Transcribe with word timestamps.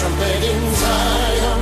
trumpet 0.00 0.42
in 0.42 0.74
Zion, 0.74 1.60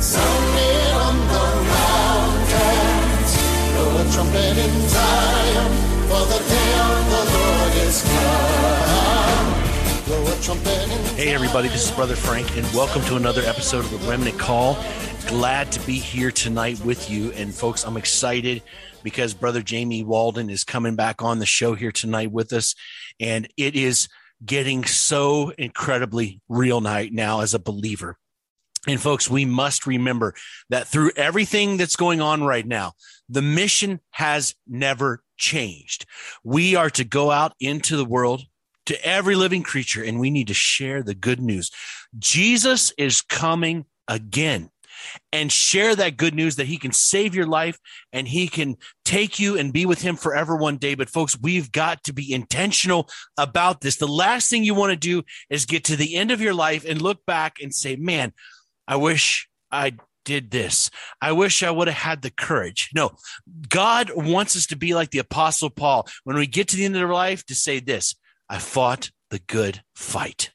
sounding 0.00 0.92
on 1.04 1.16
the 1.28 1.46
mountains. 1.68 3.32
Blow 3.74 4.00
a 4.00 4.04
trumpet 4.10 4.56
in 4.56 4.88
Zion, 4.88 5.70
for 6.08 6.24
the 6.32 6.40
day 6.48 6.72
of 6.80 7.04
the 7.12 7.22
Lord 7.36 7.74
is 7.86 8.00
come. 8.08 9.52
Hey, 11.16 11.34
everybody, 11.34 11.68
this 11.68 11.84
is 11.84 11.90
Brother 11.94 12.16
Frank, 12.16 12.56
and 12.56 12.66
welcome 12.74 13.02
to 13.02 13.16
another 13.16 13.42
episode 13.42 13.84
of 13.84 13.90
the 13.90 13.98
Remnant 14.08 14.38
Call. 14.38 14.78
Glad 15.26 15.70
to 15.72 15.86
be 15.86 15.98
here 15.98 16.30
tonight 16.30 16.82
with 16.86 17.10
you. 17.10 17.32
And, 17.32 17.54
folks, 17.54 17.84
I'm 17.84 17.98
excited 17.98 18.62
because 19.02 19.34
Brother 19.34 19.60
Jamie 19.60 20.04
Walden 20.04 20.48
is 20.48 20.64
coming 20.64 20.96
back 20.96 21.20
on 21.22 21.38
the 21.38 21.44
show 21.44 21.74
here 21.74 21.92
tonight 21.92 22.32
with 22.32 22.54
us. 22.54 22.74
And 23.20 23.46
it 23.58 23.76
is 23.76 24.08
getting 24.44 24.84
so 24.84 25.50
incredibly 25.58 26.40
real 26.48 26.80
night 26.80 27.12
now 27.12 27.40
as 27.40 27.54
a 27.54 27.58
believer. 27.58 28.16
And, 28.86 29.00
folks, 29.00 29.30
we 29.30 29.44
must 29.44 29.86
remember 29.86 30.34
that 30.68 30.88
through 30.88 31.12
everything 31.16 31.78
that's 31.78 31.96
going 31.96 32.20
on 32.20 32.44
right 32.44 32.66
now, 32.66 32.92
the 33.28 33.42
mission 33.42 34.00
has 34.10 34.54
never 34.66 35.22
changed. 35.36 36.04
We 36.42 36.76
are 36.76 36.90
to 36.90 37.04
go 37.04 37.30
out 37.30 37.54
into 37.58 37.96
the 37.96 38.04
world 38.04 38.42
to 38.86 39.02
every 39.06 39.34
living 39.34 39.62
creature, 39.62 40.04
and 40.04 40.20
we 40.20 40.30
need 40.30 40.48
to 40.48 40.54
share 40.54 41.02
the 41.02 41.14
good 41.14 41.40
news. 41.40 41.70
Jesus 42.18 42.92
is 42.98 43.22
coming 43.22 43.86
again. 44.06 44.68
And 45.32 45.50
share 45.50 45.94
that 45.96 46.16
good 46.16 46.34
news 46.34 46.56
that 46.56 46.66
he 46.66 46.78
can 46.78 46.92
save 46.92 47.34
your 47.34 47.46
life 47.46 47.78
and 48.12 48.28
he 48.28 48.48
can 48.48 48.76
take 49.04 49.38
you 49.38 49.58
and 49.58 49.72
be 49.72 49.86
with 49.86 50.02
him 50.02 50.16
forever 50.16 50.56
one 50.56 50.76
day. 50.76 50.94
But, 50.94 51.10
folks, 51.10 51.38
we've 51.40 51.72
got 51.72 52.02
to 52.04 52.12
be 52.12 52.32
intentional 52.32 53.08
about 53.36 53.80
this. 53.80 53.96
The 53.96 54.06
last 54.08 54.50
thing 54.50 54.64
you 54.64 54.74
want 54.74 54.90
to 54.90 54.96
do 54.96 55.22
is 55.50 55.66
get 55.66 55.84
to 55.84 55.96
the 55.96 56.16
end 56.16 56.30
of 56.30 56.40
your 56.40 56.54
life 56.54 56.84
and 56.88 57.00
look 57.00 57.24
back 57.26 57.56
and 57.62 57.74
say, 57.74 57.96
man, 57.96 58.32
I 58.86 58.96
wish 58.96 59.48
I 59.70 59.96
did 60.24 60.50
this. 60.50 60.90
I 61.20 61.32
wish 61.32 61.62
I 61.62 61.70
would 61.70 61.88
have 61.88 61.96
had 61.96 62.22
the 62.22 62.30
courage. 62.30 62.90
No, 62.94 63.12
God 63.68 64.10
wants 64.14 64.56
us 64.56 64.66
to 64.68 64.76
be 64.76 64.94
like 64.94 65.10
the 65.10 65.18
Apostle 65.18 65.70
Paul 65.70 66.08
when 66.24 66.36
we 66.36 66.46
get 66.46 66.68
to 66.68 66.76
the 66.76 66.84
end 66.84 66.96
of 66.96 67.02
our 67.02 67.12
life 67.12 67.44
to 67.46 67.54
say 67.54 67.80
this 67.80 68.14
I 68.48 68.58
fought 68.58 69.10
the 69.30 69.40
good 69.40 69.82
fight. 69.94 70.53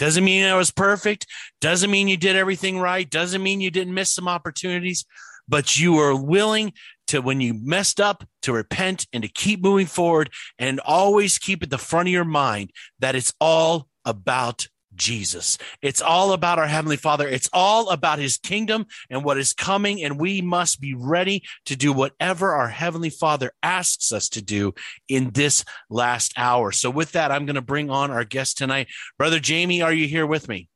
Doesn't 0.00 0.24
mean 0.24 0.46
I 0.46 0.56
was 0.56 0.70
perfect. 0.70 1.26
Doesn't 1.60 1.90
mean 1.90 2.08
you 2.08 2.16
did 2.16 2.34
everything 2.34 2.78
right. 2.78 3.08
Doesn't 3.08 3.42
mean 3.42 3.60
you 3.60 3.70
didn't 3.70 3.92
miss 3.92 4.10
some 4.10 4.28
opportunities, 4.28 5.04
but 5.46 5.78
you 5.78 5.92
were 5.92 6.16
willing 6.16 6.72
to, 7.08 7.20
when 7.20 7.42
you 7.42 7.52
messed 7.52 8.00
up, 8.00 8.24
to 8.40 8.54
repent 8.54 9.06
and 9.12 9.22
to 9.22 9.28
keep 9.28 9.60
moving 9.60 9.84
forward 9.84 10.30
and 10.58 10.80
always 10.80 11.36
keep 11.36 11.62
at 11.62 11.68
the 11.68 11.76
front 11.76 12.08
of 12.08 12.12
your 12.14 12.24
mind 12.24 12.70
that 13.00 13.14
it's 13.14 13.34
all 13.42 13.88
about 14.06 14.68
Jesus. 14.94 15.58
It's 15.82 16.02
all 16.02 16.32
about 16.32 16.58
our 16.58 16.66
Heavenly 16.66 16.96
Father. 16.96 17.28
It's 17.28 17.48
all 17.52 17.90
about 17.90 18.18
His 18.18 18.36
kingdom 18.36 18.86
and 19.08 19.24
what 19.24 19.38
is 19.38 19.52
coming. 19.52 20.02
And 20.02 20.18
we 20.18 20.40
must 20.40 20.80
be 20.80 20.94
ready 20.94 21.42
to 21.66 21.76
do 21.76 21.92
whatever 21.92 22.52
our 22.52 22.68
Heavenly 22.68 23.10
Father 23.10 23.52
asks 23.62 24.12
us 24.12 24.28
to 24.30 24.42
do 24.42 24.74
in 25.08 25.30
this 25.30 25.64
last 25.88 26.32
hour. 26.36 26.72
So, 26.72 26.90
with 26.90 27.12
that, 27.12 27.30
I'm 27.30 27.46
going 27.46 27.54
to 27.54 27.62
bring 27.62 27.90
on 27.90 28.10
our 28.10 28.24
guest 28.24 28.58
tonight. 28.58 28.88
Brother 29.18 29.40
Jamie, 29.40 29.82
are 29.82 29.92
you 29.92 30.06
here 30.06 30.26
with 30.26 30.48
me? 30.48 30.68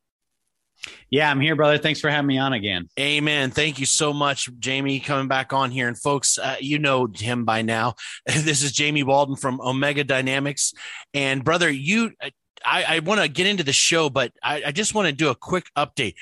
Yeah, 1.11 1.31
I'm 1.31 1.41
here, 1.41 1.57
brother. 1.57 1.79
Thanks 1.79 2.01
for 2.01 2.11
having 2.11 2.27
me 2.27 2.39
on 2.39 2.53
again. 2.53 2.89
Amen. 2.99 3.51
Thank 3.51 3.79
you 3.79 3.87
so 3.87 4.13
much, 4.13 4.51
Jamie, 4.59 5.01
coming 5.01 5.29
back 5.29 5.53
on 5.53 5.71
here. 5.71 5.89
And 5.89 5.99
folks, 5.99 6.39
uh, 6.39 6.57
you 6.61 6.79
know 6.79 7.07
him 7.07 7.45
by 7.45 7.63
now. 7.63 7.95
This 8.45 8.63
is 8.63 8.73
Jamie 8.73 9.03
Walden 9.03 9.37
from 9.37 9.61
Omega 9.61 10.05
Dynamics. 10.05 10.75
And 11.15 11.45
brother, 11.45 11.71
you, 11.71 12.13
I, 12.65 12.97
I 12.97 12.99
want 13.01 13.21
to 13.21 13.29
get 13.29 13.47
into 13.47 13.63
the 13.63 13.73
show, 13.73 14.11
but 14.11 14.33
I, 14.43 14.63
I 14.67 14.73
just 14.73 14.95
want 14.95 15.07
to 15.07 15.13
do 15.13 15.31
a 15.31 15.35
quick 15.35 15.67
update. 15.77 16.15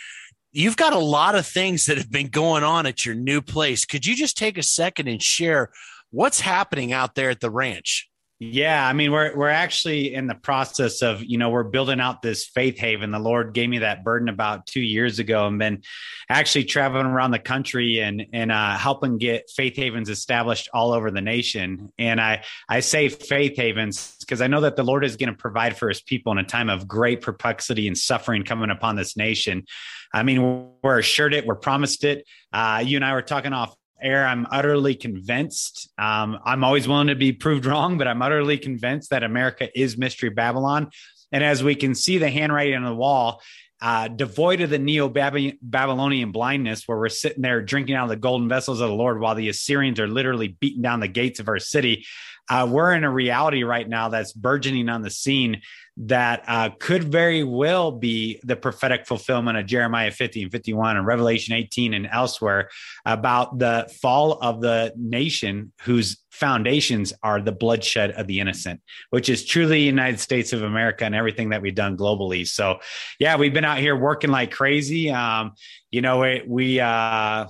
You've 0.53 0.77
got 0.77 0.93
a 0.93 0.99
lot 0.99 1.35
of 1.35 1.47
things 1.47 1.87
that 1.87 1.97
have 1.97 2.11
been 2.11 2.29
going 2.29 2.63
on 2.63 2.87
at 2.87 3.07
your 3.07 3.15
new 3.15 3.41
place. 3.41 3.85
Could 3.85 4.05
you 4.05 4.15
just 4.15 4.37
take 4.37 4.59
a 4.59 4.63
second 4.63 5.09
and 5.09 5.23
share 5.23 5.71
what's 6.11 6.41
happening 6.41 6.93
out 6.93 7.15
there 7.15 7.31
at 7.31 7.41
the 7.41 7.51
ranch? 7.51 8.11
Yeah, 8.45 8.85
I 8.85 8.93
mean, 8.93 9.13
we're 9.13 9.37
we're 9.37 9.49
actually 9.49 10.13
in 10.13 10.27
the 10.27 10.35
process 10.35 11.01
of, 11.01 11.23
you 11.23 11.39
know, 11.39 11.51
we're 11.51 11.63
building 11.63 12.01
out 12.01 12.23
this 12.23 12.45
faith 12.45 12.77
haven. 12.77 13.13
The 13.13 13.21
Lord 13.21 13.55
gave 13.55 13.69
me 13.69 13.79
that 13.79 14.03
burden 14.03 14.29
about 14.29 14.67
two 14.67 14.81
years 14.81 15.21
ago, 15.21 15.47
and 15.47 15.61
been 15.61 15.83
actually 16.29 16.65
traveling 16.65 17.07
around 17.07 17.31
the 17.31 17.39
country 17.39 18.01
and 18.01 18.27
and 18.33 18.51
uh, 18.51 18.77
helping 18.77 19.19
get 19.19 19.49
faith 19.49 19.77
havens 19.77 20.09
established 20.09 20.69
all 20.75 20.91
over 20.91 21.13
the 21.13 21.21
nation. 21.21 21.93
And 22.01 22.21
I 22.21 22.43
I 22.69 22.81
say 22.81 23.11
faith 23.11 23.57
havens 23.57 24.17
because 24.19 24.41
I 24.41 24.49
know 24.49 24.63
that 24.63 24.75
the 24.75 24.83
Lord 24.83 25.05
is 25.05 25.17
going 25.17 25.31
to 25.31 25.39
provide 25.39 25.77
for 25.77 25.89
His 25.89 26.03
people 26.03 26.33
in 26.33 26.39
a 26.39 26.45
time 26.45 26.69
of 26.69 26.89
great 26.89 27.21
perplexity 27.21 27.87
and 27.87 27.97
suffering 27.97 28.43
coming 28.43 28.71
upon 28.71 28.97
this 28.97 29.17
nation. 29.17 29.67
I 30.13 30.25
mean, 30.25 30.69
we're 30.83 30.99
assured 30.99 31.33
it, 31.33 31.47
we're 31.47 31.55
promised 31.55 32.03
it. 32.03 32.27
Uh, 32.53 32.83
you 32.85 32.97
and 32.97 33.05
I 33.05 33.13
were 33.13 33.23
talking 33.23 33.53
off 33.53 33.77
air, 34.03 34.27
I'm 34.27 34.47
utterly 34.51 34.95
convinced. 34.95 35.91
Um, 35.99 36.39
I'm 36.45 36.65
always 36.65 36.89
willing 36.89 37.09
to 37.09 37.15
be 37.15 37.33
proved 37.33 37.67
wrong, 37.67 37.99
but 37.99 38.09
I'm 38.09 38.23
utterly 38.23 38.59
convinced 38.59 39.11
that 39.11 39.23
America 39.23 39.69
is 39.79 39.97
Mystery 39.97 40.31
Babylon. 40.31 40.91
And 41.31 41.43
as 41.43 41.63
we 41.63 41.75
can 41.75 41.95
see 41.95 42.19
the 42.19 42.31
handwriting 42.31 42.75
on 42.75 42.85
the 42.85 42.95
wall, 42.95 43.41
uh, 43.81 44.07
devoid 44.07 44.61
of 44.61 44.71
the 44.71 44.79
neo 44.79 45.09
Babylonian 45.09 46.31
blindness, 46.31 46.87
where 46.87 46.99
we're 46.99 47.09
sitting 47.09 47.43
there 47.43 47.61
drinking 47.63 47.97
out 47.97 48.05
of 48.05 48.11
the 48.11 48.17
golden 48.17 48.49
vessels 48.49 48.81
of 48.81 48.89
the 48.89 48.95
Lord 48.95 49.21
while 49.21 49.35
the 49.35 49.49
Assyrians 49.49 49.99
are 49.99 50.07
literally 50.07 50.49
beating 50.49 50.83
down 50.83 51.01
the 51.01 51.09
gates 51.09 51.41
of 51.41 51.49
our 51.49 51.59
city. 51.59 52.07
Uh, 52.49 52.69
we're 52.71 52.93
in 52.93 53.03
a 53.03 53.11
reality 53.11 53.65
right 53.65 53.89
now 53.89 54.09
that's 54.09 54.33
burgeoning 54.33 54.89
on 54.89 55.03
the 55.03 55.11
scene 55.11 55.63
that 55.99 56.43
uh, 56.47 56.71
could 56.79 57.05
very 57.05 57.45
well 57.45 57.93
be 57.93 58.41
the 58.45 58.57
prophetic 58.57 59.07
fulfillment 59.07 59.59
of 59.59 59.67
Jeremiah 59.67 60.11
50 60.11 60.45
and 60.45 60.53
51 60.53 60.97
and 60.97 61.07
Revelation 61.07 61.55
18 61.55 61.93
and 61.93 62.09
elsewhere 62.11 62.71
about 63.05 63.59
the 63.59 63.91
fall 64.01 64.39
of 64.41 64.61
the 64.61 64.93
nation 64.97 65.73
whose 65.83 66.23
foundations 66.31 67.13
are 67.23 67.43
the 67.43 67.53
bloodshed 67.53 68.11
of 68.13 68.27
the 68.27 68.41
innocent, 68.41 68.81
which 69.11 69.29
is 69.29 69.45
truly 69.45 69.77
the 69.77 69.81
United 69.81 70.19
States 70.19 70.55
of 70.55 70.63
America 70.63 71.05
and 71.05 71.15
everything 71.15 71.51
that 71.51 71.61
we've 71.61 71.75
done 71.75 71.97
globally. 71.97 72.47
So, 72.47 72.79
yeah, 73.19 73.37
we've 73.37 73.53
been 73.53 73.65
out 73.65 73.79
here 73.79 73.95
working 73.95 74.31
like 74.31 74.51
crazy. 74.51 75.11
Um, 75.11 75.53
you 75.91 76.01
know, 76.01 76.21
we, 76.21 76.43
we 76.47 76.81
uh, 76.81 77.47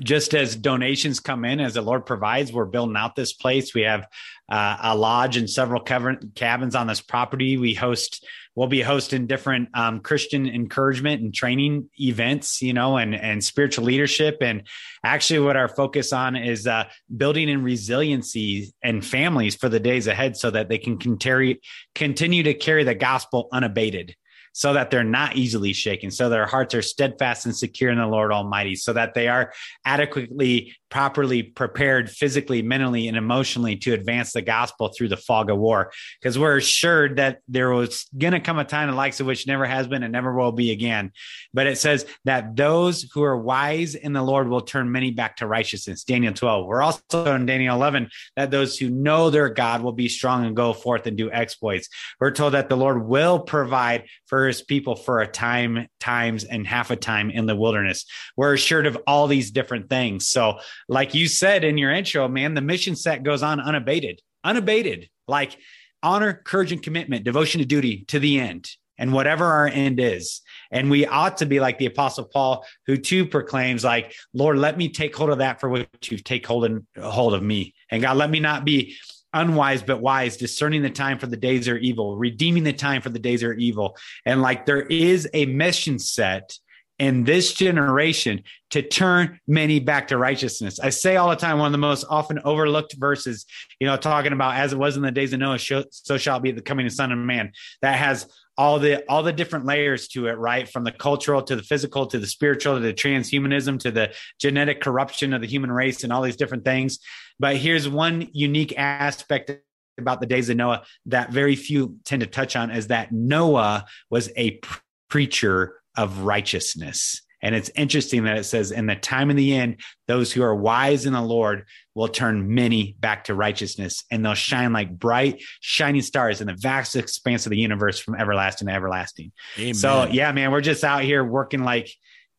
just 0.00 0.34
as 0.34 0.54
donations 0.54 1.18
come 1.18 1.44
in 1.44 1.60
as 1.60 1.74
the 1.74 1.82
lord 1.82 2.04
provides 2.04 2.52
we're 2.52 2.66
building 2.66 2.96
out 2.96 3.16
this 3.16 3.32
place. 3.32 3.74
We 3.74 3.82
have 3.82 4.06
uh, 4.48 4.76
a 4.82 4.96
lodge 4.96 5.36
and 5.36 5.48
several 5.48 5.80
cabins 5.80 6.74
on 6.74 6.86
this 6.86 7.00
property. 7.00 7.56
We 7.56 7.74
host 7.74 8.26
we'll 8.54 8.68
be 8.68 8.82
hosting 8.82 9.26
different 9.26 9.68
um, 9.74 10.00
christian 10.00 10.46
encouragement 10.46 11.22
and 11.22 11.32
training 11.32 11.88
events 12.00 12.60
you 12.60 12.72
know 12.72 12.96
and 12.96 13.14
and 13.14 13.42
spiritual 13.42 13.84
leadership. 13.84 14.38
And 14.40 14.64
actually 15.04 15.40
what 15.40 15.56
our 15.56 15.68
focus 15.68 16.12
on 16.12 16.36
is 16.36 16.66
uh, 16.66 16.84
building 17.16 17.48
in 17.48 17.62
resiliency 17.62 18.72
and 18.82 19.04
families 19.04 19.54
for 19.54 19.68
the 19.68 19.80
days 19.80 20.06
ahead 20.06 20.36
so 20.36 20.50
that 20.50 20.68
they 20.68 20.78
can 20.78 20.98
continue 20.98 21.54
continue 21.94 22.42
to 22.42 22.54
carry 22.54 22.84
the 22.84 22.94
gospel 22.94 23.48
unabated 23.52 24.14
so 24.52 24.72
that 24.72 24.90
they're 24.90 25.04
not 25.04 25.36
easily 25.36 25.72
shaken, 25.72 26.10
so 26.10 26.28
their 26.28 26.46
hearts 26.46 26.74
are 26.74 26.82
steadfast 26.82 27.46
and 27.46 27.56
secure 27.56 27.90
in 27.90 27.98
the 27.98 28.06
Lord 28.06 28.32
Almighty, 28.32 28.74
so 28.74 28.92
that 28.92 29.14
they 29.14 29.28
are 29.28 29.52
adequately, 29.84 30.76
properly 30.90 31.42
prepared 31.42 32.10
physically, 32.10 32.62
mentally, 32.62 33.08
and 33.08 33.16
emotionally 33.16 33.76
to 33.76 33.92
advance 33.92 34.32
the 34.32 34.42
gospel 34.42 34.88
through 34.88 35.08
the 35.08 35.16
fog 35.16 35.50
of 35.50 35.58
war. 35.58 35.92
Because 36.20 36.38
we're 36.38 36.56
assured 36.56 37.16
that 37.16 37.40
there 37.48 37.70
was 37.70 38.06
going 38.16 38.32
to 38.32 38.40
come 38.40 38.58
a 38.58 38.64
time 38.64 38.88
the 38.88 38.96
likes 38.96 39.20
of 39.20 39.26
which 39.26 39.46
never 39.46 39.66
has 39.66 39.86
been 39.86 40.02
and 40.02 40.12
never 40.12 40.34
will 40.34 40.52
be 40.52 40.70
again. 40.70 41.12
But 41.52 41.66
it 41.66 41.78
says 41.78 42.06
that 42.24 42.56
those 42.56 43.02
who 43.12 43.22
are 43.22 43.36
wise 43.36 43.94
in 43.94 44.12
the 44.12 44.22
Lord 44.22 44.48
will 44.48 44.60
turn 44.60 44.90
many 44.92 45.10
back 45.10 45.36
to 45.36 45.46
righteousness. 45.46 46.04
Daniel 46.04 46.32
12. 46.32 46.66
We're 46.66 46.82
also 46.82 47.34
in 47.34 47.46
Daniel 47.46 47.76
11 47.76 48.10
that 48.36 48.50
those 48.50 48.78
who 48.78 48.90
know 48.90 49.30
their 49.30 49.48
God 49.48 49.82
will 49.82 49.92
be 49.92 50.08
strong 50.08 50.44
and 50.44 50.56
go 50.56 50.72
forth 50.72 51.06
and 51.06 51.16
do 51.16 51.30
exploits. 51.30 51.88
We're 52.20 52.30
told 52.30 52.54
that 52.54 52.68
the 52.68 52.76
Lord 52.76 53.06
will 53.06 53.40
provide 53.40 54.04
for 54.26 54.46
his 54.46 54.62
people 54.62 54.96
for 54.96 55.20
a 55.20 55.26
time, 55.26 55.88
times, 56.00 56.44
and 56.44 56.66
half 56.66 56.90
a 56.90 56.96
time 56.96 57.30
in 57.30 57.46
the 57.46 57.56
wilderness. 57.56 58.04
We're 58.36 58.54
assured 58.54 58.86
of 58.86 58.98
all 59.06 59.26
these 59.26 59.50
different 59.50 59.88
things. 59.88 60.28
So, 60.28 60.58
like 60.88 61.14
you 61.14 61.26
said 61.28 61.64
in 61.64 61.78
your 61.78 61.90
intro, 61.90 62.28
man, 62.28 62.54
the 62.54 62.60
mission 62.60 62.96
set 62.96 63.22
goes 63.22 63.42
on 63.42 63.60
unabated, 63.60 64.20
unabated, 64.44 65.08
like 65.26 65.58
honor, 66.02 66.32
courage, 66.32 66.72
and 66.72 66.82
commitment, 66.82 67.24
devotion 67.24 67.60
to 67.60 67.66
duty 67.66 68.04
to 68.08 68.18
the 68.18 68.38
end 68.38 68.70
and 68.98 69.12
whatever 69.12 69.44
our 69.44 69.68
end 69.68 70.00
is. 70.00 70.40
And 70.70 70.90
we 70.90 71.06
ought 71.06 71.38
to 71.38 71.46
be 71.46 71.60
like 71.60 71.78
the 71.78 71.86
apostle 71.86 72.24
Paul, 72.24 72.66
who 72.86 72.96
too 72.96 73.24
proclaims 73.26 73.84
like, 73.84 74.14
Lord, 74.34 74.58
let 74.58 74.76
me 74.76 74.88
take 74.88 75.14
hold 75.14 75.30
of 75.30 75.38
that 75.38 75.60
for 75.60 75.68
which 75.68 76.10
you 76.10 76.18
take 76.18 76.46
hold, 76.46 76.64
in, 76.64 76.86
hold 77.00 77.34
of 77.34 77.42
me. 77.42 77.74
And 77.90 78.02
God, 78.02 78.16
let 78.16 78.30
me 78.30 78.40
not 78.40 78.64
be 78.64 78.96
unwise 79.32 79.82
but 79.82 80.00
wise, 80.00 80.36
discerning 80.36 80.82
the 80.82 80.90
time 80.90 81.18
for 81.18 81.26
the 81.26 81.36
days 81.36 81.68
are 81.68 81.78
evil, 81.78 82.16
redeeming 82.16 82.64
the 82.64 82.72
time 82.72 83.02
for 83.02 83.10
the 83.10 83.18
days 83.18 83.44
are 83.44 83.54
evil. 83.54 83.96
And 84.24 84.42
like 84.42 84.66
there 84.66 84.82
is 84.82 85.28
a 85.32 85.46
mission 85.46 85.98
set 85.98 86.58
in 86.98 87.24
this 87.24 87.52
generation 87.52 88.42
to 88.70 88.82
turn 88.82 89.38
many 89.46 89.78
back 89.78 90.08
to 90.08 90.18
righteousness. 90.18 90.80
I 90.80 90.90
say 90.90 91.16
all 91.16 91.30
the 91.30 91.36
time, 91.36 91.58
one 91.58 91.66
of 91.66 91.72
the 91.72 91.78
most 91.78 92.04
often 92.10 92.40
overlooked 92.44 92.94
verses, 92.98 93.46
you 93.78 93.86
know, 93.86 93.96
talking 93.96 94.32
about 94.32 94.56
as 94.56 94.72
it 94.72 94.78
was 94.78 94.96
in 94.96 95.02
the 95.02 95.12
days 95.12 95.32
of 95.32 95.40
Noah, 95.40 95.58
so 95.58 96.18
shall 96.18 96.40
be 96.40 96.50
the 96.50 96.60
coming 96.60 96.86
of 96.86 96.92
Son 96.92 97.12
of 97.12 97.18
Man. 97.18 97.52
That 97.82 97.96
has 97.96 98.26
all 98.56 98.80
the 98.80 99.04
all 99.08 99.22
the 99.22 99.32
different 99.32 99.64
layers 99.64 100.08
to 100.08 100.26
it, 100.26 100.32
right? 100.32 100.68
From 100.68 100.82
the 100.82 100.90
cultural 100.90 101.40
to 101.42 101.54
the 101.54 101.62
physical 101.62 102.06
to 102.08 102.18
the 102.18 102.26
spiritual 102.26 102.74
to 102.74 102.80
the 102.80 102.92
transhumanism 102.92 103.78
to 103.80 103.92
the 103.92 104.12
genetic 104.40 104.80
corruption 104.80 105.32
of 105.32 105.40
the 105.40 105.46
human 105.46 105.70
race 105.70 106.02
and 106.02 106.12
all 106.12 106.22
these 106.22 106.36
different 106.36 106.64
things. 106.64 106.98
But 107.38 107.56
here's 107.56 107.88
one 107.88 108.28
unique 108.32 108.76
aspect 108.76 109.52
about 109.96 110.20
the 110.20 110.26
days 110.26 110.48
of 110.48 110.56
Noah 110.56 110.82
that 111.06 111.30
very 111.30 111.54
few 111.54 111.98
tend 112.04 112.20
to 112.20 112.26
touch 112.26 112.56
on 112.56 112.72
is 112.72 112.88
that 112.88 113.12
Noah 113.12 113.86
was 114.10 114.30
a 114.36 114.60
preacher 115.08 115.77
of 115.98 116.20
righteousness. 116.20 117.20
And 117.42 117.54
it's 117.54 117.70
interesting 117.76 118.24
that 118.24 118.38
it 118.38 118.44
says, 118.44 118.72
in 118.72 118.86
the 118.86 118.96
time 118.96 119.30
of 119.30 119.36
the 119.36 119.54
end, 119.54 119.80
those 120.06 120.32
who 120.32 120.42
are 120.42 120.54
wise 120.54 121.06
in 121.06 121.12
the 121.12 121.22
Lord 121.22 121.66
will 121.94 122.08
turn 122.08 122.52
many 122.52 122.96
back 122.98 123.24
to 123.24 123.34
righteousness, 123.34 124.04
and 124.10 124.24
they'll 124.24 124.34
shine 124.34 124.72
like 124.72 124.98
bright, 124.98 125.42
shining 125.60 126.02
stars 126.02 126.40
in 126.40 126.48
the 126.48 126.56
vast 126.58 126.96
expanse 126.96 127.46
of 127.46 127.50
the 127.50 127.58
universe 127.58 128.00
from 128.00 128.16
everlasting 128.16 128.68
to 128.68 128.74
everlasting. 128.74 129.30
Amen. 129.56 129.74
So, 129.74 130.06
yeah, 130.10 130.32
man, 130.32 130.50
we're 130.50 130.60
just 130.60 130.82
out 130.82 131.02
here 131.02 131.22
working 131.22 131.62
like 131.62 131.90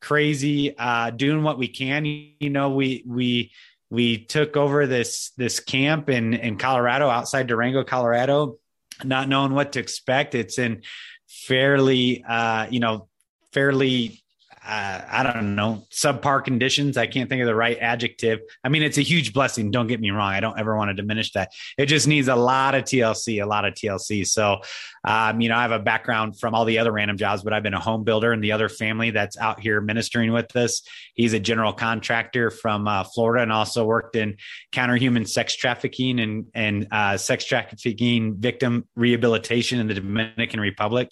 crazy, 0.01 0.77
uh, 0.77 1.11
doing 1.11 1.43
what 1.43 1.57
we 1.57 1.69
can. 1.69 2.05
You 2.05 2.49
know, 2.49 2.71
we, 2.71 3.03
we, 3.07 3.51
we 3.89 4.25
took 4.25 4.55
over 4.55 4.85
this 4.85 5.31
this 5.35 5.59
camp 5.59 6.09
in 6.09 6.33
in 6.35 6.57
Colorado 6.57 7.09
outside 7.09 7.47
Durango, 7.47 7.83
Colorado, 7.83 8.57
not 9.03 9.27
knowing 9.27 9.53
what 9.53 9.71
to 9.73 9.79
expect. 9.79 10.35
It's 10.35 10.59
in 10.59 10.83
fairly 11.27 12.23
uh, 12.23 12.67
you 12.69 12.79
know 12.79 13.08
fairly 13.53 14.21
uh, 14.69 15.01
I 15.09 15.23
don't 15.23 15.55
know, 15.55 15.83
subpar 15.89 16.43
conditions. 16.43 16.97
I 16.97 17.07
can't 17.07 17.29
think 17.29 17.41
of 17.41 17.47
the 17.47 17.55
right 17.55 17.77
adjective. 17.79 18.39
I 18.63 18.69
mean, 18.69 18.83
it's 18.83 18.97
a 18.97 19.01
huge 19.01 19.33
blessing. 19.33 19.71
Don't 19.71 19.87
get 19.87 20.01
me 20.01 20.11
wrong. 20.11 20.33
I 20.33 20.41
don't 20.41 20.59
ever 20.59 20.75
want 20.75 20.89
to 20.89 20.93
diminish 20.93 21.31
that. 21.31 21.51
It 21.77 21.85
just 21.85 22.07
needs 22.07 22.27
a 22.27 22.35
lot 22.35 22.75
of 22.75 22.83
TLC, 22.83 23.41
a 23.41 23.47
lot 23.47 23.65
of 23.65 23.73
TLC. 23.73 24.27
So, 24.27 24.57
um, 25.05 25.39
you 25.39 25.47
know, 25.47 25.55
I 25.55 25.61
have 25.61 25.71
a 25.71 25.79
background 25.79 26.39
from 26.39 26.53
all 26.53 26.65
the 26.65 26.77
other 26.77 26.91
random 26.91 27.17
jobs, 27.17 27.41
but 27.41 27.53
I've 27.53 27.63
been 27.63 27.73
a 27.73 27.79
home 27.79 28.03
builder 28.03 28.33
and 28.33 28.43
the 28.43 28.51
other 28.51 28.67
family 28.67 29.11
that's 29.11 29.37
out 29.37 29.59
here 29.61 29.79
ministering 29.79 30.33
with 30.33 30.53
us. 30.55 30.81
He's 31.13 31.33
a 31.33 31.39
general 31.39 31.71
contractor 31.71 32.51
from 32.51 32.87
uh, 32.87 33.05
Florida 33.05 33.43
and 33.43 33.53
also 33.53 33.85
worked 33.85 34.17
in 34.17 34.37
counter 34.71 34.97
human 34.97 35.25
sex 35.25 35.55
trafficking 35.55 36.19
and, 36.19 36.45
and 36.53 36.87
uh, 36.91 37.17
sex 37.17 37.45
trafficking 37.45 38.35
victim 38.35 38.87
rehabilitation 38.95 39.79
in 39.79 39.87
the 39.87 39.93
Dominican 39.93 40.59
Republic. 40.59 41.11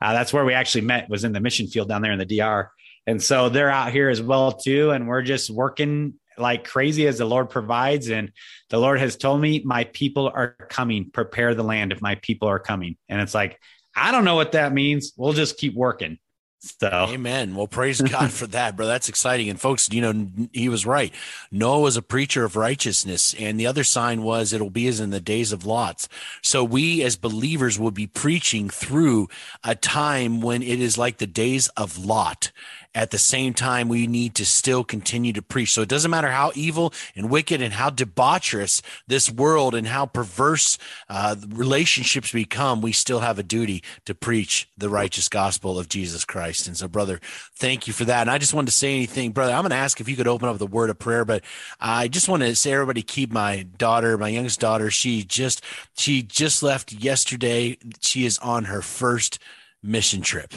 Uh, 0.00 0.12
that's 0.12 0.32
where 0.32 0.44
we 0.44 0.54
actually 0.54 0.82
met 0.82 1.08
was 1.08 1.24
in 1.24 1.32
the 1.32 1.40
mission 1.40 1.66
field 1.66 1.88
down 1.88 2.02
there 2.02 2.12
in 2.12 2.18
the 2.18 2.38
DR. 2.38 2.70
And 3.06 3.22
so 3.22 3.48
they're 3.48 3.70
out 3.70 3.92
here 3.92 4.08
as 4.08 4.20
well 4.20 4.52
too. 4.52 4.90
And 4.90 5.08
we're 5.08 5.22
just 5.22 5.50
working 5.50 6.14
like 6.36 6.64
crazy 6.64 7.06
as 7.06 7.18
the 7.18 7.24
Lord 7.24 7.50
provides. 7.50 8.10
And 8.10 8.32
the 8.70 8.78
Lord 8.78 9.00
has 9.00 9.16
told 9.16 9.40
me, 9.40 9.62
my 9.64 9.84
people 9.84 10.30
are 10.32 10.54
coming. 10.68 11.10
Prepare 11.10 11.54
the 11.54 11.62
land 11.62 11.92
if 11.92 12.00
my 12.00 12.16
people 12.16 12.48
are 12.48 12.60
coming. 12.60 12.96
And 13.08 13.20
it's 13.20 13.34
like, 13.34 13.58
I 13.96 14.12
don't 14.12 14.24
know 14.24 14.36
what 14.36 14.52
that 14.52 14.72
means. 14.72 15.12
We'll 15.16 15.32
just 15.32 15.56
keep 15.56 15.74
working. 15.74 16.18
So, 16.60 17.06
amen. 17.10 17.54
Well, 17.54 17.68
praise 17.68 18.00
God 18.00 18.32
for 18.32 18.48
that, 18.48 18.76
bro. 18.76 18.86
That's 18.86 19.08
exciting. 19.08 19.48
And 19.48 19.60
folks, 19.60 19.88
you 19.92 20.00
know, 20.00 20.26
he 20.52 20.68
was 20.68 20.84
right. 20.84 21.14
Noah 21.52 21.80
was 21.80 21.96
a 21.96 22.02
preacher 22.02 22.44
of 22.44 22.56
righteousness. 22.56 23.32
And 23.38 23.60
the 23.60 23.66
other 23.66 23.84
sign 23.84 24.22
was 24.22 24.52
it'll 24.52 24.68
be 24.68 24.88
as 24.88 24.98
in 24.98 25.10
the 25.10 25.20
days 25.20 25.52
of 25.52 25.64
Lot's. 25.64 26.08
So 26.42 26.64
we 26.64 27.02
as 27.04 27.14
believers 27.14 27.78
will 27.78 27.92
be 27.92 28.08
preaching 28.08 28.68
through 28.70 29.28
a 29.62 29.76
time 29.76 30.40
when 30.40 30.62
it 30.62 30.80
is 30.80 30.98
like 30.98 31.18
the 31.18 31.28
days 31.28 31.68
of 31.76 31.96
Lot 31.96 32.50
at 32.94 33.10
the 33.10 33.18
same 33.18 33.54
time, 33.54 33.88
we 33.88 34.06
need 34.06 34.34
to 34.36 34.46
still 34.46 34.82
continue 34.82 35.32
to 35.32 35.42
preach. 35.42 35.72
So 35.72 35.82
it 35.82 35.88
doesn't 35.88 36.10
matter 36.10 36.30
how 36.30 36.52
evil 36.54 36.92
and 37.14 37.30
wicked 37.30 37.60
and 37.60 37.74
how 37.74 37.90
debaucherous 37.90 38.82
this 39.06 39.30
world 39.30 39.74
and 39.74 39.86
how 39.86 40.06
perverse 40.06 40.78
uh, 41.08 41.36
relationships 41.48 42.32
become, 42.32 42.80
we 42.80 42.92
still 42.92 43.20
have 43.20 43.38
a 43.38 43.42
duty 43.42 43.82
to 44.06 44.14
preach 44.14 44.68
the 44.76 44.88
righteous 44.88 45.28
gospel 45.28 45.78
of 45.78 45.88
Jesus 45.88 46.24
Christ. 46.24 46.66
And 46.66 46.76
so, 46.76 46.88
brother, 46.88 47.20
thank 47.54 47.86
you 47.86 47.92
for 47.92 48.04
that. 48.06 48.22
And 48.22 48.30
I 48.30 48.38
just 48.38 48.54
wanted 48.54 48.66
to 48.66 48.72
say 48.72 48.94
anything, 48.94 49.32
brother. 49.32 49.52
I'm 49.52 49.62
going 49.62 49.70
to 49.70 49.76
ask 49.76 50.00
if 50.00 50.08
you 50.08 50.16
could 50.16 50.26
open 50.26 50.48
up 50.48 50.58
the 50.58 50.66
word 50.66 50.90
of 50.90 50.98
prayer, 50.98 51.24
but 51.24 51.44
I 51.78 52.08
just 52.08 52.28
want 52.28 52.42
to 52.42 52.54
say, 52.56 52.72
everybody, 52.72 53.02
keep 53.02 53.30
my 53.30 53.66
daughter, 53.76 54.16
my 54.16 54.28
youngest 54.28 54.60
daughter. 54.60 54.90
She 54.90 55.22
just 55.22 55.62
she 55.96 56.22
just 56.22 56.62
left 56.62 56.92
yesterday. 56.92 57.76
She 58.00 58.24
is 58.24 58.38
on 58.38 58.64
her 58.64 58.82
first 58.82 59.38
mission 59.82 60.22
trip. 60.22 60.54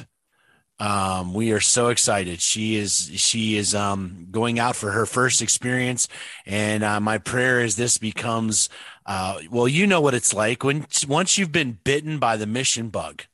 Um, 0.82 1.36
we 1.36 1.52
are 1.52 1.60
so 1.60 1.90
excited. 1.90 2.42
She 2.42 2.76
is 2.76 3.12
she 3.14 3.56
is 3.56 3.76
um, 3.76 4.26
going 4.32 4.58
out 4.58 4.76
for 4.76 4.92
her 4.92 5.06
first 5.06 5.40
experience, 5.44 6.08
and 6.48 6.84
uh, 6.84 7.00
my 7.00 7.20
prayer 7.20 7.62
is 7.62 7.76
this 7.76 8.00
becomes 8.00 8.68
uh, 9.06 9.42
well. 9.52 9.68
You 9.68 9.86
know 9.86 10.02
what 10.02 10.16
it's 10.16 10.34
like 10.34 10.64
when 10.64 10.88
once 11.08 11.38
you've 11.38 11.52
been 11.52 11.78
bitten 11.84 12.18
by 12.18 12.36
the 12.36 12.48
mission 12.48 12.90
bug. 12.90 13.26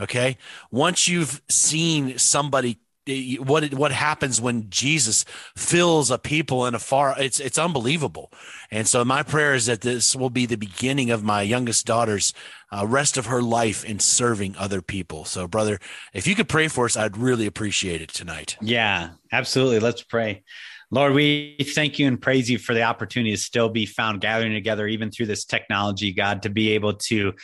Okay, 0.00 0.38
once 0.72 1.06
you've 1.06 1.40
seen 1.48 2.18
somebody 2.18 2.80
what 3.38 3.72
what 3.74 3.92
happens 3.92 4.40
when 4.40 4.68
Jesus 4.70 5.24
fills 5.56 6.10
a 6.10 6.18
people 6.18 6.66
in 6.66 6.74
a 6.74 6.78
far 6.78 7.14
it's 7.18 7.40
it's 7.40 7.58
unbelievable. 7.58 8.30
And 8.70 8.86
so 8.86 9.04
my 9.04 9.22
prayer 9.22 9.54
is 9.54 9.66
that 9.66 9.80
this 9.80 10.14
will 10.14 10.30
be 10.30 10.46
the 10.46 10.56
beginning 10.56 11.10
of 11.10 11.22
my 11.22 11.42
youngest 11.42 11.86
daughter's 11.86 12.34
uh, 12.70 12.86
rest 12.86 13.16
of 13.16 13.26
her 13.26 13.42
life 13.42 13.84
in 13.84 13.98
serving 13.98 14.56
other 14.56 14.82
people. 14.82 15.24
So 15.24 15.46
brother, 15.46 15.78
if 16.12 16.26
you 16.26 16.34
could 16.34 16.48
pray 16.48 16.68
for 16.68 16.84
us, 16.84 16.96
I'd 16.96 17.16
really 17.16 17.46
appreciate 17.46 18.02
it 18.02 18.10
tonight. 18.10 18.56
Yeah, 18.60 19.10
absolutely. 19.32 19.80
Let's 19.80 20.02
pray. 20.02 20.44
Lord, 20.90 21.12
we 21.12 21.56
thank 21.74 21.98
you 21.98 22.06
and 22.06 22.20
praise 22.20 22.48
you 22.48 22.58
for 22.58 22.72
the 22.72 22.82
opportunity 22.82 23.32
to 23.32 23.36
still 23.36 23.68
be 23.68 23.84
found 23.84 24.22
gathering 24.22 24.54
together, 24.54 24.86
even 24.86 25.10
through 25.10 25.26
this 25.26 25.44
technology, 25.44 26.12
God, 26.12 26.42
to 26.42 26.50
be 26.50 26.72
able 26.72 26.94
to 26.94 27.34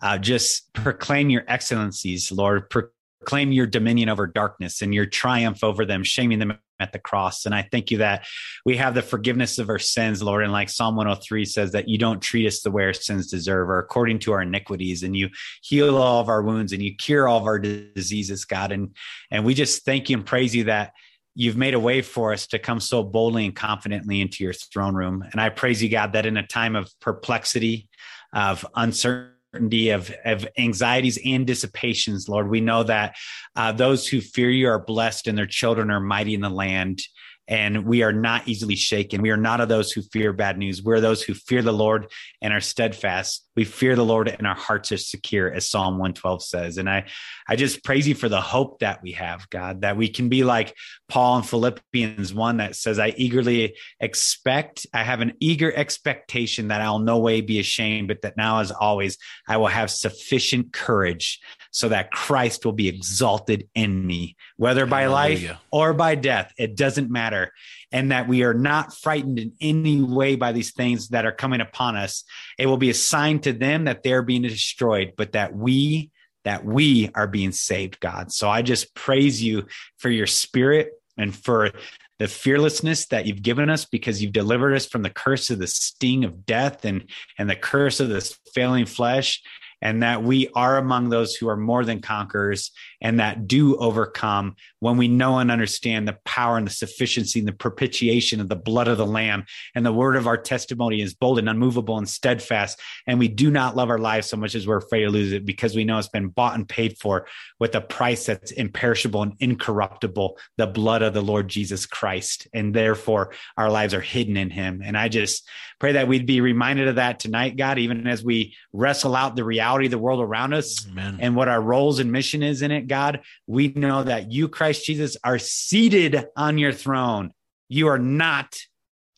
uh, 0.00 0.16
just 0.18 0.72
proclaim 0.72 1.28
your 1.28 1.44
excellencies, 1.46 2.32
Lord, 2.32 2.70
pro- 2.70 2.88
claim 3.24 3.52
your 3.52 3.66
dominion 3.66 4.08
over 4.08 4.26
darkness 4.26 4.82
and 4.82 4.94
your 4.94 5.06
triumph 5.06 5.64
over 5.64 5.84
them, 5.84 6.04
shaming 6.04 6.38
them 6.38 6.58
at 6.80 6.92
the 6.92 6.98
cross. 6.98 7.46
And 7.46 7.54
I 7.54 7.66
thank 7.70 7.90
you 7.90 7.98
that 7.98 8.26
we 8.64 8.76
have 8.76 8.94
the 8.94 9.02
forgiveness 9.02 9.58
of 9.58 9.68
our 9.68 9.78
sins, 9.78 10.22
Lord. 10.22 10.42
And 10.42 10.52
like 10.52 10.68
Psalm 10.68 10.96
103 10.96 11.44
says, 11.44 11.72
that 11.72 11.88
you 11.88 11.98
don't 11.98 12.20
treat 12.20 12.46
us 12.46 12.60
the 12.60 12.70
way 12.70 12.84
our 12.84 12.92
sins 12.92 13.30
deserve 13.30 13.68
or 13.68 13.78
according 13.78 14.18
to 14.20 14.32
our 14.32 14.42
iniquities, 14.42 15.02
and 15.02 15.16
you 15.16 15.30
heal 15.62 15.96
all 15.96 16.20
of 16.20 16.28
our 16.28 16.42
wounds 16.42 16.72
and 16.72 16.82
you 16.82 16.94
cure 16.96 17.28
all 17.28 17.38
of 17.38 17.46
our 17.46 17.58
diseases, 17.58 18.44
God. 18.44 18.72
And 18.72 18.94
and 19.30 19.44
we 19.44 19.54
just 19.54 19.84
thank 19.84 20.10
you 20.10 20.16
and 20.16 20.26
praise 20.26 20.54
you 20.54 20.64
that 20.64 20.92
you've 21.34 21.56
made 21.56 21.74
a 21.74 21.80
way 21.80 22.02
for 22.02 22.32
us 22.32 22.46
to 22.48 22.58
come 22.58 22.80
so 22.80 23.02
boldly 23.02 23.44
and 23.44 23.56
confidently 23.56 24.20
into 24.20 24.44
your 24.44 24.52
throne 24.52 24.94
room. 24.94 25.24
And 25.32 25.40
I 25.40 25.48
praise 25.48 25.82
you, 25.82 25.88
God, 25.88 26.12
that 26.12 26.26
in 26.26 26.36
a 26.36 26.46
time 26.46 26.76
of 26.76 26.88
perplexity, 27.00 27.88
of 28.32 28.64
uncertainty, 28.74 29.33
uncertainty, 29.54 29.90
of, 29.90 30.12
of 30.24 30.46
anxieties 30.58 31.18
and 31.24 31.46
dissipations, 31.46 32.28
Lord. 32.28 32.48
We 32.48 32.60
know 32.60 32.82
that 32.84 33.16
uh, 33.56 33.72
those 33.72 34.06
who 34.06 34.20
fear 34.20 34.50
you 34.50 34.68
are 34.68 34.78
blessed 34.78 35.28
and 35.28 35.36
their 35.38 35.46
children 35.46 35.90
are 35.90 36.00
mighty 36.00 36.34
in 36.34 36.40
the 36.40 36.50
land 36.50 37.00
and 37.46 37.84
we 37.84 38.02
are 38.02 38.12
not 38.12 38.48
easily 38.48 38.76
shaken. 38.76 39.20
We 39.20 39.30
are 39.30 39.36
not 39.36 39.60
of 39.60 39.68
those 39.68 39.92
who 39.92 40.00
fear 40.00 40.32
bad 40.32 40.56
news. 40.56 40.82
We're 40.82 41.00
those 41.00 41.22
who 41.22 41.34
fear 41.34 41.60
the 41.60 41.72
Lord 41.72 42.10
and 42.40 42.54
are 42.54 42.60
steadfast. 42.60 43.43
We 43.56 43.64
fear 43.64 43.96
the 43.96 44.04
Lord 44.04 44.28
and 44.28 44.46
our 44.46 44.54
hearts 44.54 44.90
are 44.92 44.96
secure, 44.96 45.50
as 45.50 45.68
Psalm 45.68 45.94
112 45.94 46.42
says. 46.42 46.78
And 46.78 46.88
I, 46.88 47.06
I 47.48 47.56
just 47.56 47.84
praise 47.84 48.06
you 48.08 48.14
for 48.14 48.28
the 48.28 48.40
hope 48.40 48.80
that 48.80 49.02
we 49.02 49.12
have, 49.12 49.48
God, 49.50 49.82
that 49.82 49.96
we 49.96 50.08
can 50.08 50.28
be 50.28 50.44
like 50.44 50.74
Paul 51.08 51.38
in 51.38 51.42
Philippians 51.44 52.34
1 52.34 52.56
that 52.56 52.76
says, 52.76 52.98
I 52.98 53.14
eagerly 53.16 53.76
expect, 54.00 54.86
I 54.92 55.02
have 55.02 55.20
an 55.20 55.34
eager 55.40 55.72
expectation 55.74 56.68
that 56.68 56.80
I'll 56.80 56.98
no 56.98 57.18
way 57.18 57.40
be 57.40 57.60
ashamed, 57.60 58.08
but 58.08 58.22
that 58.22 58.36
now, 58.36 58.60
as 58.60 58.70
always, 58.70 59.18
I 59.48 59.56
will 59.56 59.68
have 59.68 59.90
sufficient 59.90 60.72
courage 60.72 61.40
so 61.70 61.88
that 61.88 62.12
Christ 62.12 62.64
will 62.64 62.72
be 62.72 62.88
exalted 62.88 63.68
in 63.74 64.06
me, 64.06 64.36
whether 64.56 64.86
by 64.86 65.02
Hallelujah. 65.02 65.48
life 65.48 65.58
or 65.70 65.92
by 65.92 66.14
death. 66.14 66.52
It 66.56 66.76
doesn't 66.76 67.10
matter. 67.10 67.52
And 67.94 68.12
that 68.12 68.28
we 68.28 68.42
are 68.42 68.52
not 68.52 68.92
frightened 68.92 69.38
in 69.38 69.52
any 69.60 70.02
way 70.02 70.36
by 70.36 70.52
these 70.52 70.72
things 70.72 71.08
that 71.10 71.24
are 71.24 71.32
coming 71.32 71.62
upon 71.62 71.96
us. 71.96 72.24
It 72.58 72.66
will 72.66 72.76
be 72.76 72.90
a 72.90 72.94
sign 72.94 73.38
to 73.40 73.52
them 73.52 73.84
that 73.84 74.02
they're 74.02 74.22
being 74.22 74.42
destroyed, 74.42 75.14
but 75.16 75.32
that 75.32 75.56
we 75.56 76.10
that 76.44 76.64
we 76.64 77.08
are 77.14 77.26
being 77.26 77.52
saved, 77.52 78.00
God. 78.00 78.30
So 78.30 78.50
I 78.50 78.60
just 78.60 78.94
praise 78.94 79.42
you 79.42 79.66
for 79.96 80.10
your 80.10 80.26
spirit 80.26 80.90
and 81.16 81.34
for 81.34 81.70
the 82.18 82.28
fearlessness 82.28 83.06
that 83.06 83.26
you've 83.26 83.42
given 83.42 83.70
us 83.70 83.84
because 83.84 84.22
you've 84.22 84.32
delivered 84.32 84.74
us 84.74 84.86
from 84.86 85.02
the 85.02 85.10
curse 85.10 85.50
of 85.50 85.58
the 85.58 85.66
sting 85.66 86.24
of 86.24 86.46
death 86.46 86.84
and 86.84 87.10
and 87.38 87.50
the 87.50 87.56
curse 87.56 88.00
of 88.00 88.08
this 88.08 88.38
failing 88.54 88.86
flesh 88.86 89.42
and 89.82 90.02
that 90.02 90.22
we 90.22 90.48
are 90.54 90.78
among 90.78 91.08
those 91.08 91.34
who 91.34 91.48
are 91.48 91.56
more 91.56 91.84
than 91.84 92.00
conquerors 92.00 92.70
and 93.00 93.20
that 93.20 93.46
do 93.46 93.76
overcome 93.76 94.56
when 94.80 94.96
we 94.96 95.08
know 95.08 95.38
and 95.38 95.50
understand 95.50 96.06
the 96.06 96.18
power 96.24 96.56
and 96.56 96.66
the 96.66 96.72
sufficiency 96.72 97.38
and 97.38 97.48
the 97.48 97.52
propitiation 97.52 98.40
of 98.40 98.48
the 98.48 98.56
blood 98.56 98.88
of 98.88 98.98
the 98.98 99.06
Lamb. 99.06 99.44
And 99.74 99.84
the 99.84 99.92
word 99.92 100.16
of 100.16 100.26
our 100.26 100.36
testimony 100.36 101.00
is 101.00 101.14
bold 101.14 101.38
and 101.38 101.48
unmovable 101.48 101.98
and 101.98 102.08
steadfast. 102.08 102.80
And 103.06 103.18
we 103.18 103.28
do 103.28 103.50
not 103.50 103.76
love 103.76 103.90
our 103.90 103.98
lives 103.98 104.28
so 104.28 104.36
much 104.36 104.54
as 104.54 104.66
we're 104.66 104.78
afraid 104.78 105.02
to 105.02 105.10
lose 105.10 105.32
it 105.32 105.44
because 105.44 105.74
we 105.74 105.84
know 105.84 105.98
it's 105.98 106.08
been 106.08 106.28
bought 106.28 106.54
and 106.54 106.68
paid 106.68 106.98
for 106.98 107.26
with 107.58 107.74
a 107.74 107.80
price 107.80 108.26
that's 108.26 108.52
imperishable 108.52 109.22
and 109.22 109.34
incorruptible, 109.38 110.38
the 110.56 110.66
blood 110.66 111.02
of 111.02 111.14
the 111.14 111.22
Lord 111.22 111.48
Jesus 111.48 111.86
Christ. 111.86 112.48
And 112.52 112.74
therefore, 112.74 113.32
our 113.56 113.70
lives 113.70 113.94
are 113.94 114.00
hidden 114.00 114.36
in 114.36 114.50
him. 114.50 114.82
And 114.84 114.96
I 114.96 115.08
just 115.08 115.48
pray 115.80 115.92
that 115.92 116.08
we'd 116.08 116.26
be 116.26 116.40
reminded 116.40 116.88
of 116.88 116.96
that 116.96 117.20
tonight, 117.20 117.56
God, 117.56 117.78
even 117.78 118.06
as 118.06 118.24
we 118.24 118.54
wrestle 118.72 119.14
out 119.14 119.36
the 119.36 119.44
reality 119.44 119.86
of 119.86 119.90
the 119.90 119.98
world 119.98 120.20
around 120.20 120.54
us 120.54 120.86
Amen. 120.86 121.18
and 121.20 121.36
what 121.36 121.48
our 121.48 121.60
roles 121.60 121.98
and 121.98 122.10
mission 122.10 122.42
is 122.42 122.62
in 122.62 122.70
it, 122.70 122.86
God. 122.86 122.93
God, 122.94 123.22
we 123.48 123.68
know 123.74 124.04
that 124.04 124.30
you, 124.30 124.48
Christ 124.48 124.84
Jesus, 124.84 125.16
are 125.24 125.38
seated 125.40 126.26
on 126.36 126.58
your 126.58 126.72
throne. 126.72 127.32
You 127.68 127.88
are 127.88 127.98
not 127.98 128.56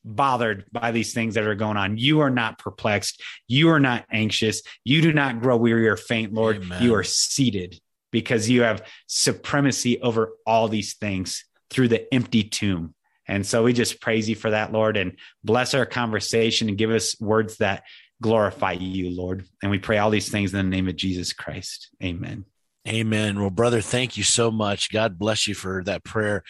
bothered 0.03 0.65
by 0.73 0.93
these 0.93 1.13
things 1.13 1.35
that 1.35 1.47
are 1.47 1.55
going 1.55 1.77
on. 1.77 1.99
You 1.99 2.21
are 2.21 2.31
not 2.31 2.59
perplexed. 2.59 3.23
You 3.49 3.69
are 3.69 3.81
not 3.81 4.07
anxious. 4.11 4.63
You 4.83 5.03
do 5.03 5.13
not 5.13 5.43
grow 5.43 5.59
weary 5.59 5.89
or 5.89 5.99
faint, 5.99 6.33
Lord. 6.33 6.57
Amen. 6.57 6.83
You 6.83 6.95
are 6.95 7.05
seated 7.05 7.79
because 8.13 8.49
you 8.49 8.63
have 8.63 8.87
supremacy 9.09 10.01
over 10.01 10.33
all 10.47 10.69
these 10.69 10.95
things 10.95 11.45
through 11.69 11.89
the 11.89 12.15
empty 12.15 12.45
tomb. 12.45 12.95
And 13.29 13.45
so 13.45 13.63
we 13.63 13.75
just 13.75 14.01
praise 14.01 14.27
you 14.27 14.37
for 14.37 14.53
that, 14.53 14.73
Lord, 14.73 14.97
and 14.97 15.19
bless 15.45 15.75
our 15.75 15.85
conversation 15.85 16.71
and 16.71 16.79
give 16.79 16.91
us 16.91 17.21
words 17.21 17.59
that 17.59 17.83
glorify 18.23 18.73
you, 18.73 19.11
Lord. 19.11 19.45
And 19.63 19.71
we 19.71 19.79
pray 19.79 19.99
all 19.99 20.09
these 20.09 20.31
things 20.31 20.55
in 20.55 20.57
the 20.57 20.77
name 20.77 20.89
of 20.89 20.97
Jesus 20.97 21.35
Christ. 21.35 21.91
Amen. 22.03 22.47
Amen. 22.87 23.41
Well, 23.41 23.51
brother, 23.51 23.81
thank 23.81 24.17
you 24.17 24.23
so 24.23 24.51
much. 24.53 24.93
God 24.93 25.19
bless 25.19 25.49
you 25.49 25.55
for 25.55 25.83
that 25.85 26.05
prayer. 26.05 26.45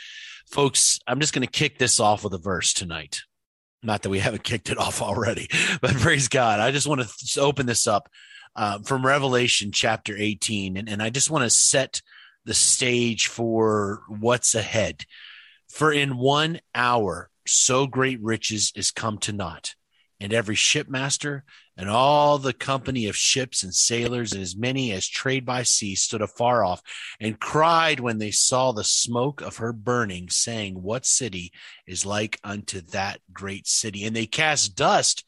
Folks, 0.46 0.98
I'm 1.06 1.18
just 1.18 1.32
going 1.32 1.46
to 1.46 1.50
kick 1.50 1.78
this 1.78 1.98
off 1.98 2.24
with 2.24 2.34
a 2.34 2.38
verse 2.38 2.74
tonight. 2.74 3.22
Not 3.82 4.02
that 4.02 4.10
we 4.10 4.18
haven't 4.20 4.44
kicked 4.44 4.68
it 4.68 4.76
off 4.76 5.00
already, 5.00 5.48
but 5.80 5.94
praise 5.94 6.28
God. 6.28 6.60
I 6.60 6.72
just 6.72 6.86
want 6.86 7.00
to 7.02 7.40
open 7.40 7.64
this 7.64 7.86
up 7.86 8.10
uh, 8.54 8.80
from 8.80 9.06
Revelation 9.06 9.72
chapter 9.72 10.14
18. 10.16 10.76
And, 10.76 10.88
and 10.90 11.02
I 11.02 11.08
just 11.08 11.30
want 11.30 11.44
to 11.44 11.50
set 11.50 12.02
the 12.44 12.54
stage 12.54 13.28
for 13.28 14.02
what's 14.08 14.54
ahead. 14.54 15.04
For 15.70 15.90
in 15.90 16.18
one 16.18 16.60
hour, 16.74 17.30
so 17.46 17.86
great 17.86 18.22
riches 18.22 18.72
is 18.76 18.90
come 18.90 19.16
to 19.18 19.32
naught 19.32 19.74
and 20.20 20.34
every 20.34 20.54
shipmaster 20.54 21.44
and 21.76 21.90
all 21.90 22.38
the 22.38 22.52
company 22.52 23.06
of 23.06 23.16
ships 23.16 23.62
and 23.62 23.74
sailors 23.74 24.32
and 24.32 24.42
as 24.42 24.56
many 24.56 24.92
as 24.92 25.06
trade 25.06 25.44
by 25.44 25.62
sea 25.62 25.94
stood 25.94 26.22
afar 26.22 26.64
off 26.64 26.82
and 27.20 27.38
cried 27.38 28.00
when 28.00 28.18
they 28.18 28.30
saw 28.30 28.72
the 28.72 28.84
smoke 28.84 29.40
of 29.42 29.58
her 29.58 29.72
burning 29.72 30.28
saying 30.30 30.80
what 30.80 31.04
city 31.04 31.52
is 31.86 32.06
like 32.06 32.40
unto 32.42 32.80
that 32.80 33.20
great 33.32 33.66
city? 33.66 34.04
And 34.04 34.16
they 34.16 34.26
cast 34.26 34.74
dust 34.74 35.24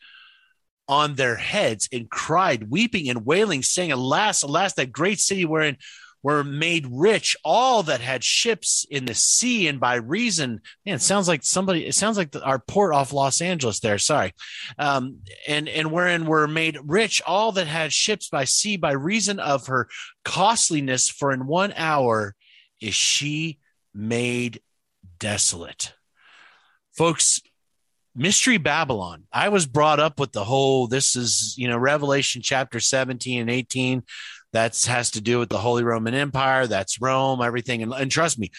on 0.89 1.15
their 1.15 1.37
heads 1.37 1.89
and 1.93 2.09
cried 2.09 2.71
weeping 2.71 3.11
and 3.11 3.27
wailing 3.27 3.63
saying 3.63 3.93
alas 3.93 4.43
alas 4.43 4.73
that 4.75 4.91
great 4.91 5.21
city 5.21 5.45
wherein 5.45 5.77
were 6.23 6.43
made 6.43 6.87
rich, 6.91 7.37
all 7.45 7.83
that 7.85 8.01
had 8.01 8.25
ships 8.25 8.85
in 8.91 9.05
the 9.05 9.15
sea, 9.15 9.69
and 9.69 9.79
by 9.79 9.95
reason, 9.95 10.61
man, 10.85 10.97
it 10.97 11.03
sounds 11.03 11.29
like 11.29 11.45
somebody, 11.45 11.87
it 11.87 11.95
sounds 11.95 12.17
like 12.17 12.33
the, 12.33 12.43
our 12.43 12.59
port 12.59 12.93
off 12.93 13.13
Los 13.13 13.41
Angeles 13.41 13.81
there. 13.81 13.99
Sorry, 13.99 14.33
um, 14.79 15.19
and 15.47 15.69
and 15.69 15.93
wherein 15.93 16.27
were 16.27 16.49
made 16.49 16.79
rich, 16.85 17.23
all 17.27 17.53
that 17.53 17.67
had 17.67 17.93
ships 17.93 18.29
by 18.29 18.45
sea, 18.45 18.77
by 18.77 18.93
reason 18.93 19.39
of 19.39 19.69
her 19.69 19.89
costliness. 20.25 21.09
For 21.09 21.33
in 21.33 21.47
one 21.47 21.73
hour 21.77 22.35
is 22.81 22.95
she 22.95 23.59
made 23.95 24.61
desolate, 25.19 25.95
folks. 26.93 27.41
Mystery 28.17 28.57
Babylon. 28.57 29.25
I 29.33 29.49
was 29.49 29.65
brought 29.65 30.01
up 30.01 30.19
with 30.19 30.33
the 30.33 30.43
whole 30.43 30.89
this 30.89 31.15
is, 31.15 31.55
you 31.57 31.69
know, 31.69 31.79
Revelation 31.79 32.43
chapter 32.43 32.81
17 32.81 33.43
and 33.43 33.49
18 33.49 34.03
that 34.53 34.81
has 34.87 35.11
to 35.13 35.21
do 35.21 35.39
with 35.39 35.49
the 35.49 35.59
Holy 35.59 35.85
Roman 35.85 36.15
Empire. 36.15 36.67
That's 36.67 37.01
Rome, 37.01 37.43
everything. 37.43 37.83
And, 37.83 37.93
and 37.93 38.11
trust 38.11 38.39
me, 38.39 38.51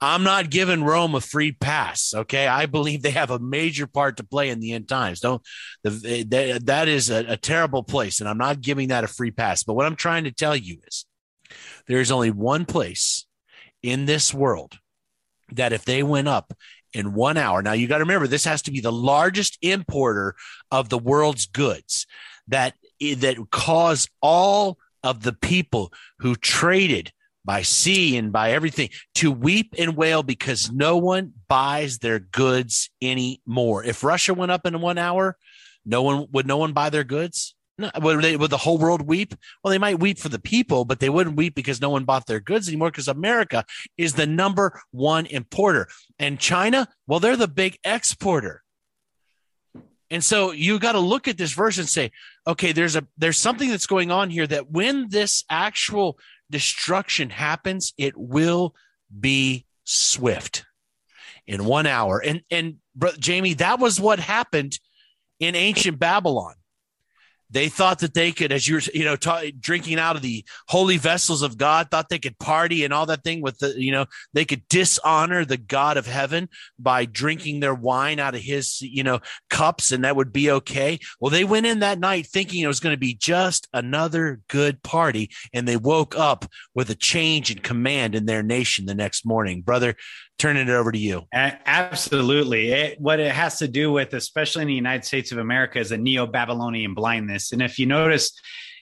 I'm 0.00 0.22
not 0.22 0.50
giving 0.50 0.84
Rome 0.84 1.14
a 1.14 1.20
free 1.20 1.52
pass. 1.52 2.12
Okay, 2.14 2.46
I 2.46 2.66
believe 2.66 3.02
they 3.02 3.10
have 3.10 3.30
a 3.30 3.38
major 3.38 3.86
part 3.86 4.18
to 4.18 4.24
play 4.24 4.50
in 4.50 4.60
the 4.60 4.72
end 4.72 4.88
times. 4.88 5.20
Don't 5.20 5.42
the, 5.82 5.90
eh, 5.90 6.24
the, 6.26 6.60
that 6.64 6.88
is 6.88 7.10
a, 7.10 7.24
a 7.26 7.36
terrible 7.36 7.82
place, 7.82 8.20
and 8.20 8.28
I'm 8.28 8.38
not 8.38 8.60
giving 8.60 8.88
that 8.88 9.04
a 9.04 9.08
free 9.08 9.30
pass. 9.30 9.62
But 9.62 9.74
what 9.74 9.86
I'm 9.86 9.96
trying 9.96 10.24
to 10.24 10.32
tell 10.32 10.56
you 10.56 10.78
is, 10.86 11.06
there 11.86 12.00
is 12.00 12.10
only 12.10 12.30
one 12.30 12.64
place 12.64 13.26
in 13.82 14.04
this 14.04 14.34
world 14.34 14.78
that 15.52 15.72
if 15.72 15.84
they 15.84 16.02
went 16.02 16.28
up 16.28 16.52
in 16.92 17.14
one 17.14 17.36
hour, 17.36 17.62
now 17.62 17.72
you 17.72 17.86
got 17.86 17.98
to 17.98 18.04
remember 18.04 18.26
this 18.26 18.44
has 18.44 18.62
to 18.62 18.72
be 18.72 18.80
the 18.80 18.92
largest 18.92 19.58
importer 19.62 20.34
of 20.70 20.88
the 20.88 20.98
world's 20.98 21.46
goods 21.46 22.06
that 22.48 22.74
eh, 23.00 23.14
that 23.18 23.38
cause 23.50 24.08
all 24.20 24.76
of 25.04 25.22
the 25.22 25.32
people 25.32 25.92
who 26.18 26.34
traded 26.34 27.12
by 27.44 27.62
sea 27.62 28.16
and 28.16 28.32
by 28.32 28.52
everything 28.52 28.88
to 29.14 29.30
weep 29.30 29.74
and 29.78 29.96
wail 29.96 30.22
because 30.22 30.72
no 30.72 30.96
one 30.96 31.32
buys 31.46 31.98
their 31.98 32.18
goods 32.18 32.90
anymore. 33.02 33.84
If 33.84 34.02
Russia 34.02 34.34
went 34.34 34.50
up 34.50 34.66
in 34.66 34.80
one 34.80 34.98
hour, 34.98 35.36
no 35.84 36.02
one 36.02 36.26
would 36.32 36.46
no 36.46 36.56
one 36.56 36.72
buy 36.72 36.90
their 36.90 37.04
goods. 37.04 37.54
No, 37.76 37.90
would, 38.00 38.22
they, 38.22 38.36
would 38.36 38.50
the 38.50 38.56
whole 38.56 38.78
world 38.78 39.02
weep? 39.02 39.34
Well, 39.62 39.70
they 39.72 39.78
might 39.78 39.98
weep 39.98 40.18
for 40.18 40.28
the 40.28 40.38
people, 40.38 40.84
but 40.84 41.00
they 41.00 41.10
wouldn't 41.10 41.36
weep 41.36 41.54
because 41.54 41.80
no 41.80 41.90
one 41.90 42.04
bought 42.04 42.26
their 42.26 42.40
goods 42.40 42.68
anymore 42.68 42.90
because 42.90 43.08
America 43.08 43.64
is 43.98 44.14
the 44.14 44.26
number 44.26 44.80
one 44.92 45.26
importer. 45.26 45.88
And 46.18 46.38
China, 46.38 46.88
well, 47.06 47.20
they're 47.20 47.36
the 47.36 47.48
big 47.48 47.78
exporter. 47.84 48.62
And 50.14 50.22
so 50.22 50.52
you 50.52 50.78
got 50.78 50.92
to 50.92 51.00
look 51.00 51.26
at 51.26 51.36
this 51.36 51.52
verse 51.52 51.76
and 51.76 51.88
say, 51.88 52.12
okay, 52.46 52.70
there's 52.70 52.94
a 52.94 53.04
there's 53.18 53.36
something 53.36 53.68
that's 53.68 53.88
going 53.88 54.12
on 54.12 54.30
here 54.30 54.46
that 54.46 54.70
when 54.70 55.08
this 55.08 55.42
actual 55.50 56.20
destruction 56.48 57.30
happens, 57.30 57.92
it 57.98 58.16
will 58.16 58.76
be 59.18 59.66
swift 59.82 60.64
in 61.48 61.64
one 61.64 61.88
hour. 61.88 62.22
And 62.24 62.42
and 62.48 62.76
Jamie, 63.18 63.54
that 63.54 63.80
was 63.80 64.00
what 64.00 64.20
happened 64.20 64.78
in 65.40 65.56
ancient 65.56 65.98
Babylon. 65.98 66.54
They 67.54 67.68
thought 67.68 68.00
that 68.00 68.14
they 68.14 68.32
could, 68.32 68.50
as 68.50 68.68
you're, 68.68 68.80
you 68.92 69.04
know, 69.04 69.14
ta- 69.14 69.44
drinking 69.60 70.00
out 70.00 70.16
of 70.16 70.22
the 70.22 70.44
holy 70.68 70.96
vessels 70.96 71.42
of 71.42 71.56
God, 71.56 71.88
thought 71.88 72.08
they 72.08 72.18
could 72.18 72.38
party 72.38 72.84
and 72.84 72.92
all 72.92 73.06
that 73.06 73.22
thing 73.22 73.42
with 73.42 73.58
the, 73.58 73.80
you 73.80 73.92
know, 73.92 74.06
they 74.32 74.44
could 74.44 74.66
dishonor 74.68 75.44
the 75.44 75.56
God 75.56 75.96
of 75.96 76.06
heaven 76.06 76.48
by 76.80 77.04
drinking 77.04 77.60
their 77.60 77.74
wine 77.74 78.18
out 78.18 78.34
of 78.34 78.40
his, 78.40 78.82
you 78.82 79.04
know, 79.04 79.20
cups 79.50 79.92
and 79.92 80.04
that 80.04 80.16
would 80.16 80.32
be 80.32 80.50
okay. 80.50 80.98
Well, 81.20 81.30
they 81.30 81.44
went 81.44 81.66
in 81.66 81.78
that 81.78 82.00
night 82.00 82.26
thinking 82.26 82.60
it 82.60 82.66
was 82.66 82.80
going 82.80 82.94
to 82.94 83.00
be 83.00 83.14
just 83.14 83.68
another 83.72 84.40
good 84.48 84.82
party. 84.82 85.30
And 85.52 85.68
they 85.68 85.76
woke 85.76 86.18
up 86.18 86.46
with 86.74 86.90
a 86.90 86.96
change 86.96 87.52
in 87.52 87.58
command 87.58 88.16
in 88.16 88.26
their 88.26 88.42
nation 88.42 88.86
the 88.86 88.96
next 88.96 89.24
morning. 89.24 89.62
Brother, 89.62 89.94
turning 90.38 90.68
it 90.68 90.72
over 90.72 90.92
to 90.92 90.98
you. 90.98 91.22
Absolutely. 91.32 92.72
It, 92.72 93.00
what 93.00 93.20
it 93.20 93.32
has 93.32 93.58
to 93.58 93.68
do 93.68 93.92
with, 93.92 94.14
especially 94.14 94.62
in 94.62 94.68
the 94.68 94.74
United 94.74 95.04
States 95.04 95.32
of 95.32 95.38
America, 95.38 95.78
is 95.78 95.92
a 95.92 95.98
neo 95.98 96.26
Babylonian 96.26 96.94
blindness. 96.94 97.52
And 97.52 97.62
if 97.62 97.78
you 97.78 97.86
notice, 97.86 98.32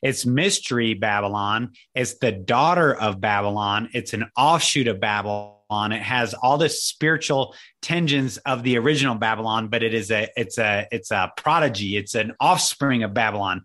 it's 0.03 0.27
mystery 0.27 0.95
Babylon. 0.95 1.73
It's 1.95 2.19
the 2.19 2.33
daughter 2.33 2.93
of 2.95 3.21
Babylon. 3.21 3.91
It's 3.93 4.15
an 4.15 4.27
offshoot 4.37 4.89
of 4.89 5.01
Babylon. 5.01 5.55
It 5.73 6.03
has 6.03 6.35
all 6.35 6.59
the 6.59 6.69
spiritual 6.69 7.55
tensions 7.81 8.37
of 8.39 8.63
the 8.63 8.77
original 8.79 9.15
Babylon, 9.15 9.69
but 9.69 9.83
it 9.83 9.95
is 9.95 10.11
a 10.11 10.29
it's 10.37 10.59
a 10.59 10.87
it's 10.93 11.11
a 11.11 11.33
prodigy. 11.37 11.97
It's 11.97 12.15
an 12.15 12.33
offspring 12.39 13.03
of 13.03 13.15
Babylon 13.15 13.65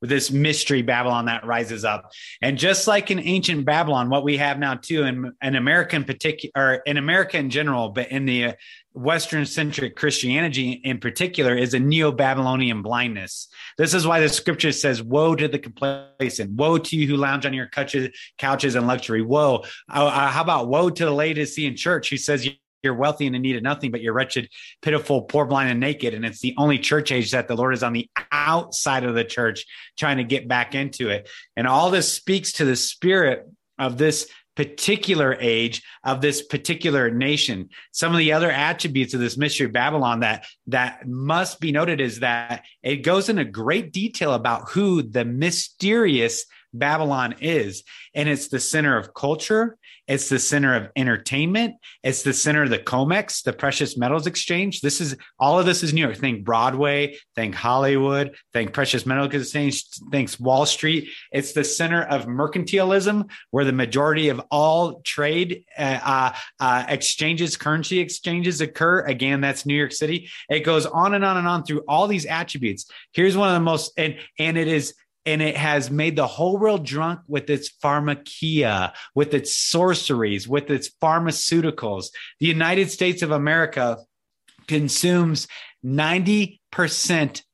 with 0.00 0.10
this 0.10 0.30
mystery 0.30 0.82
Babylon 0.82 1.24
that 1.26 1.46
rises 1.46 1.84
up. 1.84 2.12
And 2.42 2.58
just 2.58 2.86
like 2.86 3.10
in 3.10 3.18
ancient 3.18 3.64
Babylon, 3.64 4.10
what 4.10 4.24
we 4.24 4.36
have 4.36 4.58
now 4.58 4.74
too, 4.74 5.04
in 5.04 5.32
an 5.40 5.56
American 5.56 6.04
particular 6.04 6.74
in 6.86 6.98
America 6.98 7.38
in 7.38 7.50
general, 7.50 7.88
but 7.88 8.10
in 8.10 8.26
the 8.26 8.54
Western 8.96 9.44
centric 9.44 9.94
Christianity 9.94 10.72
in 10.84 10.98
particular 10.98 11.54
is 11.54 11.74
a 11.74 11.78
neo 11.78 12.10
Babylonian 12.10 12.82
blindness. 12.82 13.48
This 13.76 13.92
is 13.92 14.06
why 14.06 14.20
the 14.20 14.28
scripture 14.28 14.72
says, 14.72 15.02
Woe 15.02 15.34
to 15.36 15.48
the 15.48 15.58
complacent, 15.58 16.52
woe 16.52 16.78
to 16.78 16.96
you 16.96 17.06
who 17.06 17.16
lounge 17.16 17.44
on 17.44 17.52
your 17.52 17.68
couches, 17.68 18.74
in 18.74 18.86
luxury. 18.86 19.22
Woe. 19.22 19.64
Uh, 19.92 20.06
uh 20.06 20.28
how 20.28 20.42
about 20.42 20.68
woe 20.68 20.90
to 20.90 21.04
the 21.04 21.10
Laodicean 21.10 21.76
church? 21.76 22.10
who 22.10 22.16
says, 22.16 22.48
you're 22.82 22.94
wealthy 22.94 23.26
and 23.26 23.34
in 23.34 23.42
need 23.42 23.56
of 23.56 23.62
nothing, 23.62 23.90
but 23.90 24.00
you're 24.00 24.12
wretched, 24.12 24.48
pitiful, 24.80 25.22
poor, 25.22 25.44
blind, 25.44 25.70
and 25.70 25.80
naked. 25.80 26.14
And 26.14 26.24
it's 26.24 26.40
the 26.40 26.54
only 26.56 26.78
church 26.78 27.10
age 27.10 27.32
that 27.32 27.48
the 27.48 27.56
Lord 27.56 27.74
is 27.74 27.82
on 27.82 27.92
the 27.92 28.08
outside 28.30 29.04
of 29.04 29.14
the 29.14 29.24
church 29.24 29.66
trying 29.98 30.18
to 30.18 30.24
get 30.24 30.46
back 30.46 30.74
into 30.74 31.08
it. 31.08 31.28
And 31.56 31.66
all 31.66 31.90
this 31.90 32.12
speaks 32.12 32.52
to 32.52 32.64
the 32.64 32.76
spirit 32.76 33.46
of 33.78 33.98
this 33.98 34.28
particular 34.56 35.36
age 35.38 35.82
of 36.02 36.20
this 36.20 36.42
particular 36.42 37.10
nation. 37.10 37.68
Some 37.92 38.12
of 38.12 38.18
the 38.18 38.32
other 38.32 38.50
attributes 38.50 39.14
of 39.14 39.20
this 39.20 39.36
mystery 39.36 39.66
of 39.66 39.72
Babylon 39.72 40.20
that 40.20 40.46
that 40.66 41.06
must 41.06 41.60
be 41.60 41.72
noted 41.72 42.00
is 42.00 42.20
that 42.20 42.64
it 42.82 42.96
goes 42.96 43.28
into 43.28 43.44
great 43.44 43.92
detail 43.92 44.34
about 44.34 44.70
who 44.70 45.02
the 45.02 45.24
mysterious 45.24 46.46
Babylon 46.72 47.36
is. 47.40 47.84
And 48.14 48.28
it's 48.28 48.48
the 48.48 48.60
center 48.60 48.96
of 48.96 49.14
culture, 49.14 49.78
It's 50.08 50.28
the 50.28 50.38
center 50.38 50.74
of 50.74 50.88
entertainment. 50.94 51.76
It's 52.02 52.22
the 52.22 52.32
center 52.32 52.62
of 52.62 52.70
the 52.70 52.78
COMEX, 52.78 53.42
the 53.42 53.52
Precious 53.52 53.96
Metals 53.96 54.26
Exchange. 54.26 54.80
This 54.80 55.00
is 55.00 55.16
all 55.38 55.58
of 55.58 55.66
this 55.66 55.82
is 55.82 55.92
New 55.92 56.02
York. 56.02 56.16
Think 56.16 56.44
Broadway, 56.44 57.16
think 57.34 57.54
Hollywood, 57.54 58.36
think 58.52 58.72
Precious 58.72 59.04
Metals 59.04 59.34
Exchange, 59.34 59.84
thanks 60.12 60.38
Wall 60.38 60.64
Street. 60.66 61.08
It's 61.32 61.52
the 61.52 61.64
center 61.64 62.02
of 62.02 62.26
mercantilism, 62.26 63.30
where 63.50 63.64
the 63.64 63.72
majority 63.72 64.28
of 64.28 64.40
all 64.50 65.00
trade 65.00 65.64
uh, 65.76 66.00
uh, 66.02 66.32
uh, 66.60 66.84
exchanges, 66.88 67.56
currency 67.56 67.98
exchanges 67.98 68.60
occur. 68.60 69.00
Again, 69.00 69.40
that's 69.40 69.66
New 69.66 69.74
York 69.74 69.92
City. 69.92 70.28
It 70.48 70.60
goes 70.60 70.86
on 70.86 71.14
and 71.14 71.24
on 71.24 71.36
and 71.36 71.48
on 71.48 71.64
through 71.64 71.82
all 71.88 72.06
these 72.06 72.26
attributes. 72.26 72.88
Here's 73.12 73.36
one 73.36 73.48
of 73.48 73.54
the 73.54 73.60
most, 73.60 73.92
and 73.96 74.16
and 74.38 74.56
it 74.56 74.68
is 74.68 74.94
and 75.26 75.42
it 75.42 75.56
has 75.56 75.90
made 75.90 76.16
the 76.16 76.26
whole 76.26 76.56
world 76.56 76.86
drunk 76.86 77.20
with 77.26 77.50
its 77.50 77.68
pharmakeia, 77.82 78.92
with 79.14 79.34
its 79.34 79.56
sorceries, 79.56 80.46
with 80.48 80.70
its 80.70 80.88
pharmaceuticals. 81.02 82.06
The 82.38 82.46
United 82.46 82.90
States 82.90 83.22
of 83.22 83.32
America 83.32 83.98
consumes 84.68 85.48
90% 85.84 86.58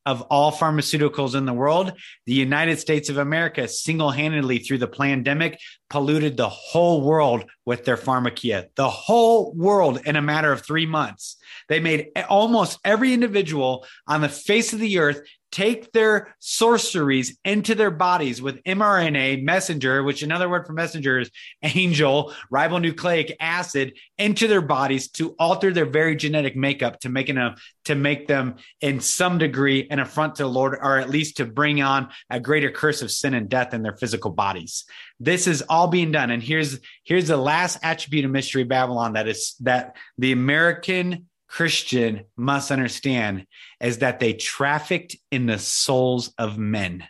of 0.04 0.22
all 0.22 0.52
pharmaceuticals 0.52 1.34
in 1.34 1.46
the 1.46 1.52
world. 1.52 1.92
The 2.26 2.32
United 2.32 2.78
States 2.78 3.08
of 3.08 3.18
America 3.18 3.68
single 3.68 4.10
handedly 4.10 4.58
through 4.58 4.78
the 4.78 4.86
pandemic 4.88 5.58
polluted 5.90 6.36
the 6.36 6.48
whole 6.48 7.02
world 7.02 7.44
with 7.64 7.84
their 7.84 7.96
pharmakeia, 7.96 8.66
the 8.74 8.90
whole 8.90 9.52
world 9.54 10.00
in 10.04 10.16
a 10.16 10.22
matter 10.22 10.52
of 10.52 10.62
three 10.62 10.86
months. 10.86 11.36
They 11.68 11.80
made 11.80 12.08
almost 12.28 12.78
every 12.84 13.12
individual 13.12 13.86
on 14.06 14.22
the 14.22 14.28
face 14.28 14.72
of 14.72 14.80
the 14.80 14.98
earth 14.98 15.22
take 15.52 15.92
their 15.92 16.34
sorceries 16.40 17.38
into 17.44 17.74
their 17.74 17.90
bodies 17.90 18.40
with 18.40 18.62
mRNA 18.64 19.44
messenger, 19.44 20.02
which 20.02 20.22
another 20.22 20.48
word 20.48 20.66
for 20.66 20.72
messenger 20.72 21.20
is 21.20 21.30
angel 21.62 22.32
ribonucleic 22.50 23.36
acid 23.38 23.96
into 24.18 24.48
their 24.48 24.62
bodies 24.62 25.08
to 25.10 25.36
alter 25.38 25.72
their 25.72 25.86
very 25.86 26.16
genetic 26.16 26.56
makeup 26.56 26.98
to 27.00 27.08
make 27.08 27.28
enough 27.28 27.62
to 27.84 27.94
make 27.94 28.26
them 28.26 28.56
in 28.80 29.00
some 29.00 29.38
degree 29.38 29.86
an 29.90 29.98
affront 29.98 30.36
to 30.36 30.44
the 30.44 30.48
Lord, 30.48 30.78
or 30.80 30.98
at 30.98 31.10
least 31.10 31.36
to 31.36 31.44
bring 31.44 31.82
on 31.82 32.08
a 32.30 32.40
greater 32.40 32.70
curse 32.70 33.02
of 33.02 33.10
sin 33.10 33.34
and 33.34 33.48
death 33.48 33.74
in 33.74 33.82
their 33.82 33.96
physical 33.96 34.30
bodies. 34.30 34.84
This 35.20 35.46
is 35.46 35.62
all 35.68 35.88
being 35.88 36.12
done. 36.12 36.30
And 36.30 36.42
here's 36.42 36.80
here's 37.04 37.28
the 37.28 37.36
last 37.36 37.78
attribute 37.82 38.24
of 38.24 38.30
mystery 38.30 38.64
Babylon 38.64 39.14
that 39.14 39.28
is 39.28 39.54
that 39.60 39.96
the 40.16 40.32
American 40.32 41.26
Christian 41.52 42.24
must 42.34 42.70
understand 42.70 43.46
is 43.78 43.98
that 43.98 44.20
they 44.20 44.32
trafficked 44.32 45.16
in 45.30 45.44
the 45.44 45.58
souls 45.58 46.32
of 46.38 46.56
men. 46.56 47.04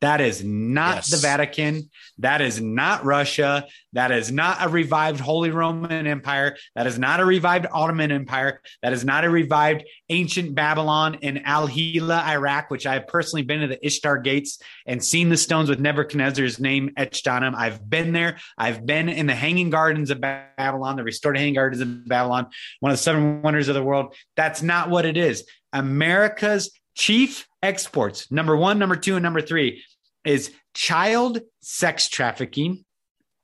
That 0.00 0.20
is 0.20 0.44
not 0.44 0.96
yes. 0.96 1.10
the 1.10 1.16
Vatican. 1.16 1.90
That 2.18 2.40
is 2.40 2.60
not 2.60 3.04
Russia. 3.04 3.66
That 3.94 4.12
is 4.12 4.30
not 4.30 4.58
a 4.60 4.68
revived 4.68 5.18
Holy 5.18 5.50
Roman 5.50 6.06
Empire. 6.06 6.56
That 6.76 6.86
is 6.86 6.98
not 6.98 7.18
a 7.18 7.24
revived 7.24 7.66
Ottoman 7.72 8.12
Empire. 8.12 8.60
That 8.82 8.92
is 8.92 9.04
not 9.04 9.24
a 9.24 9.30
revived 9.30 9.84
ancient 10.08 10.54
Babylon 10.54 11.14
in 11.22 11.38
Al 11.38 11.66
Hila, 11.66 12.24
Iraq, 12.28 12.70
which 12.70 12.86
I 12.86 12.94
have 12.94 13.08
personally 13.08 13.42
been 13.42 13.60
to 13.60 13.66
the 13.66 13.84
Ishtar 13.84 14.18
Gates 14.18 14.60
and 14.86 15.02
seen 15.02 15.30
the 15.30 15.36
stones 15.36 15.68
with 15.68 15.80
Nebuchadnezzar's 15.80 16.60
name 16.60 16.92
etched 16.96 17.26
on 17.26 17.42
them. 17.42 17.56
I've 17.56 17.88
been 17.88 18.12
there. 18.12 18.38
I've 18.56 18.86
been 18.86 19.08
in 19.08 19.26
the 19.26 19.34
Hanging 19.34 19.70
Gardens 19.70 20.10
of 20.10 20.20
Babylon, 20.20 20.94
the 20.94 21.02
restored 21.02 21.36
Hanging 21.36 21.54
Gardens 21.54 21.82
of 21.82 22.06
Babylon, 22.06 22.46
one 22.78 22.92
of 22.92 22.98
the 22.98 23.02
seven 23.02 23.42
wonders 23.42 23.66
of 23.66 23.74
the 23.74 23.82
world. 23.82 24.14
That's 24.36 24.62
not 24.62 24.90
what 24.90 25.06
it 25.06 25.16
is. 25.16 25.44
America's 25.72 26.70
chief 26.94 27.47
exports, 27.62 28.30
number 28.30 28.56
one, 28.56 28.78
number 28.78 28.96
two, 28.96 29.16
and 29.16 29.22
number 29.22 29.40
three, 29.40 29.82
is 30.24 30.52
child 30.74 31.40
sex 31.60 32.08
trafficking. 32.08 32.84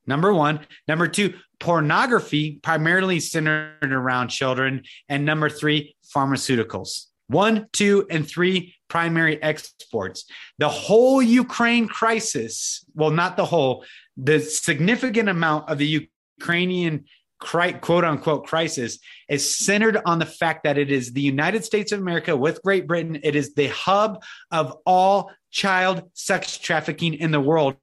Number 0.06 0.34
one. 0.34 0.66
Number 0.86 1.08
two, 1.08 1.34
pornography, 1.60 2.58
primarily 2.62 3.20
centered 3.20 3.78
around 3.82 4.28
children. 4.28 4.82
And 5.08 5.24
number 5.24 5.48
three, 5.48 5.96
pharmaceuticals. 6.14 7.06
One, 7.28 7.68
two, 7.72 8.06
and 8.10 8.28
three 8.28 8.74
primary 8.88 9.42
exports. 9.42 10.26
The 10.58 10.68
whole 10.68 11.22
Ukraine 11.22 11.88
crisis, 11.88 12.84
well, 12.94 13.10
not 13.10 13.36
the 13.36 13.46
whole, 13.46 13.84
the 14.16 14.40
significant 14.40 15.28
amount 15.30 15.70
of 15.70 15.78
the 15.78 16.06
Ukrainian 16.38 17.06
quote 17.44 18.04
unquote 18.04 18.46
crisis 18.46 18.98
is 19.28 19.56
centered 19.56 19.98
on 20.04 20.18
the 20.18 20.26
fact 20.26 20.64
that 20.64 20.78
it 20.78 20.90
is 20.90 21.12
the 21.12 21.20
United 21.20 21.64
States 21.64 21.92
of 21.92 22.00
America 22.00 22.36
with 22.36 22.62
Great 22.62 22.86
Britain. 22.86 23.20
It 23.22 23.36
is 23.36 23.54
the 23.54 23.68
hub 23.68 24.22
of 24.50 24.76
all 24.84 25.30
child 25.50 26.10
sex 26.14 26.58
trafficking 26.58 27.14
in 27.14 27.30
the 27.30 27.40
world 27.40 27.76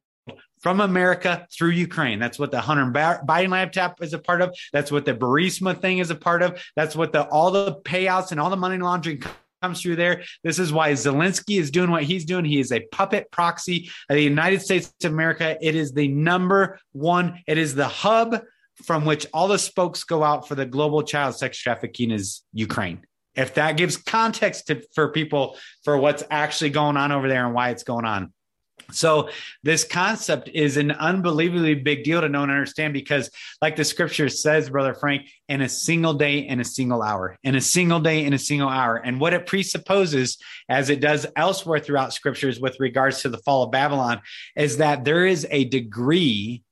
from 0.62 0.80
America 0.80 1.48
through 1.52 1.70
Ukraine. 1.70 2.20
That's 2.20 2.38
what 2.38 2.52
the 2.52 2.62
Hunter 2.62 2.86
Biden 2.86 3.50
laptop 3.50 4.02
is 4.02 4.14
a 4.14 4.20
part 4.20 4.42
of. 4.42 4.56
That's 4.72 4.92
what 4.92 5.06
the 5.06 5.14
Burisma 5.14 5.80
thing 5.80 5.98
is 5.98 6.12
a 6.12 6.16
part 6.16 6.44
of. 6.44 6.62
That's 6.76 6.96
what 6.96 7.12
the 7.12 7.24
all 7.24 7.52
the 7.52 7.76
payouts 7.84 8.32
and 8.32 8.40
all 8.40 8.50
the 8.50 8.58
money 8.58 8.78
laundering 8.78 9.24
comes 9.62 9.82
through 9.82 9.96
there. 9.96 10.24
This 10.44 10.60
is 10.60 10.74
why 10.74 10.92
Zelensky 10.94 11.60
is 11.60 11.72
doing 11.72 11.92
what 11.92 12.04
he's 12.04 12.26
doing. 12.26 12.46
He 12.46 12.60
is 12.60 12.72
a 12.72 12.82
puppet 12.92 13.32
proxy 13.32 13.90
of 14.10 14.16
the 14.16 14.24
United 14.24 14.62
States 14.62 14.94
of 15.04 15.12
America. 15.12 15.58
It 15.62 15.76
is 15.76 15.94
the 15.94 16.08
number 16.08 16.80
one. 16.94 17.42
It 17.48 17.58
is 17.58 17.76
the 17.76 17.88
hub 17.88 18.42
from 18.84 19.06
which 19.06 19.26
all 19.34 19.48
the 19.48 19.58
spokes 19.58 20.04
go 20.04 20.24
out 20.24 20.48
for 20.48 20.56
the 20.56 20.66
global 20.66 21.04
child 21.04 21.36
sex 21.36 21.58
trafficking 21.58 22.12
is 22.12 22.42
Ukraine. 22.54 23.02
If 23.36 23.54
that 23.56 23.78
gives 23.78 23.98
context 23.98 24.68
to, 24.68 24.82
for 24.94 25.12
people 25.12 25.58
for 25.84 25.98
what's 25.98 26.24
actually 26.30 26.72
going 26.72 26.98
on 26.98 27.12
over 27.12 27.30
there 27.30 27.46
and 27.46 27.54
why 27.54 27.70
it's 27.70 27.84
going 27.84 28.06
on. 28.06 28.34
So 28.92 29.30
this 29.64 29.84
concept 29.84 30.50
is 30.50 30.76
an 30.76 30.92
unbelievably 30.92 31.76
big 31.76 32.04
deal 32.04 32.20
to 32.20 32.28
know 32.28 32.44
and 32.44 32.52
understand 32.52 32.94
because, 32.94 33.30
like 33.62 33.76
the 33.76 33.86
scripture 33.86 34.28
says, 34.28 34.70
Brother 34.70 34.94
Frank, 34.94 35.30
in 35.48 35.62
a 35.62 35.70
single 35.70 36.16
day, 36.16 36.40
in 36.40 36.60
a 36.60 36.66
single 36.66 37.02
hour, 37.02 37.38
in 37.44 37.56
a 37.56 37.62
single 37.62 38.00
day, 38.00 38.26
in 38.26 38.34
a 38.34 38.40
single 38.40 38.68
hour. 38.68 38.98
And 38.98 39.22
what 39.22 39.34
it 39.34 39.46
presupposes, 39.46 40.38
as 40.68 40.90
it 40.90 41.00
does 41.00 41.28
elsewhere 41.36 41.80
throughout 41.80 42.12
scriptures 42.12 42.60
with 42.60 42.80
regards 42.80 43.22
to 43.22 43.30
the 43.30 43.38
fall 43.38 43.64
of 43.64 43.72
Babylon, 43.72 44.22
is 44.56 44.78
that 44.78 45.06
there 45.06 45.26
is 45.26 45.48
a 45.52 45.66
degree 45.66 46.64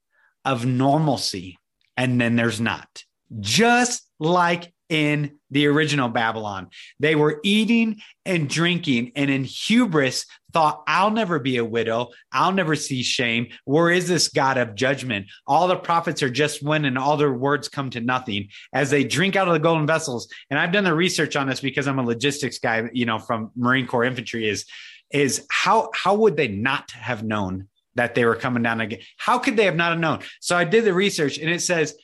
of 0.46 0.66
normalcy 0.66 1.59
and 2.00 2.20
then 2.20 2.38
there's 2.38 2.62
not. 2.62 3.04
Just 3.42 4.10
like 4.20 4.74
in 4.88 5.38
the 5.52 5.68
original 5.68 6.08
Babylon, 6.08 6.70
they 7.00 7.14
were 7.14 7.42
eating 7.44 7.98
and 8.26 8.50
drinking, 8.50 9.12
and 9.16 9.30
in 9.30 9.44
hubris, 9.44 10.26
thought, 10.54 10.82
I'll 10.88 11.12
never 11.12 11.38
be 11.38 11.58
a 11.58 11.66
widow. 11.66 12.10
I'll 12.32 12.54
never 12.54 12.76
see 12.76 13.04
shame. 13.04 13.50
Where 13.66 13.92
is 13.92 14.08
this 14.08 14.30
God 14.30 14.58
of 14.58 14.74
judgment? 14.74 15.28
All 15.46 15.68
the 15.68 15.76
prophets 15.76 16.24
are 16.24 16.30
just 16.30 16.64
one, 16.64 16.86
and 16.86 16.98
all 16.98 17.18
their 17.18 17.34
words 17.34 17.68
come 17.68 17.90
to 17.92 18.02
nothing 18.02 18.48
as 18.74 18.90
they 18.90 19.04
drink 19.04 19.36
out 19.36 19.48
of 19.48 19.54
the 19.54 19.60
golden 19.60 19.86
vessels. 19.86 20.28
And 20.50 20.58
I've 20.58 20.72
done 20.72 20.86
the 20.86 20.96
research 20.96 21.36
on 21.36 21.48
this 21.48 21.60
because 21.60 21.86
I'm 21.86 22.00
a 22.00 22.04
logistics 22.04 22.60
guy, 22.60 22.90
you 22.94 23.06
know, 23.06 23.20
from 23.20 23.52
Marine 23.56 23.86
Corps 23.86 24.06
infantry 24.06 24.48
is 24.48 24.66
is 25.12 25.46
how 25.52 25.90
how 25.94 26.16
would 26.16 26.38
they 26.38 26.48
not 26.48 26.92
have 26.92 27.24
known 27.24 27.68
that 28.00 28.16
they 28.16 28.24
were 28.24 28.36
coming 28.36 28.64
down 28.64 28.80
again. 28.80 29.02
How 29.18 29.38
could 29.40 29.58
they 29.58 29.66
have 29.66 29.76
not 29.76 30.00
known? 30.00 30.20
So 30.40 30.56
I 30.56 30.64
did 30.64 30.86
the 30.86 30.94
research 30.94 31.38
and 31.38 31.50
it 31.50 31.62
says 31.62 31.96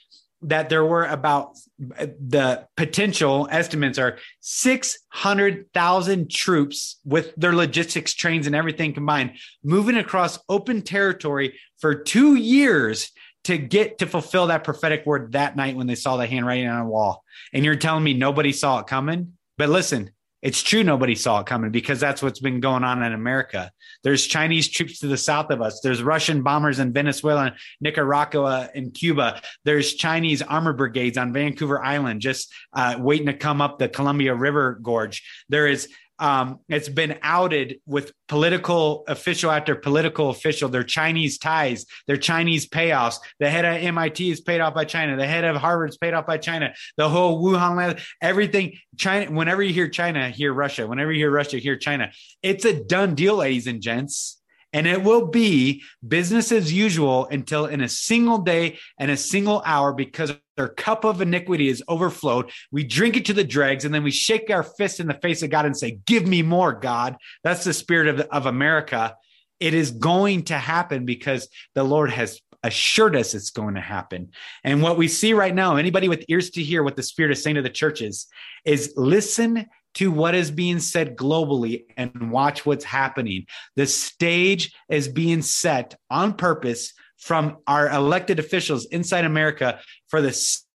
that 0.41 0.67
there 0.67 0.83
were 0.85 1.05
about 1.05 1.55
the 1.79 2.67
potential 2.75 3.47
estimates 3.49 3.97
are 3.97 4.17
600,000 4.41 6.29
troops 6.29 6.99
with 7.05 7.33
their 7.37 7.53
logistics 7.53 8.13
trains 8.13 8.45
and 8.45 8.55
everything 8.55 8.93
combined 8.93 9.31
moving 9.63 9.95
across 9.95 10.37
open 10.49 10.81
territory 10.81 11.57
for 11.79 11.95
2 11.95 12.35
years 12.35 13.11
to 13.45 13.57
get 13.57 13.99
to 13.99 14.05
fulfill 14.05 14.47
that 14.47 14.65
prophetic 14.65 15.05
word 15.05 15.31
that 15.31 15.55
night 15.55 15.77
when 15.77 15.87
they 15.87 15.95
saw 15.95 16.17
the 16.17 16.27
handwriting 16.27 16.67
on 16.67 16.81
a 16.81 16.89
wall. 16.89 17.23
And 17.53 17.63
you're 17.63 17.77
telling 17.77 18.03
me 18.03 18.13
nobody 18.13 18.51
saw 18.51 18.79
it 18.79 18.87
coming? 18.87 19.37
But 19.57 19.69
listen, 19.69 20.11
it's 20.45 20.61
true 20.61 20.83
nobody 20.83 21.15
saw 21.15 21.39
it 21.39 21.47
coming 21.47 21.71
because 21.71 21.99
that's 21.99 22.21
what's 22.21 22.39
been 22.39 22.59
going 22.59 22.83
on 22.83 23.01
in 23.01 23.13
America. 23.13 23.71
There's 24.03 24.27
Chinese 24.27 24.69
troops 24.69 24.99
to 24.99 25.07
the 25.07 25.17
south 25.17 25.49
of 25.49 25.59
us. 25.59 25.79
There's 25.81 26.03
Russian 26.03 26.43
bombers 26.43 26.77
in 26.77 26.93
Venezuela, 26.93 27.55
Nicaragua, 27.81 28.69
and 28.75 28.93
Cuba. 28.93 29.41
There's 29.63 29.95
Chinese 29.95 30.43
armor 30.43 30.73
brigades 30.73 31.17
on 31.17 31.33
Vancouver 31.33 31.83
Island 31.83 32.21
just 32.21 32.53
uh, 32.73 32.95
waiting 32.99 33.25
to 33.25 33.33
come 33.33 33.59
up 33.59 33.79
the 33.79 33.89
Columbia 33.89 34.35
River 34.35 34.77
Gorge. 34.83 35.23
There 35.49 35.65
is 35.65 35.89
um, 36.19 36.59
it's 36.69 36.89
been 36.89 37.17
outed 37.21 37.79
with 37.85 38.11
political 38.27 39.03
official 39.07 39.51
after 39.51 39.75
political 39.75 40.29
official, 40.29 40.69
their 40.69 40.83
Chinese 40.83 41.37
ties, 41.37 41.85
their 42.07 42.17
Chinese 42.17 42.67
payoffs. 42.67 43.17
The 43.39 43.49
head 43.49 43.65
of 43.65 43.83
MIT 43.83 44.29
is 44.29 44.41
paid 44.41 44.61
off 44.61 44.73
by 44.73 44.85
China. 44.85 45.17
The 45.17 45.27
head 45.27 45.43
of 45.43 45.55
Harvard 45.57 45.89
is 45.89 45.97
paid 45.97 46.13
off 46.13 46.25
by 46.25 46.37
China. 46.37 46.73
The 46.97 47.09
whole 47.09 47.43
Wuhan, 47.43 48.01
everything. 48.21 48.77
China. 48.97 49.31
Whenever 49.31 49.61
you 49.61 49.73
hear 49.73 49.89
China, 49.89 50.29
hear 50.29 50.53
Russia. 50.53 50.87
Whenever 50.87 51.11
you 51.11 51.19
hear 51.19 51.31
Russia, 51.31 51.57
hear 51.57 51.75
China. 51.75 52.11
It's 52.41 52.65
a 52.65 52.81
done 52.81 53.15
deal, 53.15 53.35
ladies 53.35 53.67
and 53.67 53.81
gents. 53.81 54.41
And 54.75 54.87
it 54.87 55.01
will 55.01 55.27
be 55.27 55.83
business 56.05 56.51
as 56.51 56.73
usual 56.73 57.27
until 57.31 57.65
in 57.65 57.79
a 57.79 57.87
single 57.87 58.39
day 58.39 58.77
and 58.99 59.09
a 59.09 59.15
single 59.15 59.63
hour 59.65 59.93
because 59.93 60.33
their 60.57 60.67
cup 60.67 61.05
of 61.05 61.21
iniquity 61.21 61.69
is 61.69 61.81
overflowed. 61.87 62.51
We 62.73 62.83
drink 62.83 63.15
it 63.15 63.23
to 63.27 63.33
the 63.33 63.45
dregs 63.45 63.85
and 63.85 63.95
then 63.95 64.03
we 64.03 64.11
shake 64.11 64.49
our 64.49 64.63
fist 64.63 64.99
in 64.99 65.07
the 65.07 65.13
face 65.13 65.41
of 65.43 65.49
God 65.49 65.65
and 65.65 65.77
say, 65.77 65.99
Give 66.05 66.27
me 66.27 66.41
more, 66.41 66.73
God. 66.73 67.15
That's 67.41 67.63
the 67.63 67.71
spirit 67.71 68.09
of, 68.09 68.19
of 68.31 68.47
America. 68.47 69.15
It 69.61 69.73
is 69.73 69.91
going 69.91 70.43
to 70.45 70.57
happen 70.57 71.05
because 71.05 71.47
the 71.73 71.83
Lord 71.83 72.11
has 72.11 72.41
assured 72.61 73.15
us 73.15 73.33
it's 73.33 73.51
going 73.51 73.75
to 73.75 73.81
happen. 73.81 74.31
And 74.65 74.81
what 74.81 74.97
we 74.97 75.07
see 75.07 75.31
right 75.31 75.55
now, 75.55 75.77
anybody 75.77 76.09
with 76.09 76.25
ears 76.27 76.49
to 76.49 76.61
hear 76.61 76.83
what 76.83 76.97
the 76.97 77.03
Spirit 77.03 77.31
is 77.31 77.41
saying 77.41 77.55
to 77.55 77.61
the 77.61 77.69
churches, 77.69 78.27
is 78.65 78.91
listen 78.97 79.67
to 79.95 80.11
what 80.11 80.35
is 80.35 80.51
being 80.51 80.79
said 80.79 81.15
globally 81.15 81.85
and 81.97 82.31
watch 82.31 82.65
what's 82.65 82.85
happening. 82.85 83.45
The 83.75 83.87
stage 83.87 84.73
is 84.89 85.07
being 85.07 85.41
set 85.41 85.95
on 86.09 86.33
purpose 86.33 86.93
from 87.17 87.57
our 87.65 87.89
elected 87.89 88.39
officials 88.39 88.85
inside 88.85 89.25
America 89.25 89.79
for 90.07 90.21
the 90.21 90.33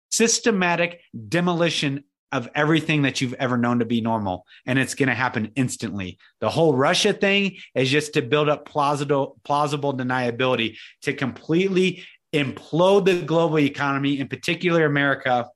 systematic 0.09 1.01
demolition 1.27 2.03
of 2.31 2.47
everything 2.53 3.01
that 3.01 3.21
you've 3.21 3.33
ever 3.33 3.57
known 3.57 3.79
to 3.79 3.85
be 3.85 4.01
normal. 4.01 4.45
And 4.65 4.77
it's 4.77 4.93
going 4.93 5.09
to 5.09 5.15
happen 5.15 5.51
instantly. 5.55 6.17
The 6.41 6.49
whole 6.49 6.75
Russia 6.75 7.11
thing 7.11 7.57
is 7.73 7.89
just 7.89 8.13
to 8.13 8.21
build 8.21 8.49
up 8.49 8.65
plausible, 8.65 9.39
plausible 9.43 9.97
deniability 9.97 10.77
to 11.03 11.13
completely 11.13 12.03
implode 12.33 13.05
the 13.05 13.21
global 13.21 13.59
economy, 13.59 14.19
in 14.19 14.27
particular 14.27 14.85
America, 14.85 15.47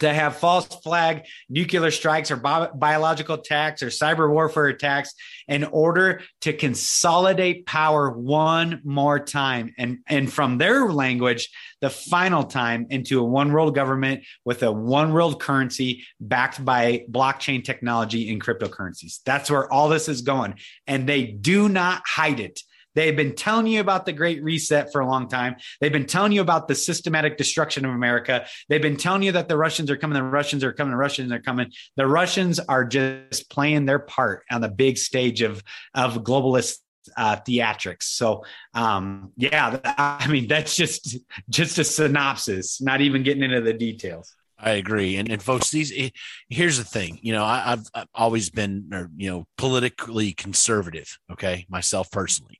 to 0.00 0.12
have 0.12 0.36
false 0.36 0.66
flag 0.66 1.24
nuclear 1.48 1.90
strikes 1.90 2.30
or 2.30 2.36
bi- 2.36 2.70
biological 2.74 3.36
attacks 3.36 3.82
or 3.82 3.88
cyber 3.88 4.30
warfare 4.30 4.66
attacks 4.66 5.14
in 5.48 5.64
order 5.64 6.22
to 6.40 6.52
consolidate 6.52 7.66
power 7.66 8.10
one 8.10 8.80
more 8.84 9.18
time. 9.18 9.74
And 9.78 9.98
and 10.06 10.32
from 10.32 10.58
their 10.58 10.90
language 10.90 11.50
the 11.80 11.90
final 11.90 12.44
time 12.44 12.86
into 12.90 13.20
a 13.20 13.24
one 13.24 13.52
world 13.52 13.74
government 13.74 14.24
with 14.44 14.62
a 14.62 14.72
one 14.72 15.12
world 15.12 15.40
currency 15.40 16.04
backed 16.20 16.64
by 16.64 17.04
blockchain 17.10 17.62
technology 17.62 18.30
and 18.30 18.42
cryptocurrencies. 18.42 19.20
That's 19.24 19.50
where 19.50 19.70
all 19.72 19.88
this 19.88 20.08
is 20.08 20.22
going. 20.22 20.54
And 20.86 21.08
they 21.08 21.24
do 21.24 21.68
not 21.68 22.02
hide 22.06 22.40
it 22.40 22.60
They've 22.96 23.14
been 23.14 23.36
telling 23.36 23.66
you 23.66 23.80
about 23.80 24.06
the 24.06 24.12
Great 24.12 24.42
Reset 24.42 24.90
for 24.90 25.02
a 25.02 25.06
long 25.06 25.28
time. 25.28 25.56
They've 25.80 25.92
been 25.92 26.06
telling 26.06 26.32
you 26.32 26.40
about 26.40 26.66
the 26.66 26.74
systematic 26.74 27.36
destruction 27.36 27.84
of 27.84 27.92
America. 27.92 28.46
They've 28.68 28.82
been 28.82 28.96
telling 28.96 29.22
you 29.22 29.32
that 29.32 29.48
the 29.48 29.56
Russians 29.56 29.90
are 29.90 29.96
coming, 29.96 30.14
the 30.14 30.22
Russians 30.22 30.64
are 30.64 30.72
coming, 30.72 30.92
the 30.92 30.96
Russians 30.96 31.30
are 31.30 31.40
coming. 31.40 31.70
The 31.96 32.06
Russians 32.06 32.58
are 32.58 32.84
just 32.84 33.50
playing 33.50 33.84
their 33.84 33.98
part 33.98 34.44
on 34.50 34.62
the 34.62 34.68
big 34.68 34.96
stage 34.96 35.42
of, 35.42 35.62
of 35.94 36.24
globalist 36.24 36.78
uh, 37.16 37.36
theatrics. 37.36 38.04
So, 38.04 38.44
um, 38.74 39.30
yeah, 39.36 39.78
I 39.84 40.26
mean, 40.28 40.48
that's 40.48 40.74
just 40.74 41.18
just 41.48 41.78
a 41.78 41.84
synopsis, 41.84 42.80
not 42.80 43.00
even 43.00 43.22
getting 43.22 43.42
into 43.42 43.60
the 43.60 43.74
details. 43.74 44.34
I 44.58 44.70
agree, 44.72 45.16
and 45.16 45.30
and 45.30 45.42
folks, 45.42 45.70
these 45.70 45.92
eh, 45.94 46.08
here's 46.48 46.78
the 46.78 46.84
thing. 46.84 47.18
You 47.22 47.32
know, 47.32 47.44
I, 47.44 47.58
have 47.60 47.84
I've 47.94 48.08
always 48.14 48.50
been, 48.50 49.10
you 49.16 49.30
know, 49.30 49.46
politically 49.58 50.32
conservative. 50.32 51.18
Okay, 51.30 51.66
myself 51.68 52.10
personally, 52.10 52.58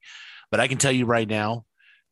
but 0.51 0.61
I 0.61 0.69
can 0.69 0.79
tell 0.79 0.93
you 0.93 1.07
right 1.07 1.29
now, 1.29 1.65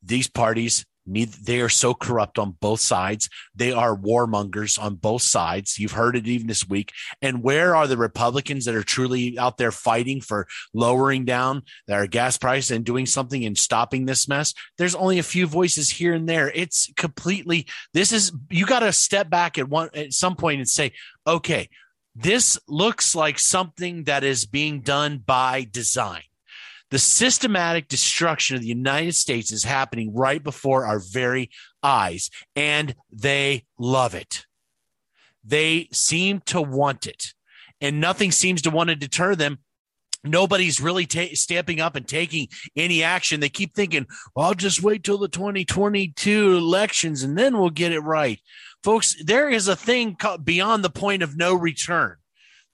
these 0.03 0.29
parties 0.29 0.85
need 1.07 1.31
they 1.33 1.61
are 1.61 1.69
so 1.69 1.95
corrupt 1.95 2.39
on 2.39 2.53
both 2.61 2.81
sides. 2.81 3.29
They 3.55 3.73
are 3.73 3.97
warmongers 3.97 4.79
on 4.79 4.97
both 4.97 5.23
sides. 5.23 5.79
You've 5.79 5.93
heard 5.93 6.17
it 6.17 6.27
even 6.27 6.47
this 6.47 6.69
week. 6.69 6.93
And 7.21 7.43
where 7.43 7.77
are 7.77 7.87
the 7.87 7.97
Republicans 7.97 8.65
that 8.65 8.75
are 8.75 8.83
truly 8.83 9.39
out 9.39 9.59
there 9.59 9.73
fighting 9.73 10.21
for 10.21 10.47
lowering 10.73 11.25
down 11.25 11.63
their 11.87 12.07
gas 12.07 12.39
price 12.39 12.71
and 12.71 12.85
doing 12.85 13.07
something 13.07 13.45
and 13.45 13.57
stopping 13.57 14.07
this 14.07 14.29
mess? 14.29 14.55
There's 14.79 14.95
only 14.95 15.19
a 15.19 15.25
few 15.25 15.47
voices 15.47 15.91
here 15.91 16.15
and 16.15 16.29
there. 16.29 16.51
It's 16.55 16.91
completely 16.97 17.67
this 17.93 18.13
is 18.13 18.33
you 18.51 18.67
got 18.67 18.81
to 18.81 18.93
step 18.93 19.29
back 19.29 19.59
at 19.59 19.69
one 19.69 19.91
at 19.95 20.13
some 20.13 20.37
point 20.37 20.61
and 20.61 20.69
say, 20.69 20.93
okay, 21.27 21.69
this 22.15 22.59
looks 22.69 23.15
like 23.15 23.39
something 23.39 24.05
that 24.05 24.25
is 24.25 24.47
being 24.47 24.81
done 24.81 25.19
by 25.19 25.67
design 25.71 26.23
the 26.95 26.99
systematic 27.01 27.89
destruction 27.89 28.55
of 28.55 28.63
the 28.63 28.69
United 28.69 29.17
States 29.17 29.51
is 29.51 29.65
happening 29.65 30.15
right 30.15 30.41
before 30.41 30.87
our 30.87 31.01
very 31.01 31.51
eyes, 31.83 32.31
and 32.55 32.95
they 33.11 33.65
love 33.81 34.15
it. 34.15 34.47
They 35.43 35.89
seem 35.91 36.39
to 36.47 36.63
want 36.63 37.09
it, 37.09 37.35
and 37.81 38.01
nothing 38.01 38.31
seems 38.31 38.63
to 38.63 38.71
want 38.71 38.91
to 38.91 38.95
deter 38.95 39.35
them. 39.35 39.59
Nobody's 40.23 40.79
really 40.79 41.05
ta- 41.05 41.35
stamping 41.35 41.81
up 41.81 41.97
and 41.97 42.07
taking 42.07 42.47
any 42.77 43.03
action. 43.03 43.41
They 43.41 43.49
keep 43.49 43.75
thinking, 43.75 44.07
well, 44.37 44.47
I'll 44.47 44.55
just 44.55 44.81
wait 44.81 45.03
till 45.03 45.19
the 45.19 45.27
2022 45.27 46.57
elections 46.57 47.25
and 47.25 47.37
then 47.37 47.59
we'll 47.59 47.71
get 47.71 47.91
it 47.91 48.01
right. 48.03 48.39
Folks, 48.85 49.17
there 49.25 49.51
is 49.51 49.67
a 49.67 49.75
thing 49.75 50.17
beyond 50.45 50.85
the 50.85 50.91
point 50.91 51.25
of 51.25 51.37
no 51.37 51.55
return 51.55 52.19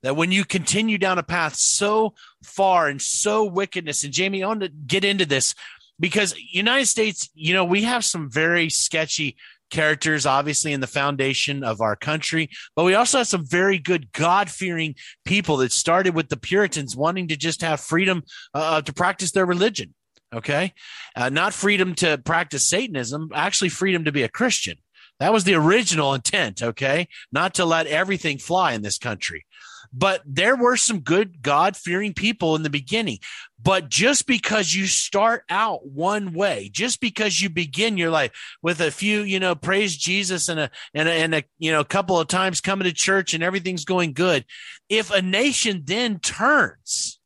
that 0.02 0.16
when 0.16 0.32
you 0.32 0.44
continue 0.44 0.98
down 0.98 1.18
a 1.18 1.22
path 1.22 1.54
so 1.56 2.14
far 2.44 2.88
and 2.88 3.00
so 3.00 3.44
wickedness 3.44 4.04
and 4.04 4.12
jamie 4.12 4.42
i 4.42 4.46
want 4.46 4.60
to 4.60 4.68
get 4.68 5.04
into 5.04 5.26
this 5.26 5.54
because 5.98 6.34
united 6.52 6.86
states 6.86 7.28
you 7.34 7.54
know 7.54 7.64
we 7.64 7.82
have 7.82 8.04
some 8.04 8.30
very 8.30 8.68
sketchy 8.68 9.36
characters 9.70 10.26
obviously 10.26 10.72
in 10.72 10.80
the 10.80 10.86
foundation 10.86 11.62
of 11.62 11.80
our 11.80 11.94
country 11.94 12.50
but 12.74 12.84
we 12.84 12.94
also 12.94 13.18
have 13.18 13.28
some 13.28 13.46
very 13.46 13.78
good 13.78 14.10
god-fearing 14.12 14.94
people 15.24 15.56
that 15.56 15.70
started 15.70 16.14
with 16.14 16.28
the 16.28 16.36
puritans 16.36 16.96
wanting 16.96 17.28
to 17.28 17.36
just 17.36 17.60
have 17.62 17.80
freedom 17.80 18.22
uh, 18.54 18.82
to 18.82 18.92
practice 18.92 19.30
their 19.30 19.46
religion 19.46 19.94
okay? 20.34 20.72
Uh, 21.16 21.28
not 21.28 21.52
freedom 21.52 21.94
to 21.96 22.18
practice 22.18 22.68
satanism 22.68 23.30
actually 23.34 23.68
freedom 23.68 24.04
to 24.04 24.12
be 24.12 24.22
a 24.22 24.28
christian. 24.28 24.76
That 25.18 25.32
was 25.32 25.44
the 25.44 25.54
original 25.54 26.14
intent 26.14 26.62
okay? 26.62 27.08
Not 27.32 27.54
to 27.54 27.64
let 27.64 27.86
everything 27.86 28.38
fly 28.38 28.72
in 28.72 28.82
this 28.82 28.98
country 28.98 29.44
but 29.92 30.22
there 30.24 30.57
were 30.57 30.76
some 30.76 31.00
good 31.00 31.42
God 31.42 31.76
fearing 31.76 32.14
people 32.14 32.55
in 32.55 32.62
the 32.62 32.70
beginning. 32.70 33.18
But 33.62 33.88
just 33.88 34.26
because 34.26 34.74
you 34.74 34.87
start 34.87 35.44
out 35.50 35.87
one 35.87 36.33
way, 36.33 36.70
just 36.72 37.00
because 37.00 37.42
you 37.42 37.50
begin 37.50 37.98
your 37.98 38.11
life 38.11 38.31
with 38.62 38.81
a 38.81 38.90
few, 38.90 39.22
you 39.22 39.40
know, 39.40 39.55
praise 39.55 39.96
Jesus 39.96 40.48
and 40.48 40.61
a 40.61 40.70
and 40.94 41.09
a, 41.09 41.12
and 41.12 41.35
a 41.35 41.44
you 41.59 41.72
know, 41.72 41.81
a 41.81 41.85
couple 41.85 42.18
of 42.18 42.29
times 42.29 42.61
coming 42.61 42.85
to 42.85 42.92
church 42.92 43.35
and 43.35 43.42
everything's 43.42 43.85
going 43.85 44.12
good, 44.12 44.44
if 44.88 45.11
a 45.11 45.20
nation 45.20 45.83
then 45.85 46.20
turns, 46.20 47.20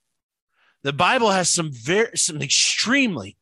the 0.82 0.92
Bible 0.92 1.30
has 1.30 1.50
some 1.50 1.70
very 1.72 2.16
some 2.16 2.42
extremely 2.42 3.36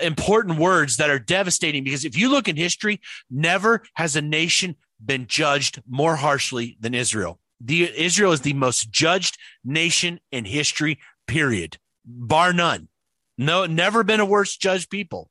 important 0.00 0.58
words 0.58 0.96
that 0.96 1.10
are 1.10 1.18
devastating 1.18 1.84
because 1.84 2.06
if 2.06 2.16
you 2.16 2.30
look 2.30 2.48
in 2.48 2.56
history, 2.56 3.00
never 3.30 3.82
has 3.94 4.16
a 4.16 4.22
nation 4.22 4.76
been 5.04 5.26
judged 5.26 5.82
more 5.86 6.16
harshly 6.16 6.78
than 6.80 6.94
Israel 6.94 7.38
the 7.64 7.90
Israel 7.98 8.32
is 8.32 8.42
the 8.42 8.52
most 8.52 8.90
judged 8.90 9.38
nation 9.64 10.20
in 10.30 10.44
history, 10.44 10.98
period, 11.26 11.78
bar 12.04 12.52
none. 12.52 12.88
No, 13.36 13.66
never 13.66 14.04
been 14.04 14.20
a 14.20 14.24
worse 14.24 14.56
judged 14.56 14.90
people 14.90 15.28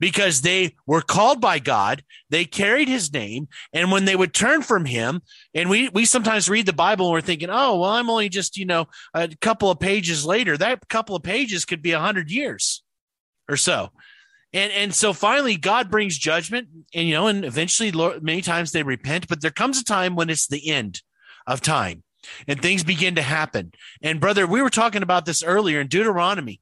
because 0.00 0.40
they 0.40 0.74
were 0.86 1.02
called 1.02 1.40
by 1.40 1.60
God. 1.60 2.02
They 2.28 2.44
carried 2.46 2.88
his 2.88 3.12
name. 3.12 3.46
And 3.72 3.92
when 3.92 4.06
they 4.06 4.16
would 4.16 4.34
turn 4.34 4.62
from 4.62 4.84
him, 4.84 5.22
and 5.54 5.70
we, 5.70 5.88
we 5.90 6.04
sometimes 6.04 6.50
read 6.50 6.66
the 6.66 6.72
Bible 6.72 7.06
and 7.06 7.12
we're 7.12 7.20
thinking, 7.20 7.50
oh, 7.50 7.78
well, 7.78 7.90
I'm 7.90 8.10
only 8.10 8.28
just, 8.28 8.56
you 8.56 8.66
know, 8.66 8.86
a 9.12 9.28
couple 9.40 9.70
of 9.70 9.78
pages 9.78 10.26
later. 10.26 10.56
That 10.56 10.88
couple 10.88 11.14
of 11.14 11.22
pages 11.22 11.64
could 11.64 11.80
be 11.80 11.92
a 11.92 12.00
hundred 12.00 12.28
years 12.28 12.82
or 13.48 13.56
so. 13.56 13.90
And, 14.52 14.72
and 14.72 14.94
so 14.94 15.12
finally, 15.12 15.56
God 15.56 15.90
brings 15.90 16.16
judgment, 16.16 16.68
and 16.94 17.08
you 17.08 17.14
know, 17.14 17.26
and 17.26 17.44
eventually, 17.44 17.92
many 18.20 18.40
times 18.40 18.70
they 18.70 18.84
repent, 18.84 19.26
but 19.26 19.42
there 19.42 19.50
comes 19.50 19.80
a 19.80 19.84
time 19.84 20.14
when 20.14 20.30
it's 20.30 20.46
the 20.46 20.70
end 20.70 21.02
of 21.46 21.60
time 21.60 22.02
and 22.48 22.60
things 22.60 22.84
begin 22.84 23.14
to 23.16 23.22
happen. 23.22 23.72
And 24.02 24.20
brother, 24.20 24.46
we 24.46 24.62
were 24.62 24.70
talking 24.70 25.02
about 25.02 25.26
this 25.26 25.42
earlier 25.42 25.80
in 25.80 25.88
Deuteronomy 25.88 26.60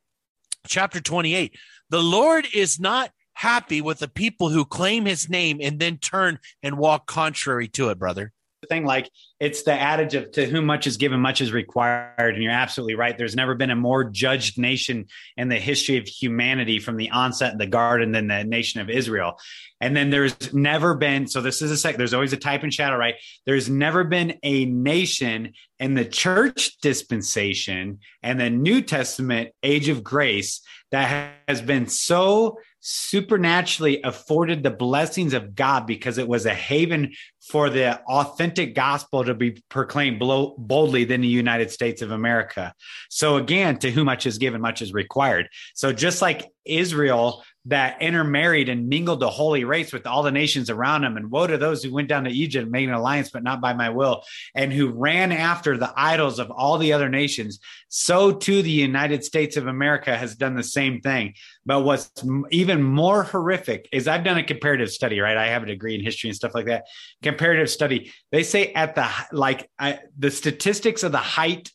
chapter 0.66 1.00
28. 1.00 1.56
The 1.90 2.02
Lord 2.02 2.46
is 2.54 2.80
not 2.80 3.10
happy 3.34 3.80
with 3.80 3.98
the 3.98 4.08
people 4.08 4.50
who 4.50 4.64
claim 4.64 5.06
his 5.06 5.28
name 5.28 5.58
and 5.60 5.78
then 5.78 5.98
turn 5.98 6.38
and 6.62 6.78
walk 6.78 7.06
contrary 7.06 7.68
to 7.68 7.90
it, 7.90 7.98
brother 7.98 8.32
thing 8.68 8.84
like 8.84 9.10
it's 9.40 9.62
the 9.64 9.72
adage 9.72 10.14
of 10.14 10.30
to 10.32 10.46
whom 10.46 10.66
much 10.66 10.86
is 10.86 10.96
given 10.96 11.20
much 11.20 11.40
is 11.40 11.52
required 11.52 12.34
and 12.34 12.42
you're 12.42 12.52
absolutely 12.52 12.94
right. 12.94 13.18
There's 13.18 13.34
never 13.34 13.54
been 13.54 13.70
a 13.70 13.76
more 13.76 14.04
judged 14.04 14.58
nation 14.58 15.06
in 15.36 15.48
the 15.48 15.56
history 15.56 15.96
of 15.96 16.06
humanity 16.06 16.78
from 16.78 16.96
the 16.96 17.10
onset 17.10 17.54
of 17.54 17.58
the 17.58 17.66
garden 17.66 18.12
than 18.12 18.28
the 18.28 18.44
nation 18.44 18.80
of 18.80 18.88
israel. 18.88 19.38
And 19.80 19.96
then 19.96 20.10
there's 20.10 20.52
never 20.52 20.94
been 20.94 21.26
so 21.26 21.40
this 21.40 21.60
is 21.60 21.70
a 21.70 21.76
sec 21.76 21.96
there's 21.96 22.14
always 22.14 22.32
a 22.32 22.36
type 22.36 22.62
and 22.62 22.72
shadow 22.72 22.96
right? 22.96 23.16
There's 23.46 23.68
never 23.68 24.04
been 24.04 24.38
a 24.42 24.64
nation 24.66 25.54
in 25.80 25.94
the 25.94 26.04
church 26.04 26.78
dispensation 26.80 27.98
and 28.22 28.38
the 28.38 28.50
new 28.50 28.80
testament 28.80 29.50
age 29.62 29.88
of 29.88 30.04
grace 30.04 30.60
that 30.92 31.34
has 31.48 31.60
been 31.60 31.88
so 31.88 32.58
supernaturally 32.84 34.02
afforded 34.02 34.62
the 34.62 34.70
blessings 34.70 35.34
of 35.34 35.54
God 35.54 35.86
because 35.86 36.18
it 36.18 36.26
was 36.26 36.46
a 36.46 36.54
haven 36.54 37.12
for 37.40 37.70
the 37.70 38.00
authentic 38.02 38.74
gospel 38.74 39.24
to 39.24 39.34
be 39.34 39.62
proclaimed 39.68 40.18
boldly 40.18 41.04
than 41.04 41.20
the 41.20 41.28
United 41.28 41.70
States 41.70 42.02
of 42.02 42.10
America. 42.10 42.74
So 43.08 43.36
again, 43.36 43.78
to 43.78 43.90
whom 43.90 44.06
much 44.06 44.26
is 44.26 44.38
given, 44.38 44.60
much 44.60 44.82
is 44.82 44.92
required. 44.92 45.48
So 45.74 45.92
just 45.92 46.20
like 46.20 46.50
Israel 46.64 47.44
that 47.66 48.02
intermarried 48.02 48.68
and 48.68 48.88
mingled 48.88 49.20
the 49.20 49.30
holy 49.30 49.64
race 49.64 49.92
with 49.92 50.06
all 50.06 50.22
the 50.22 50.32
nations 50.32 50.68
around 50.68 51.04
him. 51.04 51.16
And 51.16 51.30
woe 51.30 51.46
to 51.46 51.58
those 51.58 51.82
who 51.82 51.92
went 51.92 52.08
down 52.08 52.24
to 52.24 52.30
Egypt 52.30 52.64
and 52.64 52.72
made 52.72 52.88
an 52.88 52.94
alliance, 52.94 53.30
but 53.30 53.44
not 53.44 53.60
by 53.60 53.72
my 53.72 53.90
will, 53.90 54.24
and 54.54 54.72
who 54.72 54.90
ran 54.90 55.30
after 55.30 55.76
the 55.76 55.92
idols 55.96 56.38
of 56.38 56.50
all 56.50 56.78
the 56.78 56.92
other 56.92 57.08
nations. 57.08 57.60
So 57.88 58.32
too, 58.32 58.62
the 58.62 58.70
United 58.70 59.24
States 59.24 59.56
of 59.56 59.66
America 59.66 60.16
has 60.16 60.34
done 60.34 60.56
the 60.56 60.62
same 60.62 61.00
thing. 61.00 61.34
But 61.64 61.82
what's 61.82 62.10
even 62.50 62.82
more 62.82 63.22
horrific 63.22 63.88
is 63.92 64.08
I've 64.08 64.24
done 64.24 64.38
a 64.38 64.44
comparative 64.44 64.90
study, 64.90 65.20
right? 65.20 65.36
I 65.36 65.48
have 65.48 65.62
a 65.62 65.66
degree 65.66 65.94
in 65.94 66.02
history 66.02 66.30
and 66.30 66.36
stuff 66.36 66.54
like 66.54 66.66
that. 66.66 66.86
Comparative 67.22 67.70
study. 67.70 68.12
They 68.32 68.42
say 68.42 68.72
at 68.72 68.94
the, 68.96 69.08
like, 69.30 69.70
I, 69.78 70.00
the 70.18 70.30
statistics 70.30 71.02
of 71.04 71.12
the 71.12 71.18
height 71.18 71.70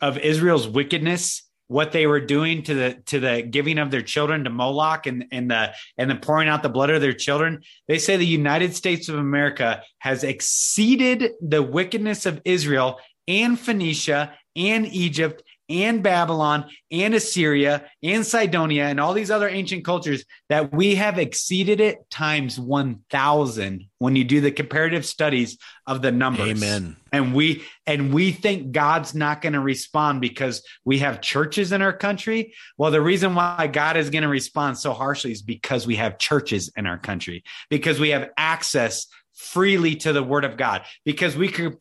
of 0.00 0.16
Israel's 0.18 0.68
wickedness 0.68 1.42
what 1.68 1.92
they 1.92 2.06
were 2.06 2.20
doing 2.20 2.62
to 2.64 2.74
the 2.74 2.94
to 3.06 3.20
the 3.20 3.42
giving 3.42 3.78
of 3.78 3.90
their 3.90 4.02
children 4.02 4.44
to 4.44 4.50
Moloch 4.50 5.06
and 5.06 5.26
and 5.30 5.50
the 5.50 5.72
and 5.96 6.10
the 6.10 6.16
pouring 6.16 6.48
out 6.48 6.62
the 6.62 6.68
blood 6.68 6.90
of 6.90 7.00
their 7.00 7.12
children. 7.12 7.62
They 7.86 7.98
say 7.98 8.16
the 8.16 8.26
United 8.26 8.74
States 8.74 9.08
of 9.08 9.14
America 9.14 9.82
has 9.98 10.24
exceeded 10.24 11.32
the 11.40 11.62
wickedness 11.62 12.26
of 12.26 12.40
Israel 12.44 12.98
and 13.28 13.60
Phoenicia 13.60 14.34
and 14.56 14.86
Egypt 14.86 15.42
and 15.68 16.02
Babylon 16.02 16.66
and 16.90 17.14
Assyria 17.14 17.84
and 18.02 18.24
Sidonia 18.24 18.84
and 18.84 18.98
all 18.98 19.12
these 19.12 19.30
other 19.30 19.48
ancient 19.48 19.84
cultures 19.84 20.24
that 20.48 20.72
we 20.72 20.94
have 20.94 21.18
exceeded 21.18 21.80
it 21.80 22.08
times 22.10 22.58
1000 22.58 23.84
when 23.98 24.16
you 24.16 24.24
do 24.24 24.40
the 24.40 24.50
comparative 24.50 25.04
studies 25.04 25.58
of 25.86 26.02
the 26.02 26.12
numbers. 26.12 26.48
Amen. 26.48 26.96
And 27.12 27.34
we 27.34 27.64
and 27.86 28.12
we 28.12 28.32
think 28.32 28.72
God's 28.72 29.14
not 29.14 29.42
going 29.42 29.54
to 29.54 29.60
respond 29.60 30.20
because 30.20 30.62
we 30.84 30.98
have 30.98 31.20
churches 31.20 31.72
in 31.72 31.82
our 31.82 31.92
country. 31.92 32.54
Well, 32.76 32.90
the 32.90 33.00
reason 33.00 33.34
why 33.34 33.66
God 33.66 33.96
is 33.96 34.10
going 34.10 34.22
to 34.22 34.28
respond 34.28 34.78
so 34.78 34.92
harshly 34.92 35.32
is 35.32 35.42
because 35.42 35.86
we 35.86 35.96
have 35.96 36.18
churches 36.18 36.70
in 36.76 36.86
our 36.86 36.98
country. 36.98 37.44
Because 37.70 37.98
we 37.98 38.10
have 38.10 38.30
access 38.36 39.06
freely 39.38 39.94
to 39.94 40.12
the 40.12 40.22
word 40.22 40.44
of 40.44 40.56
God 40.56 40.82
because 41.04 41.36
we 41.36 41.48
can 41.48 41.76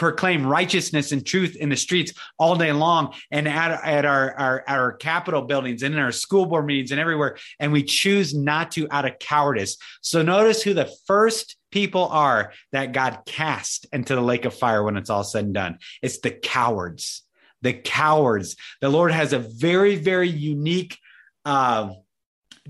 proclaim 0.00 0.46
righteousness 0.46 1.12
and 1.12 1.26
truth 1.26 1.56
in 1.56 1.68
the 1.68 1.76
streets 1.76 2.14
all 2.38 2.56
day 2.56 2.72
long 2.72 3.14
and 3.30 3.46
at, 3.46 3.84
at 3.84 4.06
our, 4.06 4.32
our, 4.32 4.64
our 4.66 4.92
capitol 4.94 5.42
buildings 5.42 5.82
and 5.82 5.94
in 5.94 6.00
our 6.00 6.10
school 6.10 6.46
board 6.46 6.64
meetings 6.64 6.90
and 6.90 6.98
everywhere. 6.98 7.36
And 7.58 7.70
we 7.70 7.82
choose 7.82 8.34
not 8.34 8.70
to 8.72 8.88
out 8.90 9.04
of 9.04 9.18
cowardice. 9.18 9.76
So 10.00 10.22
notice 10.22 10.62
who 10.62 10.72
the 10.72 10.90
first 11.06 11.56
people 11.70 12.08
are 12.08 12.54
that 12.72 12.92
God 12.92 13.18
cast 13.26 13.86
into 13.92 14.14
the 14.14 14.22
lake 14.22 14.46
of 14.46 14.54
fire 14.54 14.82
when 14.82 14.96
it's 14.96 15.10
all 15.10 15.22
said 15.22 15.44
and 15.44 15.52
done. 15.52 15.78
It's 16.00 16.20
the 16.20 16.30
cowards, 16.30 17.22
the 17.60 17.74
cowards. 17.74 18.56
The 18.80 18.88
Lord 18.88 19.12
has 19.12 19.34
a 19.34 19.38
very, 19.38 19.96
very 19.96 20.30
unique, 20.30 20.96
uh, 21.44 21.90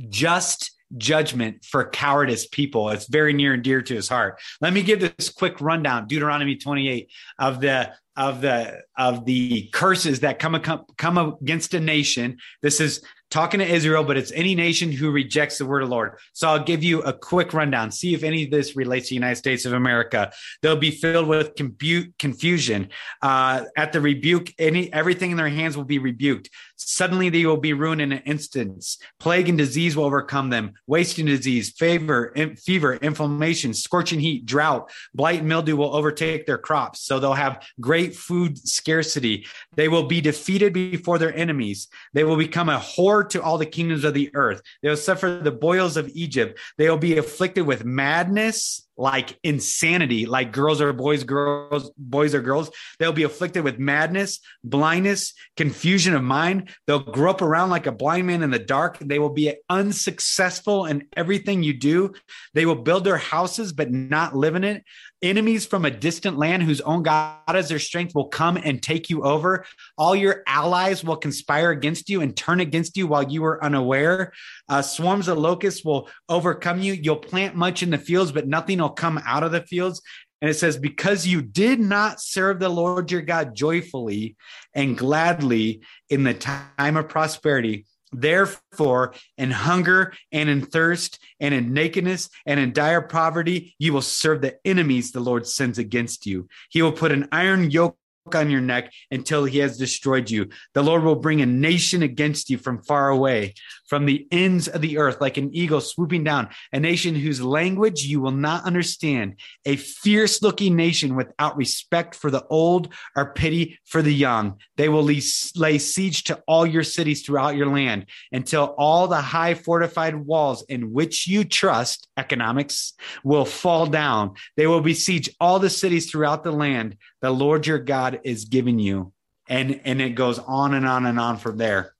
just 0.08 0.72
judgment 0.96 1.64
for 1.64 1.88
cowardice 1.88 2.46
people. 2.46 2.90
It's 2.90 3.06
very 3.06 3.32
near 3.32 3.54
and 3.54 3.62
dear 3.62 3.82
to 3.82 3.94
his 3.94 4.08
heart. 4.08 4.40
Let 4.60 4.72
me 4.72 4.82
give 4.82 5.00
this 5.00 5.28
quick 5.28 5.60
rundown, 5.60 6.06
Deuteronomy 6.06 6.56
28 6.56 7.10
of 7.38 7.60
the 7.60 7.92
of 8.16 8.40
the 8.40 8.82
of 8.98 9.24
the 9.24 9.68
curses 9.72 10.20
that 10.20 10.38
come 10.38 10.60
come 10.96 11.18
against 11.18 11.74
a 11.74 11.80
nation. 11.80 12.38
This 12.60 12.80
is 12.80 13.02
talking 13.30 13.60
to 13.60 13.66
Israel, 13.66 14.02
but 14.02 14.16
it's 14.16 14.32
any 14.32 14.54
nation 14.54 14.90
who 14.90 15.10
rejects 15.10 15.58
the 15.58 15.64
word 15.64 15.82
of 15.82 15.88
the 15.88 15.94
Lord. 15.94 16.18
So 16.32 16.48
I'll 16.48 16.62
give 16.62 16.82
you 16.82 17.00
a 17.02 17.12
quick 17.12 17.54
rundown. 17.54 17.92
See 17.92 18.12
if 18.12 18.24
any 18.24 18.44
of 18.44 18.50
this 18.50 18.76
relates 18.76 19.06
to 19.06 19.10
the 19.10 19.14
United 19.14 19.36
States 19.36 19.64
of 19.64 19.72
America. 19.72 20.32
They'll 20.62 20.76
be 20.76 20.90
filled 20.90 21.28
with 21.28 21.54
compute, 21.54 22.12
confusion. 22.18 22.88
Uh, 23.22 23.64
at 23.76 23.92
the 23.92 24.00
rebuke, 24.00 24.52
any 24.58 24.92
everything 24.92 25.30
in 25.30 25.36
their 25.36 25.48
hands 25.48 25.76
will 25.76 25.84
be 25.84 25.98
rebuked. 25.98 26.50
Suddenly 26.86 27.28
they 27.28 27.44
will 27.44 27.58
be 27.58 27.72
ruined 27.72 28.00
in 28.00 28.12
an 28.12 28.22
instant. 28.24 28.84
Plague 29.18 29.48
and 29.48 29.58
disease 29.58 29.96
will 29.96 30.04
overcome 30.04 30.50
them. 30.50 30.72
Wasting 30.86 31.26
disease, 31.26 31.70
fever, 31.70 32.34
fever, 32.58 32.94
inflammation, 32.94 33.74
scorching 33.74 34.18
heat, 34.18 34.46
drought, 34.46 34.90
blight, 35.14 35.40
and 35.40 35.48
mildew 35.48 35.76
will 35.76 35.94
overtake 35.94 36.46
their 36.46 36.58
crops. 36.58 37.02
So 37.02 37.18
they'll 37.18 37.34
have 37.34 37.66
great 37.80 38.16
food 38.16 38.58
scarcity. 38.58 39.46
They 39.74 39.88
will 39.88 40.04
be 40.04 40.20
defeated 40.20 40.72
before 40.72 41.18
their 41.18 41.34
enemies. 41.36 41.88
They 42.14 42.24
will 42.24 42.36
become 42.36 42.68
a 42.68 42.78
horror 42.78 43.24
to 43.24 43.42
all 43.42 43.58
the 43.58 43.66
kingdoms 43.66 44.04
of 44.04 44.14
the 44.14 44.30
earth. 44.34 44.62
They 44.82 44.88
will 44.88 44.96
suffer 44.96 45.40
the 45.42 45.52
boils 45.52 45.96
of 45.96 46.08
Egypt. 46.14 46.58
They 46.78 46.88
will 46.88 46.98
be 46.98 47.18
afflicted 47.18 47.66
with 47.66 47.84
madness, 47.84 48.86
like 49.00 49.38
insanity, 49.42 50.26
like 50.26 50.52
girls 50.52 50.80
are 50.82 50.92
boys, 50.92 51.24
girls, 51.24 51.90
boys 51.96 52.34
are 52.34 52.42
girls. 52.42 52.70
They'll 52.98 53.12
be 53.12 53.22
afflicted 53.22 53.64
with 53.64 53.78
madness, 53.78 54.40
blindness, 54.62 55.32
confusion 55.56 56.14
of 56.14 56.22
mind. 56.22 56.68
They'll 56.86 56.98
grow 56.98 57.30
up 57.30 57.40
around 57.40 57.70
like 57.70 57.86
a 57.86 57.92
blind 57.92 58.26
man 58.26 58.42
in 58.42 58.50
the 58.50 58.58
dark. 58.58 58.98
They 58.98 59.18
will 59.18 59.32
be 59.32 59.54
unsuccessful 59.70 60.84
in 60.84 61.08
everything 61.16 61.62
you 61.62 61.72
do. 61.72 62.12
They 62.52 62.66
will 62.66 62.76
build 62.76 63.04
their 63.04 63.16
houses, 63.16 63.72
but 63.72 63.90
not 63.90 64.36
live 64.36 64.54
in 64.54 64.64
it. 64.64 64.84
Enemies 65.22 65.66
from 65.66 65.84
a 65.84 65.90
distant 65.90 66.38
land 66.38 66.62
whose 66.62 66.80
own 66.80 67.02
God 67.02 67.54
is 67.54 67.68
their 67.68 67.78
strength 67.78 68.14
will 68.14 68.28
come 68.28 68.56
and 68.56 68.82
take 68.82 69.10
you 69.10 69.22
over. 69.22 69.66
All 69.98 70.16
your 70.16 70.42
allies 70.46 71.04
will 71.04 71.16
conspire 71.16 71.70
against 71.70 72.08
you 72.08 72.22
and 72.22 72.34
turn 72.34 72.60
against 72.60 72.96
you 72.96 73.06
while 73.06 73.30
you 73.30 73.44
are 73.44 73.62
unaware. 73.62 74.32
Uh, 74.66 74.80
swarms 74.80 75.28
of 75.28 75.36
locusts 75.36 75.84
will 75.84 76.08
overcome 76.30 76.80
you. 76.80 76.94
You'll 76.94 77.16
plant 77.16 77.54
much 77.54 77.82
in 77.82 77.90
the 77.90 77.98
fields, 77.98 78.32
but 78.32 78.48
nothing 78.48 78.78
will 78.78 78.90
come 78.90 79.20
out 79.26 79.42
of 79.42 79.52
the 79.52 79.60
fields. 79.60 80.00
And 80.40 80.50
it 80.50 80.54
says, 80.54 80.78
because 80.78 81.26
you 81.26 81.42
did 81.42 81.80
not 81.80 82.22
serve 82.22 82.58
the 82.58 82.70
Lord 82.70 83.12
your 83.12 83.20
God 83.20 83.54
joyfully 83.54 84.36
and 84.74 84.96
gladly 84.96 85.82
in 86.08 86.24
the 86.24 86.32
time 86.32 86.96
of 86.96 87.10
prosperity, 87.10 87.84
Therefore, 88.12 89.14
in 89.38 89.50
hunger 89.50 90.12
and 90.32 90.48
in 90.48 90.62
thirst 90.62 91.18
and 91.38 91.54
in 91.54 91.72
nakedness 91.72 92.28
and 92.46 92.58
in 92.58 92.72
dire 92.72 93.02
poverty, 93.02 93.74
you 93.78 93.92
will 93.92 94.02
serve 94.02 94.40
the 94.40 94.56
enemies 94.64 95.12
the 95.12 95.20
Lord 95.20 95.46
sends 95.46 95.78
against 95.78 96.26
you. 96.26 96.48
He 96.70 96.82
will 96.82 96.92
put 96.92 97.12
an 97.12 97.28
iron 97.30 97.70
yoke 97.70 97.96
on 98.34 98.50
your 98.50 98.60
neck 98.60 98.92
until 99.10 99.44
he 99.44 99.58
has 99.58 99.78
destroyed 99.78 100.30
you. 100.30 100.48
The 100.74 100.82
Lord 100.82 101.02
will 101.02 101.16
bring 101.16 101.40
a 101.40 101.46
nation 101.46 102.02
against 102.02 102.50
you 102.50 102.58
from 102.58 102.82
far 102.82 103.08
away, 103.08 103.54
from 103.88 104.06
the 104.06 104.26
ends 104.30 104.68
of 104.68 104.82
the 104.82 104.98
earth, 104.98 105.20
like 105.20 105.36
an 105.36 105.54
eagle 105.54 105.80
swooping 105.80 106.24
down, 106.24 106.50
a 106.72 106.78
nation 106.78 107.14
whose 107.14 107.40
language 107.40 108.02
you 108.02 108.20
will 108.20 108.30
not 108.30 108.64
understand, 108.64 109.40
a 109.64 109.76
fierce 109.76 110.42
looking 110.42 110.76
nation 110.76 111.16
without 111.16 111.56
respect 111.56 112.14
for 112.14 112.30
the 112.30 112.44
old 112.50 112.92
or 113.16 113.32
pity 113.32 113.78
for 113.86 114.02
the 114.02 114.14
young. 114.14 114.58
They 114.76 114.88
will 114.88 115.02
lay 115.02 115.78
siege 115.78 116.24
to 116.24 116.42
all 116.46 116.66
your 116.66 116.84
cities 116.84 117.22
throughout 117.22 117.56
your 117.56 117.68
land 117.68 118.06
until 118.32 118.74
all 118.78 119.08
the 119.08 119.20
high 119.20 119.54
fortified 119.54 120.14
walls 120.14 120.62
in 120.68 120.92
which 120.92 121.26
you 121.26 121.44
trust, 121.44 122.06
economics, 122.16 122.92
will 123.24 123.44
fall 123.44 123.86
down. 123.86 124.34
They 124.56 124.66
will 124.66 124.80
besiege 124.80 125.30
all 125.40 125.58
the 125.58 125.70
cities 125.70 126.10
throughout 126.10 126.44
the 126.44 126.52
land 126.52 126.96
the 127.20 127.30
Lord 127.30 127.66
your 127.66 127.78
God 127.78 128.20
is 128.24 128.44
giving 128.46 128.78
you. 128.78 129.12
And, 129.48 129.80
and 129.84 130.00
it 130.00 130.10
goes 130.10 130.38
on 130.38 130.74
and 130.74 130.86
on 130.86 131.06
and 131.06 131.18
on 131.18 131.36
from 131.36 131.56
there. 131.58 131.94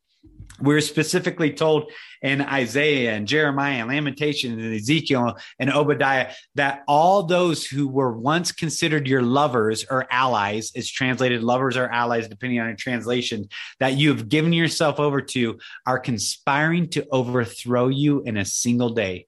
We're 0.61 0.83
specifically 0.83 1.53
told 1.53 1.91
in 2.21 2.43
Isaiah 2.43 3.13
and 3.13 3.27
Jeremiah 3.27 3.81
and 3.81 3.89
Lamentations 3.89 4.63
and 4.63 4.75
Ezekiel 4.75 5.39
and 5.59 5.73
Obadiah 5.73 6.33
that 6.55 6.83
all 6.87 7.23
those 7.23 7.65
who 7.65 7.89
were 7.89 8.13
once 8.13 8.53
considered 8.53 9.09
your 9.09 9.23
lovers 9.23 9.87
or 9.91 10.07
allies, 10.11 10.71
is 10.75 10.91
translated 10.91 11.43
lovers 11.43 11.77
or 11.77 11.89
allies, 11.89 12.29
depending 12.29 12.61
on 12.61 12.69
your 12.69 12.77
translation, 12.77 13.49
that 13.79 13.95
you 13.95 14.11
have 14.11 14.29
given 14.29 14.53
yourself 14.53 15.01
over 15.01 15.23
to 15.23 15.59
are 15.87 15.99
conspiring 15.99 16.89
to 16.91 17.07
overthrow 17.11 17.89
you 17.89 18.23
in 18.23 18.37
a 18.37 18.45
single 18.45 18.91
day. 18.91 19.27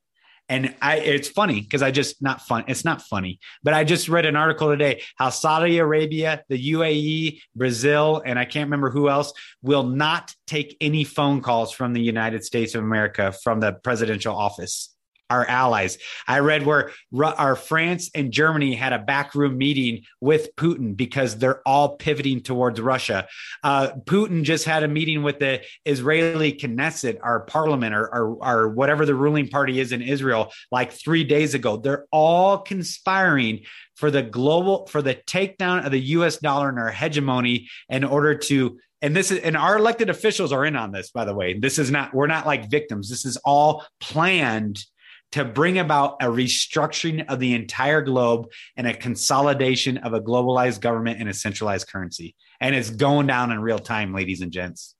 And 0.52 0.74
I, 0.82 0.98
it's 0.98 1.28
funny 1.28 1.62
because 1.62 1.80
I 1.80 1.90
just 1.90 2.20
not 2.20 2.42
fun. 2.42 2.64
It's 2.68 2.84
not 2.84 3.00
funny, 3.00 3.40
but 3.62 3.72
I 3.72 3.84
just 3.84 4.10
read 4.10 4.26
an 4.26 4.36
article 4.36 4.68
today 4.68 5.00
how 5.16 5.30
Saudi 5.30 5.78
Arabia, 5.78 6.44
the 6.50 6.72
UAE, 6.72 7.40
Brazil, 7.56 8.22
and 8.26 8.38
I 8.38 8.44
can't 8.44 8.66
remember 8.66 8.90
who 8.90 9.08
else 9.08 9.32
will 9.62 9.84
not 9.84 10.34
take 10.46 10.76
any 10.78 11.04
phone 11.04 11.40
calls 11.40 11.72
from 11.72 11.94
the 11.94 12.02
United 12.02 12.44
States 12.44 12.74
of 12.74 12.84
America 12.84 13.32
from 13.32 13.60
the 13.60 13.72
presidential 13.72 14.36
office 14.36 14.91
our 15.32 15.46
allies. 15.46 15.98
I 16.28 16.40
read 16.40 16.66
where 16.66 16.90
our 17.20 17.56
France 17.56 18.10
and 18.14 18.32
Germany 18.32 18.74
had 18.74 18.92
a 18.92 18.98
backroom 18.98 19.56
meeting 19.56 20.02
with 20.20 20.54
Putin 20.56 20.96
because 20.96 21.38
they're 21.38 21.66
all 21.66 21.96
pivoting 21.96 22.42
towards 22.42 22.80
Russia. 22.80 23.26
Uh, 23.64 23.92
Putin 24.04 24.42
just 24.42 24.66
had 24.66 24.82
a 24.82 24.88
meeting 24.88 25.22
with 25.22 25.38
the 25.38 25.62
Israeli 25.86 26.52
Knesset, 26.52 27.18
our 27.22 27.40
parliament, 27.40 27.94
or, 27.94 28.06
or, 28.14 28.36
or 28.44 28.68
whatever 28.68 29.06
the 29.06 29.14
ruling 29.14 29.48
party 29.48 29.80
is 29.80 29.92
in 29.92 30.02
Israel, 30.02 30.52
like 30.70 30.92
three 30.92 31.24
days 31.24 31.54
ago. 31.54 31.78
They're 31.78 32.06
all 32.12 32.58
conspiring 32.58 33.62
for 33.96 34.10
the 34.10 34.22
global 34.22 34.86
for 34.86 35.00
the 35.00 35.14
takedown 35.14 35.84
of 35.84 35.92
the 35.92 36.00
US 36.00 36.38
dollar 36.38 36.68
and 36.68 36.78
our 36.78 36.90
hegemony 36.90 37.68
in 37.88 38.04
order 38.04 38.34
to 38.34 38.78
and 39.02 39.14
this 39.14 39.30
is 39.30 39.40
and 39.40 39.56
our 39.56 39.76
elected 39.76 40.08
officials 40.08 40.52
are 40.52 40.64
in 40.64 40.76
on 40.76 40.92
this 40.92 41.10
by 41.10 41.24
the 41.24 41.34
way 41.34 41.58
this 41.58 41.78
is 41.78 41.90
not 41.90 42.14
we're 42.14 42.26
not 42.26 42.46
like 42.46 42.70
victims 42.70 43.10
this 43.10 43.24
is 43.24 43.36
all 43.38 43.84
planned 44.00 44.84
to 45.32 45.44
bring 45.44 45.78
about 45.78 46.16
a 46.20 46.26
restructuring 46.26 47.26
of 47.28 47.40
the 47.40 47.54
entire 47.54 48.02
globe 48.02 48.46
and 48.76 48.86
a 48.86 48.94
consolidation 48.94 49.98
of 49.98 50.12
a 50.12 50.20
globalized 50.20 50.80
government 50.80 51.20
and 51.20 51.28
a 51.28 51.34
centralized 51.34 51.88
currency. 51.88 52.34
And 52.60 52.74
it's 52.74 52.90
going 52.90 53.26
down 53.26 53.50
in 53.50 53.60
real 53.60 53.78
time, 53.78 54.14
ladies 54.14 54.40
and 54.40 54.52
gents. 54.52 54.94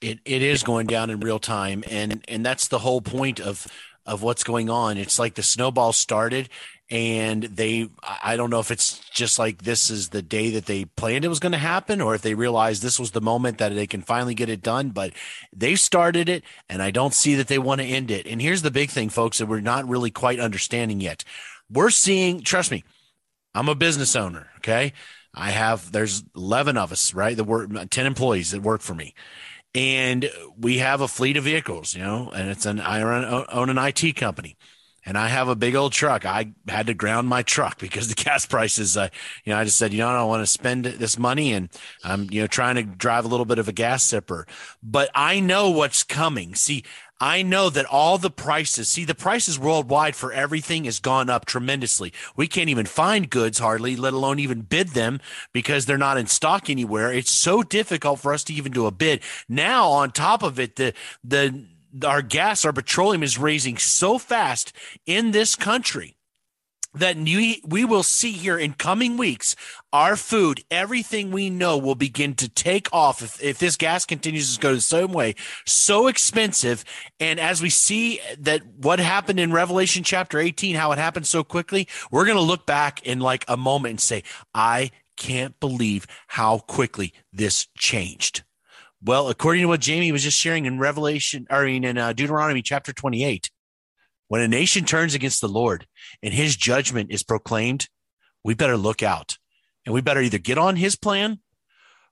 It 0.00 0.18
it 0.24 0.42
is 0.42 0.62
going 0.62 0.86
down 0.86 1.10
in 1.10 1.20
real 1.20 1.38
time, 1.38 1.84
and 1.90 2.24
and 2.28 2.44
that's 2.44 2.68
the 2.68 2.78
whole 2.78 3.00
point 3.00 3.40
of 3.40 3.66
of 4.06 4.22
what's 4.22 4.44
going 4.44 4.68
on. 4.68 4.98
It's 4.98 5.18
like 5.18 5.34
the 5.34 5.42
snowball 5.42 5.92
started, 5.92 6.48
and 6.90 7.42
they 7.44 7.88
I 8.22 8.36
don't 8.36 8.50
know 8.50 8.60
if 8.60 8.70
it's 8.70 8.98
just 9.10 9.38
like 9.38 9.62
this 9.62 9.90
is 9.90 10.10
the 10.10 10.22
day 10.22 10.50
that 10.50 10.66
they 10.66 10.84
planned 10.84 11.24
it 11.24 11.28
was 11.28 11.40
going 11.40 11.52
to 11.52 11.58
happen, 11.58 12.00
or 12.00 12.14
if 12.14 12.22
they 12.22 12.34
realized 12.34 12.82
this 12.82 13.00
was 13.00 13.12
the 13.12 13.20
moment 13.20 13.58
that 13.58 13.74
they 13.74 13.86
can 13.86 14.02
finally 14.02 14.34
get 14.34 14.48
it 14.48 14.62
done. 14.62 14.90
But 14.90 15.12
they 15.54 15.74
started 15.76 16.28
it, 16.28 16.44
and 16.68 16.82
I 16.82 16.90
don't 16.90 17.14
see 17.14 17.34
that 17.36 17.48
they 17.48 17.58
want 17.58 17.80
to 17.80 17.86
end 17.86 18.10
it. 18.10 18.26
And 18.26 18.40
here's 18.40 18.62
the 18.62 18.70
big 18.70 18.90
thing, 18.90 19.08
folks, 19.08 19.38
that 19.38 19.46
we're 19.46 19.60
not 19.60 19.88
really 19.88 20.10
quite 20.10 20.40
understanding 20.40 21.00
yet. 21.00 21.24
We're 21.70 21.90
seeing, 21.90 22.42
trust 22.42 22.70
me, 22.70 22.84
I'm 23.54 23.68
a 23.68 23.74
business 23.74 24.14
owner. 24.14 24.48
Okay. 24.58 24.92
I 25.36 25.50
have, 25.50 25.90
there's 25.90 26.22
11 26.36 26.76
of 26.76 26.92
us, 26.92 27.12
right? 27.12 27.36
That 27.36 27.44
work, 27.44 27.68
10 27.90 28.06
employees 28.06 28.52
that 28.52 28.62
work 28.62 28.82
for 28.82 28.94
me 28.94 29.14
and 29.74 30.30
we 30.56 30.78
have 30.78 31.00
a 31.00 31.08
fleet 31.08 31.36
of 31.36 31.44
vehicles, 31.44 31.94
you 31.94 32.02
know, 32.02 32.30
and 32.34 32.48
it's 32.48 32.66
an 32.66 32.80
I 32.80 33.02
own 33.48 33.70
an 33.70 33.78
IT 33.78 34.14
company, 34.16 34.56
and 35.06 35.18
I 35.18 35.28
have 35.28 35.48
a 35.48 35.56
big 35.56 35.74
old 35.74 35.92
truck. 35.92 36.24
I 36.24 36.52
had 36.68 36.86
to 36.86 36.94
ground 36.94 37.28
my 37.28 37.42
truck 37.42 37.78
because 37.78 38.08
the 38.14 38.14
gas 38.14 38.46
prices. 38.46 38.96
Uh, 38.96 39.08
you 39.44 39.52
know, 39.52 39.58
I 39.58 39.64
just 39.64 39.76
said, 39.76 39.92
you 39.92 39.98
know, 39.98 40.08
I 40.08 40.18
don't 40.18 40.28
want 40.28 40.42
to 40.42 40.46
spend 40.46 40.84
this 40.84 41.18
money, 41.18 41.52
and 41.52 41.68
I'm 42.02 42.28
you 42.30 42.40
know 42.40 42.46
trying 42.46 42.76
to 42.76 42.82
drive 42.82 43.24
a 43.24 43.28
little 43.28 43.46
bit 43.46 43.58
of 43.58 43.68
a 43.68 43.72
gas 43.72 44.04
sipper, 44.06 44.44
but 44.82 45.10
I 45.14 45.40
know 45.40 45.70
what's 45.70 46.02
coming. 46.02 46.54
See, 46.54 46.84
I 47.20 47.42
know 47.42 47.70
that 47.70 47.86
all 47.86 48.18
the 48.18 48.30
prices, 48.30 48.88
see, 48.88 49.04
the 49.04 49.14
prices 49.14 49.58
worldwide 49.58 50.16
for 50.16 50.32
everything 50.32 50.84
has 50.84 50.98
gone 50.98 51.30
up 51.30 51.46
tremendously. 51.46 52.12
We 52.36 52.48
can't 52.48 52.68
even 52.68 52.86
find 52.86 53.30
goods 53.30 53.60
hardly, 53.60 53.94
let 53.94 54.12
alone 54.12 54.40
even 54.40 54.62
bid 54.62 54.88
them 54.88 55.20
because 55.52 55.86
they're 55.86 55.96
not 55.96 56.18
in 56.18 56.26
stock 56.26 56.68
anywhere. 56.68 57.12
It's 57.12 57.30
so 57.30 57.62
difficult 57.62 58.18
for 58.18 58.34
us 58.34 58.42
to 58.44 58.52
even 58.52 58.72
do 58.72 58.86
a 58.86 58.90
bid. 58.90 59.22
Now, 59.48 59.88
on 59.88 60.10
top 60.10 60.42
of 60.42 60.58
it, 60.58 60.76
the, 60.76 60.92
the, 61.22 61.64
our 62.02 62.22
gas, 62.22 62.64
our 62.64 62.72
petroleum 62.72 63.22
is 63.22 63.38
raising 63.38 63.76
so 63.76 64.18
fast 64.18 64.72
in 65.06 65.30
this 65.30 65.54
country 65.54 66.16
that 66.94 67.16
we, 67.16 67.60
we 67.66 67.84
will 67.84 68.02
see 68.02 68.32
here 68.32 68.58
in 68.58 68.72
coming 68.72 69.16
weeks 69.16 69.56
our 69.92 70.16
food 70.16 70.64
everything 70.70 71.30
we 71.30 71.50
know 71.50 71.76
will 71.76 71.94
begin 71.94 72.34
to 72.34 72.48
take 72.48 72.88
off 72.92 73.20
if, 73.20 73.42
if 73.42 73.58
this 73.58 73.76
gas 73.76 74.04
continues 74.06 74.54
to 74.54 74.60
go 74.60 74.74
the 74.74 74.80
same 74.80 75.12
way 75.12 75.34
so 75.66 76.06
expensive. 76.06 76.84
And 77.20 77.40
as 77.40 77.60
we 77.60 77.70
see 77.70 78.20
that 78.38 78.64
what 78.76 79.00
happened 79.00 79.40
in 79.40 79.52
revelation 79.52 80.04
chapter 80.04 80.38
18 80.38 80.76
how 80.76 80.92
it 80.92 80.98
happened 80.98 81.26
so 81.26 81.42
quickly 81.42 81.88
we're 82.10 82.26
going 82.26 82.38
to 82.38 82.42
look 82.42 82.66
back 82.66 83.02
in 83.02 83.20
like 83.20 83.44
a 83.48 83.56
moment 83.56 83.90
and 83.90 84.00
say 84.00 84.22
i 84.54 84.90
can't 85.16 85.58
believe 85.60 86.06
how 86.28 86.58
quickly 86.58 87.12
this 87.32 87.68
changed 87.76 88.43
well 89.04 89.28
according 89.28 89.62
to 89.62 89.68
what 89.68 89.80
jamie 89.80 90.12
was 90.12 90.22
just 90.22 90.38
sharing 90.38 90.66
in 90.66 90.78
revelation 90.78 91.46
i 91.50 91.64
mean 91.64 91.84
in 91.84 91.98
uh, 91.98 92.12
deuteronomy 92.12 92.62
chapter 92.62 92.92
28 92.92 93.50
when 94.28 94.40
a 94.40 94.48
nation 94.48 94.84
turns 94.84 95.14
against 95.14 95.40
the 95.40 95.48
Lord 95.48 95.86
and 96.22 96.32
his 96.32 96.56
judgment 96.56 97.10
is 97.10 97.22
proclaimed, 97.22 97.88
we 98.42 98.54
better 98.54 98.76
look 98.76 99.02
out. 99.02 99.38
And 99.86 99.94
we 99.94 100.00
better 100.00 100.20
either 100.20 100.38
get 100.38 100.56
on 100.56 100.76
his 100.76 100.96
plan 100.96 101.40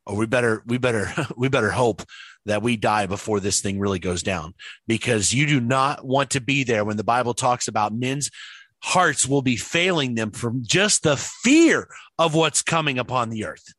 or 0.04 0.16
we 0.16 0.26
better 0.26 0.62
we 0.66 0.76
better 0.78 1.10
we 1.36 1.48
better 1.48 1.70
hope 1.70 2.02
that 2.44 2.62
we 2.62 2.76
die 2.76 3.06
before 3.06 3.40
this 3.40 3.60
thing 3.60 3.78
really 3.78 3.98
goes 3.98 4.22
down. 4.22 4.54
Because 4.86 5.32
you 5.32 5.46
do 5.46 5.60
not 5.60 6.04
want 6.04 6.30
to 6.30 6.40
be 6.40 6.64
there 6.64 6.84
when 6.84 6.98
the 6.98 7.04
bible 7.04 7.34
talks 7.34 7.66
about 7.66 7.94
men's 7.94 8.30
hearts 8.82 9.26
will 9.26 9.42
be 9.42 9.56
failing 9.56 10.16
them 10.16 10.32
from 10.32 10.62
just 10.66 11.04
the 11.04 11.16
fear 11.16 11.88
of 12.18 12.34
what's 12.34 12.62
coming 12.62 12.98
upon 12.98 13.30
the 13.30 13.46
earth. 13.46 13.72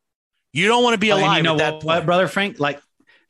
You 0.52 0.66
don't 0.66 0.82
want 0.82 0.94
to 0.94 0.98
be 0.98 1.10
alive 1.10 1.36
you 1.36 1.42
know 1.44 1.54
what, 1.54 1.84
what, 1.84 2.04
brother 2.04 2.26
frank? 2.26 2.58
Like 2.58 2.80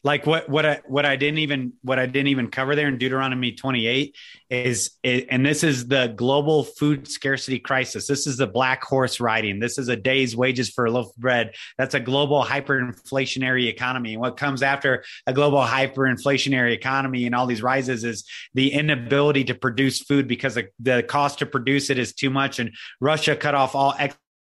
like 0.05 0.27
what 0.27 0.49
what 0.51 0.67
I 0.67 0.81
what 0.87 1.07
I 1.07 1.17
didn't 1.17 1.39
even 1.39 1.73
what 1.83 1.99
I 1.99 2.05
didn't 2.05 2.29
even 2.29 2.49
cover 2.49 2.77
there 2.77 2.89
in 2.89 2.99
Deuteronomy 2.99 3.53
28 3.53 4.15
is, 4.51 4.91
and 5.03 5.45
this 5.45 5.65
is 5.65 5.89
the 5.89 6.13
global 6.15 6.63
food 6.63 7.09
scarcity 7.09 7.59
crisis. 7.59 8.07
This 8.07 8.27
is 8.27 8.37
the 8.37 8.47
black 8.47 8.85
horse 8.85 9.19
riding. 9.19 9.59
This 9.59 9.79
is 9.79 9.89
a 9.89 9.97
day's 9.97 10.37
wages 10.37 10.69
for 10.69 10.85
a 10.85 10.91
loaf 10.91 11.07
of 11.07 11.17
bread. 11.17 11.55
That's 11.79 11.95
a 11.95 12.01
global 12.01 12.45
hyperinflationary 12.45 13.67
economy. 13.67 14.13
And 14.13 14.21
what 14.21 14.37
comes 14.37 14.63
after 14.63 15.05
a 15.27 15.33
global 15.33 15.63
hyperinflationary 15.63 16.73
economy 16.73 17.25
and 17.25 17.35
all 17.35 17.47
these 17.47 17.63
rises 17.63 18.05
is 18.05 18.25
the 18.53 18.73
inability 18.73 19.45
to 19.45 19.55
produce 19.55 20.01
food 20.01 20.29
because 20.29 20.55
the, 20.55 20.69
the 20.81 21.03
cost 21.03 21.39
to 21.39 21.47
produce 21.47 21.89
it 21.89 21.99
is 21.99 22.13
too 22.13 22.31
much. 22.31 22.59
And 22.59 22.75
Russia 23.01 23.35
cut 23.35 23.55
off 23.55 23.75
all 23.75 23.95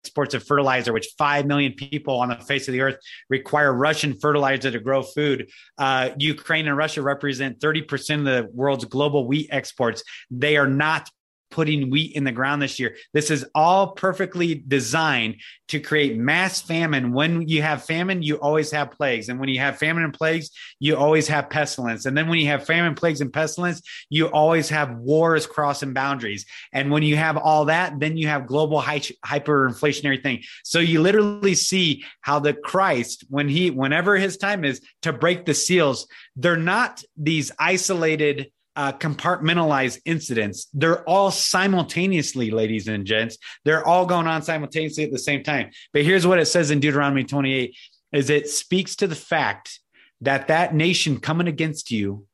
exports 0.06 0.34
of 0.34 0.46
fertilizer, 0.46 0.92
which 0.92 1.08
5 1.18 1.46
million 1.46 1.72
people 1.72 2.18
on 2.18 2.28
the 2.28 2.36
face 2.36 2.68
of 2.68 2.72
the 2.72 2.80
earth 2.80 2.96
require 3.28 3.72
Russian 3.72 4.14
fertilizer 4.14 4.70
to 4.70 4.78
grow 4.78 5.02
food. 5.02 5.50
Uh, 5.76 6.10
Ukraine 6.18 6.68
and 6.68 6.76
Russia 6.76 7.02
represent 7.02 7.58
30% 7.58 8.18
of 8.20 8.24
the 8.24 8.48
world's 8.52 8.84
global 8.84 9.26
wheat 9.26 9.48
exports. 9.50 10.04
They 10.30 10.56
are 10.56 10.68
not 10.68 11.10
putting 11.50 11.90
wheat 11.90 12.14
in 12.14 12.24
the 12.24 12.32
ground 12.32 12.60
this 12.60 12.78
year. 12.78 12.96
This 13.12 13.30
is 13.30 13.46
all 13.54 13.92
perfectly 13.92 14.54
designed 14.54 15.36
to 15.68 15.80
create 15.80 16.16
mass 16.16 16.60
famine. 16.60 17.12
When 17.12 17.48
you 17.48 17.62
have 17.62 17.84
famine, 17.84 18.22
you 18.22 18.36
always 18.36 18.70
have 18.70 18.92
plagues. 18.92 19.28
And 19.28 19.40
when 19.40 19.48
you 19.48 19.58
have 19.58 19.78
famine 19.78 20.04
and 20.04 20.14
plagues, 20.14 20.50
you 20.80 20.96
always 20.96 21.28
have 21.28 21.50
pestilence. 21.50 22.06
And 22.06 22.16
then 22.16 22.28
when 22.28 22.38
you 22.38 22.46
have 22.48 22.66
famine, 22.66 22.94
plagues, 22.94 23.20
and 23.20 23.32
pestilence, 23.32 23.82
you 24.10 24.26
always 24.26 24.68
have 24.68 24.96
wars 24.96 25.46
crossing 25.46 25.92
boundaries. 25.92 26.46
And 26.72 26.90
when 26.90 27.02
you 27.02 27.16
have 27.16 27.36
all 27.36 27.66
that, 27.66 27.98
then 27.98 28.16
you 28.16 28.28
have 28.28 28.46
global 28.46 28.80
hy- 28.80 29.00
hyperinflationary 29.24 30.22
thing. 30.22 30.42
So 30.64 30.78
you 30.78 31.00
literally 31.00 31.54
see 31.54 32.04
how 32.20 32.38
the 32.38 32.54
Christ, 32.54 33.24
when 33.28 33.48
he, 33.48 33.70
whenever 33.70 34.16
his 34.16 34.36
time 34.36 34.64
is 34.64 34.80
to 35.02 35.12
break 35.12 35.46
the 35.46 35.54
seals, 35.54 36.06
they're 36.36 36.56
not 36.56 37.02
these 37.16 37.50
isolated 37.58 38.50
uh, 38.76 38.92
compartmentalized 38.92 39.98
incidents. 40.04 40.68
They're 40.72 41.02
all 41.08 41.30
simultaneously, 41.30 42.50
ladies 42.50 42.86
and 42.88 43.06
gents. 43.06 43.38
They're 43.64 43.86
all 43.86 44.06
going 44.06 44.26
on 44.26 44.42
simultaneously 44.42 45.04
at 45.04 45.10
the 45.10 45.18
same 45.18 45.42
time. 45.42 45.70
But 45.92 46.04
here's 46.04 46.26
what 46.26 46.38
it 46.38 46.46
says 46.46 46.70
in 46.70 46.80
Deuteronomy 46.80 47.24
28 47.24 47.74
is 48.12 48.30
it 48.30 48.48
speaks 48.48 48.96
to 48.96 49.06
the 49.06 49.16
fact 49.16 49.80
that 50.20 50.48
that 50.48 50.74
nation 50.74 51.18
coming 51.18 51.48
against 51.48 51.90
you 51.90 52.26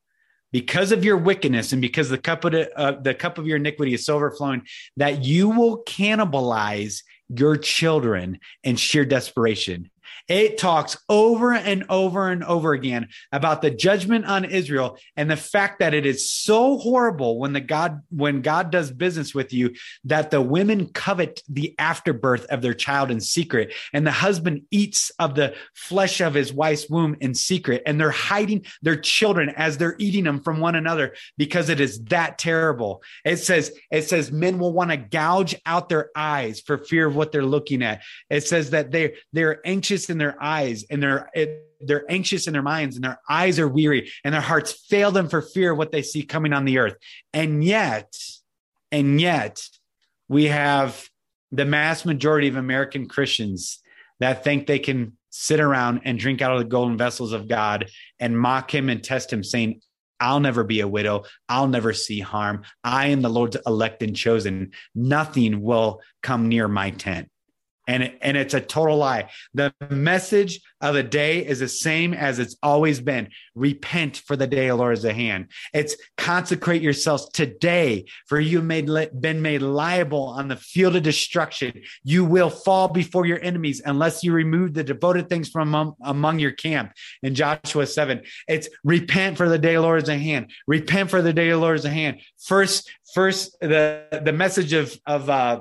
because 0.52 0.92
of 0.92 1.04
your 1.04 1.16
wickedness 1.16 1.72
and 1.72 1.80
because 1.80 2.10
the 2.10 2.18
cup 2.18 2.44
of 2.44 2.52
the, 2.52 2.78
uh, 2.78 3.00
the 3.00 3.14
cup 3.14 3.38
of 3.38 3.46
your 3.46 3.56
iniquity 3.56 3.94
is 3.94 4.04
so 4.04 4.16
overflowing 4.16 4.62
that 4.96 5.24
you 5.24 5.48
will 5.48 5.82
cannibalize 5.84 7.02
your 7.28 7.56
children 7.56 8.38
in 8.62 8.76
sheer 8.76 9.04
desperation 9.04 9.90
it 10.28 10.58
talks 10.58 10.96
over 11.08 11.52
and 11.52 11.84
over 11.88 12.28
and 12.28 12.44
over 12.44 12.72
again 12.72 13.08
about 13.32 13.62
the 13.62 13.70
judgment 13.70 14.24
on 14.24 14.44
Israel 14.44 14.98
and 15.16 15.30
the 15.30 15.36
fact 15.36 15.80
that 15.80 15.94
it 15.94 16.06
is 16.06 16.30
so 16.30 16.78
horrible 16.78 17.38
when 17.38 17.52
the 17.52 17.60
God 17.60 18.00
when 18.10 18.42
God 18.42 18.70
does 18.70 18.90
business 18.90 19.34
with 19.34 19.52
you 19.52 19.74
that 20.04 20.30
the 20.30 20.40
women 20.40 20.86
covet 20.86 21.42
the 21.48 21.74
afterbirth 21.78 22.44
of 22.46 22.62
their 22.62 22.74
child 22.74 23.10
in 23.10 23.20
secret 23.20 23.72
and 23.92 24.06
the 24.06 24.12
husband 24.12 24.62
eats 24.70 25.10
of 25.18 25.34
the 25.34 25.54
flesh 25.74 26.20
of 26.20 26.34
his 26.34 26.52
wife's 26.52 26.88
womb 26.88 27.16
in 27.20 27.34
secret 27.34 27.82
and 27.86 28.00
they're 28.00 28.10
hiding 28.10 28.64
their 28.82 28.96
children 28.96 29.50
as 29.50 29.78
they're 29.78 29.96
eating 29.98 30.24
them 30.24 30.42
from 30.42 30.60
one 30.60 30.74
another 30.74 31.14
because 31.36 31.68
it 31.68 31.80
is 31.80 32.02
that 32.04 32.38
terrible. 32.38 33.02
It 33.24 33.38
says 33.38 33.72
it 33.90 34.02
says 34.02 34.30
men 34.30 34.58
will 34.58 34.72
want 34.72 34.90
to 34.90 34.96
gouge 34.96 35.54
out 35.66 35.88
their 35.88 36.10
eyes 36.14 36.60
for 36.60 36.78
fear 36.78 37.06
of 37.06 37.16
what 37.16 37.32
they're 37.32 37.44
looking 37.44 37.82
at. 37.82 38.02
It 38.30 38.42
says 38.42 38.70
that 38.70 38.90
they 38.90 39.14
they're 39.32 39.60
anxious 39.66 40.10
in 40.12 40.18
their 40.18 40.40
eyes 40.40 40.84
and 40.88 41.02
they're 41.02 41.28
they're 41.80 42.08
anxious 42.08 42.46
in 42.46 42.52
their 42.52 42.62
minds 42.62 42.94
and 42.94 43.04
their 43.04 43.20
eyes 43.28 43.58
are 43.58 43.68
weary 43.68 44.10
and 44.22 44.32
their 44.32 44.40
hearts 44.40 44.72
fail 44.72 45.10
them 45.10 45.28
for 45.28 45.42
fear 45.42 45.72
of 45.72 45.78
what 45.78 45.90
they 45.90 46.02
see 46.02 46.22
coming 46.22 46.52
on 46.52 46.64
the 46.64 46.78
earth. 46.78 46.94
And 47.32 47.64
yet, 47.64 48.14
and 48.92 49.20
yet 49.20 49.66
we 50.28 50.44
have 50.44 51.08
the 51.50 51.64
mass 51.64 52.04
majority 52.04 52.48
of 52.48 52.56
American 52.56 53.08
Christians 53.08 53.80
that 54.20 54.44
think 54.44 54.66
they 54.66 54.78
can 54.78 55.16
sit 55.30 55.60
around 55.60 56.02
and 56.04 56.18
drink 56.18 56.40
out 56.40 56.52
of 56.52 56.58
the 56.58 56.64
golden 56.64 56.96
vessels 56.96 57.32
of 57.32 57.48
God 57.48 57.90
and 58.20 58.38
mock 58.38 58.72
him 58.72 58.88
and 58.88 59.02
test 59.02 59.32
him, 59.32 59.42
saying, 59.42 59.80
I'll 60.20 60.40
never 60.40 60.62
be 60.62 60.80
a 60.80 60.88
widow. 60.88 61.24
I'll 61.48 61.66
never 61.66 61.92
see 61.92 62.20
harm. 62.20 62.62
I 62.84 63.08
am 63.08 63.22
the 63.22 63.28
Lord's 63.28 63.56
elect 63.66 64.04
and 64.04 64.14
chosen. 64.14 64.70
Nothing 64.94 65.62
will 65.62 66.00
come 66.22 66.48
near 66.48 66.68
my 66.68 66.90
tent 66.90 67.28
and 67.86 68.12
and 68.20 68.36
it's 68.36 68.54
a 68.54 68.60
total 68.60 68.96
lie. 68.96 69.30
The 69.54 69.74
message 69.90 70.60
of 70.80 70.94
the 70.94 71.02
day 71.02 71.44
is 71.44 71.60
the 71.60 71.68
same 71.68 72.12
as 72.14 72.38
it's 72.38 72.56
always 72.62 73.00
been. 73.00 73.28
Repent 73.54 74.22
for 74.26 74.36
the 74.36 74.46
day 74.46 74.68
of 74.68 74.78
Lord 74.78 74.98
is 74.98 75.04
at 75.04 75.14
hand. 75.14 75.48
It's 75.72 75.96
consecrate 76.16 76.82
yourselves 76.82 77.28
today 77.30 78.06
for 78.26 78.40
you 78.40 78.62
made 78.62 78.88
been 79.20 79.42
made 79.42 79.62
liable 79.62 80.24
on 80.24 80.48
the 80.48 80.56
field 80.56 80.96
of 80.96 81.02
destruction. 81.02 81.82
You 82.04 82.24
will 82.24 82.50
fall 82.50 82.88
before 82.88 83.26
your 83.26 83.42
enemies 83.42 83.82
unless 83.84 84.22
you 84.22 84.32
remove 84.32 84.74
the 84.74 84.84
devoted 84.84 85.28
things 85.28 85.48
from 85.48 85.68
among, 85.68 85.94
among 86.02 86.38
your 86.38 86.52
camp. 86.52 86.92
In 87.22 87.34
Joshua 87.34 87.86
7, 87.86 88.22
it's 88.48 88.68
repent 88.84 89.36
for 89.36 89.48
the 89.48 89.58
day 89.58 89.74
of 89.74 89.84
Lord 89.84 90.02
is 90.02 90.08
at 90.08 90.20
hand. 90.20 90.50
Repent 90.66 91.10
for 91.10 91.22
the 91.22 91.32
day 91.32 91.50
of 91.50 91.60
Lord 91.60 91.78
is 91.78 91.86
at 91.86 91.92
hand. 91.92 92.20
First, 92.44 92.90
first 93.14 93.56
the 93.60 94.22
the 94.24 94.32
message 94.32 94.72
of 94.72 94.96
of 95.06 95.28
uh 95.28 95.60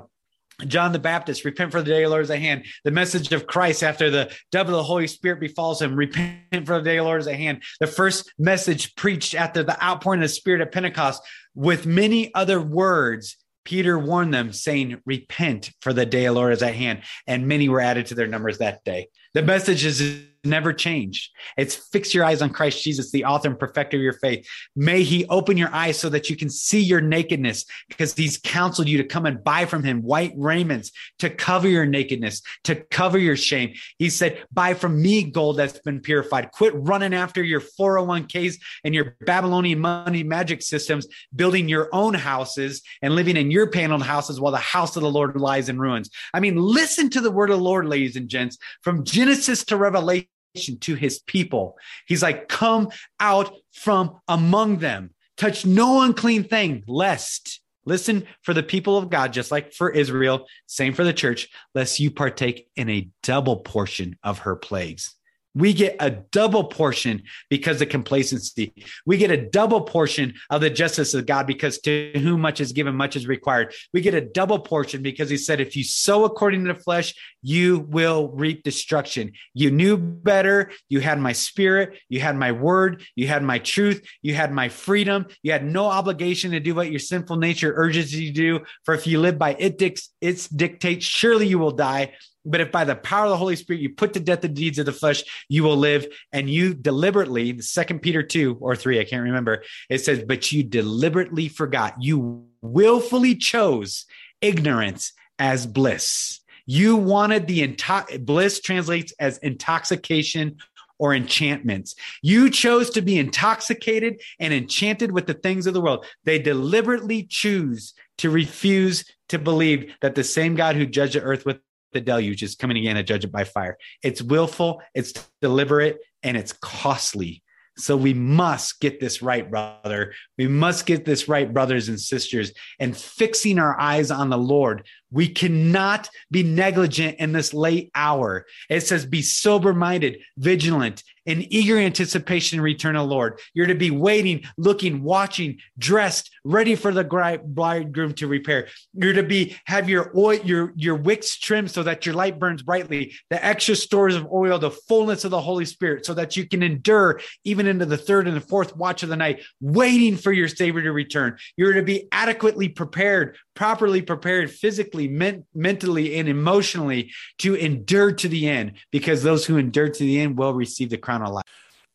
John 0.66 0.92
the 0.92 0.98
Baptist, 0.98 1.44
repent 1.44 1.72
for 1.72 1.82
the 1.82 1.90
day 1.90 2.02
of 2.02 2.08
the 2.08 2.10
Lord 2.10 2.24
is 2.24 2.30
at 2.30 2.38
hand. 2.38 2.66
The 2.84 2.90
message 2.90 3.32
of 3.32 3.46
Christ 3.46 3.82
after 3.82 4.10
the 4.10 4.32
dove 4.50 4.66
of 4.66 4.72
the 4.72 4.82
Holy 4.82 5.06
Spirit 5.06 5.40
befalls 5.40 5.80
him, 5.80 5.96
repent 5.96 6.66
for 6.66 6.78
the 6.78 6.82
day 6.82 6.98
of 6.98 7.04
the 7.04 7.08
Lord 7.08 7.20
is 7.20 7.26
at 7.26 7.36
hand. 7.36 7.62
The 7.80 7.86
first 7.86 8.32
message 8.38 8.94
preached 8.96 9.34
after 9.34 9.62
the 9.62 9.82
outpouring 9.82 10.20
of 10.20 10.24
the 10.24 10.34
Spirit 10.34 10.60
at 10.60 10.72
Pentecost, 10.72 11.22
with 11.54 11.86
many 11.86 12.34
other 12.34 12.60
words, 12.60 13.36
Peter 13.64 13.98
warned 13.98 14.34
them, 14.34 14.52
saying, 14.52 15.00
Repent, 15.06 15.70
for 15.80 15.92
the 15.92 16.06
day 16.06 16.24
of 16.24 16.34
the 16.34 16.40
Lord 16.40 16.52
is 16.52 16.62
at 16.62 16.74
hand. 16.74 17.02
And 17.26 17.46
many 17.46 17.68
were 17.68 17.80
added 17.80 18.06
to 18.06 18.14
their 18.14 18.26
numbers 18.26 18.58
that 18.58 18.84
day. 18.84 19.08
The 19.34 19.42
message 19.42 19.84
is 19.84 20.24
never 20.44 20.72
changed. 20.72 21.30
It's 21.56 21.74
fix 21.74 22.14
your 22.14 22.24
eyes 22.24 22.42
on 22.42 22.50
Christ 22.50 22.82
Jesus, 22.82 23.10
the 23.10 23.24
author 23.24 23.48
and 23.48 23.58
perfecter 23.58 23.96
of 23.96 24.02
your 24.02 24.14
faith. 24.14 24.46
May 24.74 25.02
he 25.02 25.26
open 25.26 25.56
your 25.56 25.72
eyes 25.72 25.98
so 25.98 26.08
that 26.08 26.28
you 26.30 26.36
can 26.36 26.50
see 26.50 26.80
your 26.80 27.00
nakedness 27.00 27.64
because 27.88 28.14
he's 28.14 28.38
counseled 28.38 28.88
you 28.88 28.98
to 28.98 29.04
come 29.04 29.26
and 29.26 29.42
buy 29.42 29.66
from 29.66 29.84
him 29.84 30.02
white 30.02 30.32
raiments 30.36 30.90
to 31.20 31.30
cover 31.30 31.68
your 31.68 31.86
nakedness, 31.86 32.42
to 32.64 32.74
cover 32.74 33.18
your 33.18 33.36
shame. 33.36 33.74
He 33.98 34.10
said, 34.10 34.44
buy 34.52 34.74
from 34.74 35.00
me 35.00 35.24
gold 35.24 35.58
that's 35.58 35.78
been 35.80 36.00
purified. 36.00 36.50
Quit 36.52 36.72
running 36.74 37.14
after 37.14 37.42
your 37.42 37.60
401ks 37.60 38.56
and 38.84 38.94
your 38.94 39.16
Babylonian 39.20 39.78
money 39.78 40.22
magic 40.22 40.62
systems, 40.62 41.06
building 41.34 41.68
your 41.68 41.88
own 41.92 42.14
houses 42.14 42.82
and 43.00 43.14
living 43.14 43.36
in 43.36 43.50
your 43.50 43.68
paneled 43.68 44.02
houses 44.02 44.40
while 44.40 44.52
the 44.52 44.58
house 44.58 44.96
of 44.96 45.02
the 45.02 45.10
Lord 45.10 45.36
lies 45.36 45.68
in 45.68 45.78
ruins. 45.78 46.10
I 46.34 46.40
mean, 46.40 46.56
listen 46.56 47.10
to 47.10 47.20
the 47.20 47.30
word 47.30 47.50
of 47.50 47.58
the 47.58 47.64
Lord, 47.64 47.86
ladies 47.86 48.16
and 48.16 48.28
gents, 48.28 48.58
from 48.82 49.04
Genesis 49.04 49.64
to 49.66 49.76
Revelation 49.76 50.28
to 50.54 50.94
his 50.94 51.20
people. 51.20 51.78
He's 52.06 52.22
like, 52.22 52.48
come 52.48 52.90
out 53.20 53.54
from 53.72 54.18
among 54.28 54.78
them, 54.78 55.10
touch 55.36 55.64
no 55.64 56.02
unclean 56.02 56.44
thing, 56.44 56.84
lest, 56.86 57.60
listen 57.84 58.24
for 58.42 58.54
the 58.54 58.62
people 58.62 58.98
of 58.98 59.10
God, 59.10 59.32
just 59.32 59.50
like 59.50 59.72
for 59.72 59.90
Israel, 59.90 60.46
same 60.66 60.94
for 60.94 61.04
the 61.04 61.12
church, 61.12 61.48
lest 61.74 62.00
you 62.00 62.10
partake 62.10 62.68
in 62.76 62.88
a 62.90 63.08
double 63.22 63.56
portion 63.56 64.16
of 64.22 64.40
her 64.40 64.56
plagues. 64.56 65.14
We 65.54 65.74
get 65.74 65.96
a 66.00 66.10
double 66.10 66.64
portion 66.64 67.24
because 67.50 67.82
of 67.82 67.90
complacency. 67.90 68.72
We 69.04 69.18
get 69.18 69.30
a 69.30 69.36
double 69.36 69.82
portion 69.82 70.34
of 70.48 70.62
the 70.62 70.70
justice 70.70 71.12
of 71.12 71.26
God 71.26 71.46
because 71.46 71.78
to 71.80 72.12
whom 72.14 72.40
much 72.40 72.60
is 72.60 72.72
given, 72.72 72.94
much 72.94 73.16
is 73.16 73.26
required. 73.26 73.74
We 73.92 74.00
get 74.00 74.14
a 74.14 74.20
double 74.20 74.58
portion 74.58 75.02
because 75.02 75.28
he 75.28 75.36
said, 75.36 75.60
if 75.60 75.76
you 75.76 75.84
sow 75.84 76.24
according 76.24 76.64
to 76.64 76.72
the 76.72 76.80
flesh, 76.80 77.14
you 77.42 77.80
will 77.90 78.28
reap 78.28 78.62
destruction. 78.62 79.32
You 79.52 79.70
knew 79.70 79.98
better. 79.98 80.70
You 80.88 81.00
had 81.00 81.18
my 81.18 81.32
spirit. 81.32 81.98
You 82.08 82.20
had 82.20 82.36
my 82.36 82.52
word. 82.52 83.04
You 83.14 83.26
had 83.26 83.42
my 83.42 83.58
truth. 83.58 84.02
You 84.22 84.34
had 84.34 84.52
my 84.52 84.68
freedom. 84.70 85.26
You 85.42 85.52
had 85.52 85.64
no 85.64 85.86
obligation 85.86 86.52
to 86.52 86.60
do 86.60 86.74
what 86.74 86.90
your 86.90 87.00
sinful 87.00 87.36
nature 87.36 87.74
urges 87.76 88.14
you 88.14 88.28
to 88.28 88.32
do. 88.32 88.60
For 88.84 88.94
if 88.94 89.06
you 89.06 89.20
live 89.20 89.38
by 89.38 89.54
it, 89.58 89.82
its 90.20 90.48
dictates, 90.48 91.04
surely 91.04 91.46
you 91.46 91.58
will 91.58 91.72
die. 91.72 92.14
But 92.44 92.60
if 92.60 92.72
by 92.72 92.84
the 92.84 92.96
power 92.96 93.24
of 93.24 93.30
the 93.30 93.36
Holy 93.36 93.56
Spirit 93.56 93.82
you 93.82 93.90
put 93.90 94.14
to 94.14 94.20
death 94.20 94.40
the 94.40 94.48
deeds 94.48 94.78
of 94.78 94.86
the 94.86 94.92
flesh, 94.92 95.22
you 95.48 95.62
will 95.62 95.76
live. 95.76 96.06
And 96.32 96.50
you 96.50 96.74
deliberately, 96.74 97.60
Second 97.60 98.00
Peter 98.00 98.22
2 98.22 98.58
or 98.60 98.74
3, 98.74 99.00
I 99.00 99.04
can't 99.04 99.22
remember, 99.22 99.62
it 99.88 99.98
says, 99.98 100.24
but 100.26 100.50
you 100.50 100.62
deliberately 100.62 101.48
forgot. 101.48 101.94
You 102.00 102.46
willfully 102.60 103.36
chose 103.36 104.06
ignorance 104.40 105.12
as 105.38 105.66
bliss. 105.66 106.40
You 106.66 106.96
wanted 106.96 107.46
the 107.46 107.62
entire 107.62 108.18
bliss 108.18 108.60
translates 108.60 109.12
as 109.18 109.38
intoxication 109.38 110.58
or 110.98 111.14
enchantments. 111.14 111.96
You 112.22 112.48
chose 112.48 112.90
to 112.90 113.02
be 113.02 113.18
intoxicated 113.18 114.20
and 114.38 114.54
enchanted 114.54 115.10
with 115.10 115.26
the 115.26 115.34
things 115.34 115.66
of 115.66 115.74
the 115.74 115.80
world. 115.80 116.06
They 116.24 116.38
deliberately 116.38 117.24
choose 117.24 117.94
to 118.18 118.30
refuse 118.30 119.04
to 119.28 119.38
believe 119.38 119.94
that 120.00 120.14
the 120.14 120.22
same 120.22 120.54
God 120.54 120.76
who 120.76 120.86
judged 120.86 121.14
the 121.14 121.22
earth 121.22 121.44
with 121.44 121.58
the 121.92 122.00
deluge 122.00 122.42
is 122.42 122.54
coming 122.54 122.76
again 122.76 122.96
to 122.96 123.02
judge 123.02 123.24
it 123.24 123.32
by 123.32 123.44
fire. 123.44 123.78
It's 124.02 124.22
willful, 124.22 124.82
it's 124.94 125.12
deliberate, 125.40 125.98
and 126.22 126.36
it's 126.36 126.52
costly. 126.52 127.42
So 127.78 127.96
we 127.96 128.12
must 128.12 128.80
get 128.80 129.00
this 129.00 129.22
right, 129.22 129.50
brother. 129.50 130.12
We 130.36 130.46
must 130.46 130.84
get 130.84 131.06
this 131.06 131.26
right, 131.26 131.50
brothers 131.50 131.88
and 131.88 131.98
sisters, 131.98 132.52
and 132.78 132.94
fixing 132.94 133.58
our 133.58 133.80
eyes 133.80 134.10
on 134.10 134.28
the 134.28 134.36
Lord. 134.36 134.86
We 135.10 135.28
cannot 135.28 136.10
be 136.30 136.42
negligent 136.42 137.18
in 137.18 137.32
this 137.32 137.54
late 137.54 137.90
hour. 137.94 138.44
It 138.68 138.82
says, 138.82 139.06
be 139.06 139.22
sober 139.22 139.72
minded, 139.72 140.18
vigilant, 140.36 141.02
in 141.26 141.52
eager 141.52 141.78
anticipation 141.78 142.58
and 142.58 142.64
return 142.64 142.96
of 142.96 143.08
Lord. 143.08 143.38
You're 143.54 143.66
to 143.66 143.74
be 143.74 143.90
waiting, 143.90 144.44
looking, 144.56 145.02
watching, 145.02 145.58
dressed, 145.78 146.30
ready 146.44 146.74
for 146.74 146.92
the 146.92 147.04
bridegroom 147.44 148.14
to 148.14 148.26
repair. 148.26 148.68
You're 148.94 149.12
to 149.12 149.22
be 149.22 149.56
have 149.66 149.88
your 149.88 150.12
oil, 150.16 150.40
your 150.40 150.72
your 150.76 150.96
wicks 150.96 151.38
trimmed 151.38 151.70
so 151.70 151.82
that 151.82 152.06
your 152.06 152.14
light 152.14 152.38
burns 152.38 152.62
brightly. 152.62 153.14
The 153.30 153.44
extra 153.44 153.76
stores 153.76 154.14
of 154.14 154.30
oil, 154.32 154.58
the 154.58 154.70
fullness 154.70 155.24
of 155.24 155.30
the 155.30 155.40
Holy 155.40 155.64
Spirit, 155.64 156.04
so 156.06 156.14
that 156.14 156.36
you 156.36 156.48
can 156.48 156.62
endure 156.62 157.20
even 157.44 157.66
into 157.66 157.86
the 157.86 157.96
third 157.96 158.26
and 158.26 158.36
the 158.36 158.40
fourth 158.40 158.76
watch 158.76 159.02
of 159.02 159.08
the 159.08 159.16
night, 159.16 159.42
waiting 159.60 160.16
for 160.16 160.32
your 160.32 160.48
Savior 160.48 160.82
to 160.82 160.92
return. 160.92 161.36
You're 161.56 161.74
to 161.74 161.82
be 161.82 162.08
adequately 162.10 162.68
prepared, 162.68 163.36
properly 163.54 164.02
prepared 164.02 164.50
physically, 164.50 165.08
men- 165.08 165.44
mentally, 165.54 166.16
and 166.16 166.28
emotionally 166.28 167.12
to 167.38 167.54
endure 167.54 168.12
to 168.12 168.28
the 168.28 168.48
end, 168.48 168.72
because 168.90 169.22
those 169.22 169.46
who 169.46 169.56
endure 169.56 169.88
to 169.88 170.02
the 170.02 170.20
end 170.20 170.36
will 170.36 170.54
receive 170.54 170.90
the 170.90 170.98
crown 170.98 171.11
of 171.20 171.30
life. 171.30 171.44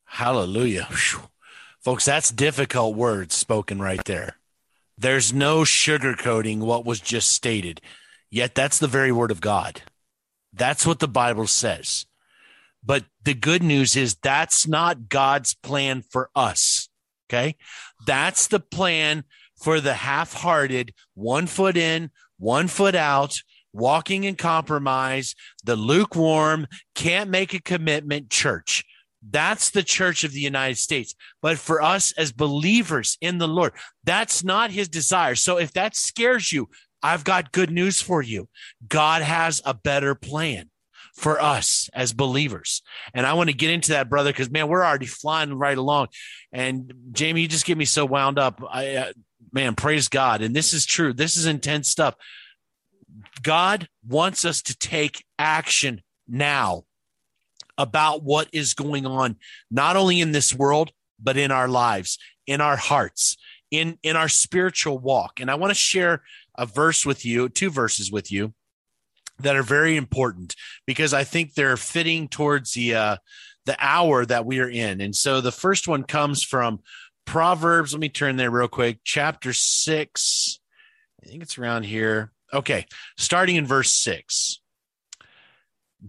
Hallelujah. 0.05 0.88
Whew. 0.91 1.30
Folks, 1.80 2.05
that's 2.05 2.32
difficult 2.32 2.95
words 2.95 3.34
spoken 3.34 3.80
right 3.80 4.03
there. 4.05 4.38
There's 4.97 5.34
no 5.34 5.61
sugarcoating 5.61 6.59
what 6.59 6.86
was 6.86 6.99
just 6.99 7.32
stated, 7.32 7.82
yet 8.30 8.55
that's 8.55 8.80
the 8.80 8.88
very 8.88 9.11
word 9.11 9.32
of 9.32 9.41
God. 9.41 9.84
That's 10.53 10.86
what 10.86 10.99
the 10.99 11.07
Bible 11.07 11.47
says. 11.47 12.05
But 12.84 13.05
the 13.24 13.34
good 13.34 13.63
news 13.63 13.95
is 13.95 14.15
that's 14.15 14.68
not 14.68 15.09
God's 15.09 15.53
plan 15.53 16.01
for 16.01 16.30
us. 16.36 16.89
Okay. 17.30 17.55
That's 18.05 18.47
the 18.47 18.59
plan 18.59 19.24
for 19.55 19.82
the 19.82 19.93
half 19.93 20.34
hearted, 20.34 20.93
one 21.13 21.47
foot 21.47 21.76
in, 21.76 22.11
one 22.38 22.68
foot 22.68 22.95
out, 22.95 23.41
walking 23.74 24.24
in 24.24 24.36
compromise, 24.36 25.36
the 25.63 25.76
lukewarm, 25.76 26.68
can't 26.95 27.30
make 27.30 27.53
a 27.53 27.61
commitment 27.61 28.30
church. 28.30 28.86
That's 29.28 29.70
the 29.70 29.84
church 29.84 30.24
of 30.24 30.32
the 30.32 30.39
United 30.39 30.78
States. 30.78 31.15
But 31.41 31.57
for 31.57 31.82
us 31.82 32.11
as 32.18 32.32
believers 32.32 33.18
in 33.22 33.38
the 33.38 33.47
Lord, 33.47 33.74
that's 34.03 34.43
not 34.43 34.72
his 34.72 34.89
desire. 34.89 35.36
So 35.36 35.57
if 35.57 35.74
that 35.74 35.95
scares 35.95 36.51
you, 36.51 36.70
I've 37.01 37.24
got 37.24 37.51
good 37.51 37.72
news 37.72 38.01
for 38.01 38.22
you. 38.22 38.49
God 38.88 39.22
has 39.22 39.61
a 39.65 39.74
better 39.74 40.15
plan 40.15 40.70
for 41.13 41.41
us 41.41 41.89
as 41.93 42.13
believers. 42.13 42.84
And 43.13 43.26
I 43.26 43.34
want 43.34 43.49
to 43.49 43.55
get 43.55 43.72
into 43.72 43.91
that, 43.93 44.09
brother, 44.09 44.32
because 44.32 44.51
man, 44.51 44.68
we're 44.68 44.86
already 44.86 45.07
flying 45.07 45.53
right 45.53 45.78
along. 45.78 46.07
And 46.51 46.93
Jamie, 47.11 47.41
you 47.41 47.47
just 47.47 47.65
get 47.65 47.78
me 47.78 47.86
so 47.86 48.05
wound 48.05 48.38
up. 48.38 48.61
I, 48.70 48.95
uh, 48.95 49.13
man, 49.51 49.76
praise 49.76 50.09
God. 50.09 50.41
And 50.41 50.55
this 50.55 50.74
is 50.74 50.86
true. 50.86 51.13
This 51.13 51.36
is 51.36 51.45
intense 51.47 51.89
stuff. 51.89 52.15
God 53.41 53.88
wants 54.07 54.45
us 54.45 54.61
to 54.63 54.78
take 54.78 55.24
action 55.39 56.01
now 56.28 56.84
about 57.78 58.24
what 58.24 58.48
is 58.52 58.74
going 58.74 59.06
on, 59.06 59.36
not 59.70 59.96
only 59.96 60.22
in 60.22 60.32
this 60.32 60.54
world, 60.54 60.92
but 61.20 61.38
in 61.38 61.52
our 61.52 61.68
lives, 61.68 62.18
in 62.46 62.62
our 62.62 62.78
hearts, 62.78 63.38
in, 63.72 63.98
in 64.04 64.16
our 64.16 64.30
spiritual 64.30 64.98
walk. 64.98 65.40
And 65.40 65.50
I 65.52 65.56
want 65.56 65.72
to 65.72 65.76
share 65.76 66.24
a 66.58 66.66
verse 66.66 67.06
with 67.06 67.26
you, 67.26 67.50
two 67.50 67.70
verses 67.70 68.12
with 68.12 68.32
you 68.32 68.54
that 69.40 69.56
are 69.56 69.64
very 69.64 69.96
important 69.96 70.56
because 70.86 71.14
I 71.14 71.24
think 71.24 71.54
they're 71.54 71.78
fitting 71.78 72.28
towards 72.28 72.74
the, 72.74 72.96
uh, 72.96 73.18
the 73.66 73.78
hour 73.80 74.26
that 74.26 74.46
we 74.46 74.60
are 74.60 74.70
in. 74.70 75.02
And 75.02 75.16
so 75.16 75.42
the 75.42 75.52
first 75.52 75.88
one 75.88 76.04
comes 76.04 76.44
from 76.44 76.80
Proverbs. 77.26 77.94
Let 77.94 78.00
me 78.00 78.10
turn 78.10 78.38
there 78.38 78.50
real 78.50 78.68
quick. 78.68 79.00
Chapter 79.04 79.54
six. 79.54 80.60
I 81.22 81.28
think 81.28 81.44
it's 81.44 81.58
around 81.58 81.84
here. 81.84 82.32
Okay. 82.54 82.86
Starting 83.18 83.58
in 83.58 83.66
verse 83.66 83.92
six. 83.92 84.62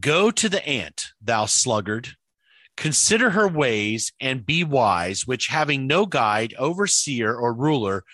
Go 0.01 0.30
to 0.30 0.49
the 0.49 0.66
ant, 0.66 1.12
thou 1.20 1.47
sluggard. 1.47 2.11
Consider 2.76 3.30
her 3.30 3.49
ways 3.49 4.12
and 4.20 4.47
be 4.47 4.62
wise, 4.62 5.26
which 5.26 5.49
having 5.49 5.86
no 5.86 6.07
guide, 6.07 6.55
overseer, 6.59 7.34
or 7.34 7.53
ruler, 7.53 8.05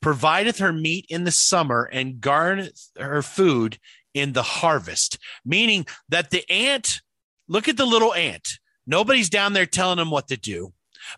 provideth 0.00 0.58
her 0.58 0.72
meat 0.72 1.06
in 1.08 1.24
the 1.24 1.30
summer 1.32 1.88
and 1.92 2.20
garneth 2.20 2.90
her 2.98 3.22
food 3.22 3.78
in 4.14 4.32
the 4.32 4.42
harvest. 4.42 5.18
Meaning 5.44 5.86
that 6.08 6.30
the 6.30 6.48
ant, 6.50 7.00
look 7.48 7.68
at 7.68 7.76
the 7.76 7.86
little 7.86 8.14
ant. 8.14 8.58
Nobody's 8.86 9.30
down 9.30 9.52
there 9.52 9.66
telling 9.66 9.98
them 9.98 10.10
what 10.10 10.28
to 10.28 10.36
do, 10.36 10.72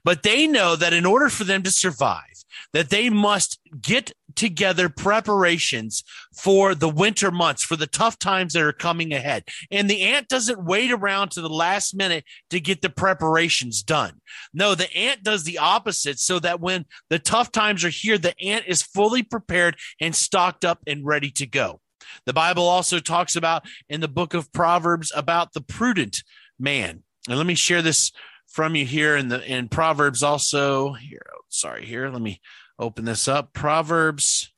but 0.05 0.23
they 0.23 0.47
know 0.47 0.77
that 0.77 0.93
in 0.93 1.07
order 1.07 1.29
for 1.29 1.45
them 1.45 1.62
to 1.62 1.71
survive, 1.71 2.34
that 2.73 2.91
they 2.91 3.11
must 3.11 3.59
get 3.81 4.13
together 4.35 4.89
preparations 4.89 6.03
for 6.35 6.75
the 6.75 6.89
winter 6.89 7.31
months, 7.31 7.63
for 7.63 7.77
the 7.77 7.87
tough 7.87 8.19
times 8.19 8.53
that 8.53 8.63
are 8.63 8.73
coming 8.73 9.13
ahead. 9.13 9.45
And 9.71 9.89
the 9.89 10.03
ant 10.03 10.29
doesn't 10.29 10.65
wait 10.65 10.91
around 10.91 11.31
to 11.31 11.41
the 11.41 11.49
last 11.49 11.95
minute 11.95 12.25
to 12.51 12.61
get 12.61 12.83
the 12.83 12.91
preparations 12.91 13.83
done. 13.83 14.21
No, 14.53 14.75
the 14.75 14.93
ant 14.97 15.23
does 15.23 15.45
the 15.45 15.59
opposite 15.59 16.19
so 16.19 16.39
that 16.41 16.61
when 16.61 16.87
the 17.11 17.19
tough 17.19 17.53
times 17.53 17.85
are 17.85 17.91
here, 17.91 18.19
the 18.19 18.39
ant 18.41 18.65
is 18.67 18.83
fully 18.83 19.23
prepared 19.23 19.77
and 20.01 20.15
stocked 20.15 20.65
up 20.65 20.81
and 20.87 21.07
ready 21.07 21.31
to 21.33 21.47
go. 21.47 21.81
The 22.27 22.33
Bible 22.33 22.65
also 22.65 22.99
talks 22.99 23.37
about 23.37 23.65
in 23.89 24.01
the 24.01 24.09
book 24.09 24.35
of 24.35 24.53
Proverbs 24.53 25.13
about 25.15 25.53
the 25.53 25.61
prudent 25.61 26.23
man. 26.59 27.03
And 27.29 27.39
let 27.39 27.47
me 27.47 27.55
share 27.55 27.83
this 27.83 28.13
from 28.55 28.77
you 28.77 28.87
here 28.87 29.17
in 29.17 29.29
the 29.29 29.45
in 29.45 29.69
Proverbs 29.69 30.23
also. 30.23 30.93
Here, 30.93 31.27
oh, 31.35 31.41
sorry, 31.49 31.85
here. 31.85 32.09
Let 32.09 32.23
me 32.23 32.41
open 32.79 33.05
this 33.05 33.27
up. 33.27 33.53
Proverbs. 33.53 34.53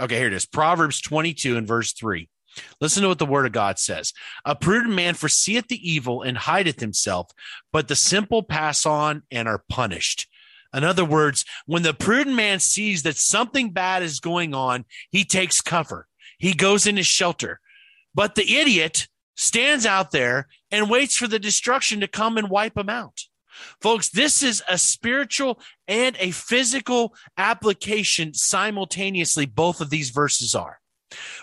Okay, 0.00 0.18
here 0.18 0.26
it 0.26 0.32
is. 0.32 0.44
Proverbs 0.44 1.00
22 1.00 1.56
and 1.56 1.66
verse 1.66 1.92
3. 1.92 2.28
Listen 2.80 3.04
to 3.04 3.08
what 3.08 3.20
the 3.20 3.24
word 3.24 3.46
of 3.46 3.52
God 3.52 3.78
says. 3.78 4.12
A 4.44 4.56
prudent 4.56 4.94
man 4.94 5.14
foreseeth 5.14 5.68
the 5.68 5.88
evil 5.88 6.22
and 6.22 6.36
hideth 6.36 6.80
himself, 6.80 7.30
but 7.72 7.86
the 7.86 7.94
simple 7.94 8.42
pass 8.42 8.84
on 8.84 9.22
and 9.30 9.46
are 9.46 9.62
punished. 9.68 10.26
In 10.74 10.82
other 10.82 11.04
words, 11.04 11.44
when 11.66 11.84
the 11.84 11.94
prudent 11.94 12.34
man 12.34 12.58
sees 12.58 13.04
that 13.04 13.16
something 13.16 13.70
bad 13.70 14.02
is 14.02 14.18
going 14.18 14.52
on, 14.52 14.84
he 15.12 15.24
takes 15.24 15.60
cover. 15.60 16.08
He 16.38 16.54
goes 16.54 16.88
in 16.88 16.96
his 16.96 17.06
shelter. 17.06 17.60
But 18.14 18.34
the 18.34 18.56
idiot 18.56 19.06
stands 19.36 19.86
out 19.86 20.10
there 20.10 20.48
and 20.70 20.90
waits 20.90 21.16
for 21.16 21.26
the 21.26 21.38
destruction 21.38 22.00
to 22.00 22.08
come 22.08 22.38
and 22.38 22.50
wipe 22.50 22.74
them 22.74 22.88
out. 22.88 23.20
Folks, 23.80 24.08
this 24.08 24.42
is 24.42 24.62
a 24.68 24.78
spiritual 24.78 25.60
and 25.86 26.16
a 26.18 26.30
physical 26.30 27.14
application 27.36 28.34
simultaneously. 28.34 29.46
Both 29.46 29.80
of 29.80 29.90
these 29.90 30.10
verses 30.10 30.54
are. 30.54 30.78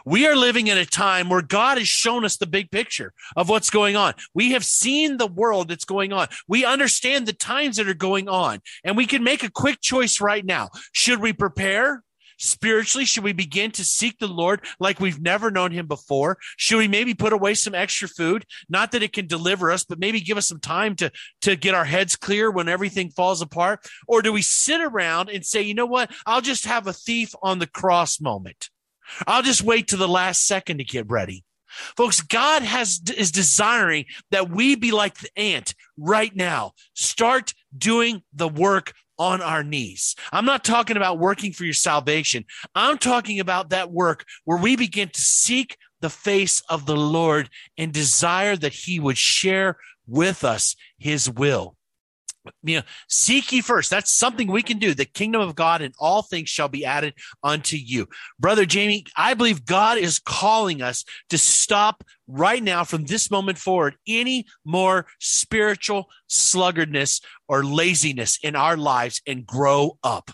We 0.06 0.26
are 0.28 0.36
living 0.36 0.68
in 0.68 0.78
a 0.78 0.86
time 0.86 1.30
where 1.30 1.44
God 1.44 1.78
has 1.78 1.88
shown 1.88 2.26
us 2.26 2.38
the 2.38 2.48
big 2.48 2.72
picture 2.72 3.14
of 3.36 3.50
what's 3.50 3.70
going 3.70 3.96
on. 3.96 4.16
We 4.34 4.54
have 4.54 4.66
seen 4.66 5.18
the 5.18 5.28
world 5.28 5.68
that's 5.70 5.86
going 5.86 6.12
on. 6.12 6.28
We 6.48 6.66
understand 6.66 7.28
the 7.28 7.34
times 7.34 7.78
that 7.78 7.88
are 7.88 7.94
going 7.94 8.28
on, 8.28 8.62
and 8.84 8.98
we 8.98 9.06
can 9.06 9.24
make 9.24 9.44
a 9.44 9.52
quick 9.52 9.80
choice 9.82 10.20
right 10.20 10.46
now. 10.46 10.70
Should 10.92 11.22
we 11.22 11.34
prepare? 11.34 12.04
Spiritually, 12.40 13.06
should 13.06 13.24
we 13.24 13.34
begin 13.34 13.70
to 13.72 13.84
seek 13.84 14.18
the 14.18 14.28
Lord 14.28 14.66
like 14.80 15.00
we've 15.00 15.22
never 15.22 15.52
known 15.52 15.72
him 15.72 15.88
before? 15.88 16.38
Should 16.58 16.78
we 16.78 16.88
maybe 16.88 17.14
put 17.14 17.34
away 17.34 17.54
some 17.54 17.76
extra 17.76 18.08
food? 18.08 18.46
Not 18.70 18.94
that 18.94 19.04
it 19.04 19.14
can 19.14 19.28
deliver 19.28 19.72
us, 19.72 19.84
but 19.84 20.00
maybe 20.00 20.22
give 20.22 20.38
us 20.38 20.48
some 20.48 20.62
time 20.62 20.96
to, 20.98 21.12
to 21.42 21.56
get 21.56 21.76
our 21.76 21.86
heads 21.86 22.16
clear 22.16 22.50
when 22.50 22.70
everything 22.70 23.10
falls 23.10 23.42
apart? 23.42 23.86
Or 24.08 24.22
do 24.22 24.32
we 24.32 24.42
sit 24.42 24.82
around 24.82 25.30
and 25.30 25.46
say, 25.46 25.62
you 25.62 25.74
know 25.74 25.86
what? 25.86 26.12
I'll 26.26 26.42
just 26.42 26.66
have 26.66 26.88
a 26.88 26.94
thief 26.94 27.34
on 27.44 27.60
the 27.60 27.68
cross 27.68 28.22
moment. 28.22 28.70
I'll 29.28 29.44
just 29.44 29.64
wait 29.64 29.90
to 29.90 29.98
the 29.98 30.08
last 30.08 30.48
second 30.48 30.78
to 30.78 30.84
get 30.84 31.10
ready. 31.10 31.44
Folks, 31.96 32.22
God 32.22 32.64
has 32.64 33.00
is 33.16 33.32
desiring 33.32 34.06
that 34.32 34.50
we 34.50 34.76
be 34.76 34.92
like 34.92 35.18
the 35.20 35.30
ant 35.38 35.76
right 35.98 36.36
now. 36.36 36.72
Start 36.94 37.54
doing 37.78 38.24
the 38.34 38.48
work 38.48 38.94
on 39.20 39.42
our 39.42 39.64
knees. 39.64 40.16
I'm 40.32 40.46
not 40.46 40.64
talking 40.64 40.98
about 40.98 41.20
working 41.20 41.52
for 41.52 41.66
your 41.66 41.74
salvation. 41.74 42.46
I'm 42.74 42.98
talking 42.98 43.40
about 43.40 43.70
that 43.70 43.92
work 43.92 44.26
where 44.46 44.58
we 44.58 44.76
begin 44.76 45.10
to 45.10 45.22
seek 45.22 45.78
the 46.02 46.10
face 46.10 46.64
of 46.70 46.86
the 46.86 46.96
Lord 46.96 47.50
and 47.78 47.94
desire 47.94 48.56
that 48.56 48.74
he 48.74 49.00
would 49.00 49.18
share 49.18 49.78
with 50.08 50.44
us 50.44 50.76
his 50.98 51.30
will 51.30 51.76
you 52.64 52.78
know, 52.78 52.84
seek 53.08 53.52
ye 53.52 53.62
first. 53.62 53.90
That's 53.90 54.12
something 54.12 54.48
we 54.48 54.62
can 54.62 54.80
do. 54.80 54.94
The 54.94 55.06
kingdom 55.06 55.42
of 55.42 55.56
God 55.56 55.82
and 55.82 55.94
all 56.00 56.22
things 56.22 56.50
shall 56.50 56.70
be 56.70 56.86
added 56.86 57.14
unto 57.44 57.78
you. 57.78 58.08
Brother 58.40 58.66
Jamie, 58.66 59.06
I 59.16 59.34
believe 59.34 59.66
God 59.66 59.98
is 59.98 60.20
calling 60.20 60.82
us 60.82 61.04
to 61.30 61.38
stop 61.38 62.04
right 62.28 62.64
now 62.64 62.84
from 62.84 63.06
this 63.06 63.32
moment 63.32 63.58
forward 63.58 63.96
any 64.08 64.46
more 64.66 65.08
spiritual 65.20 66.10
sluggardness 66.30 67.22
or 67.48 67.64
laziness 67.64 68.40
in 68.44 68.56
our 68.56 68.78
lives 68.78 69.22
and 69.28 69.46
grow 69.46 69.98
up. 70.04 70.32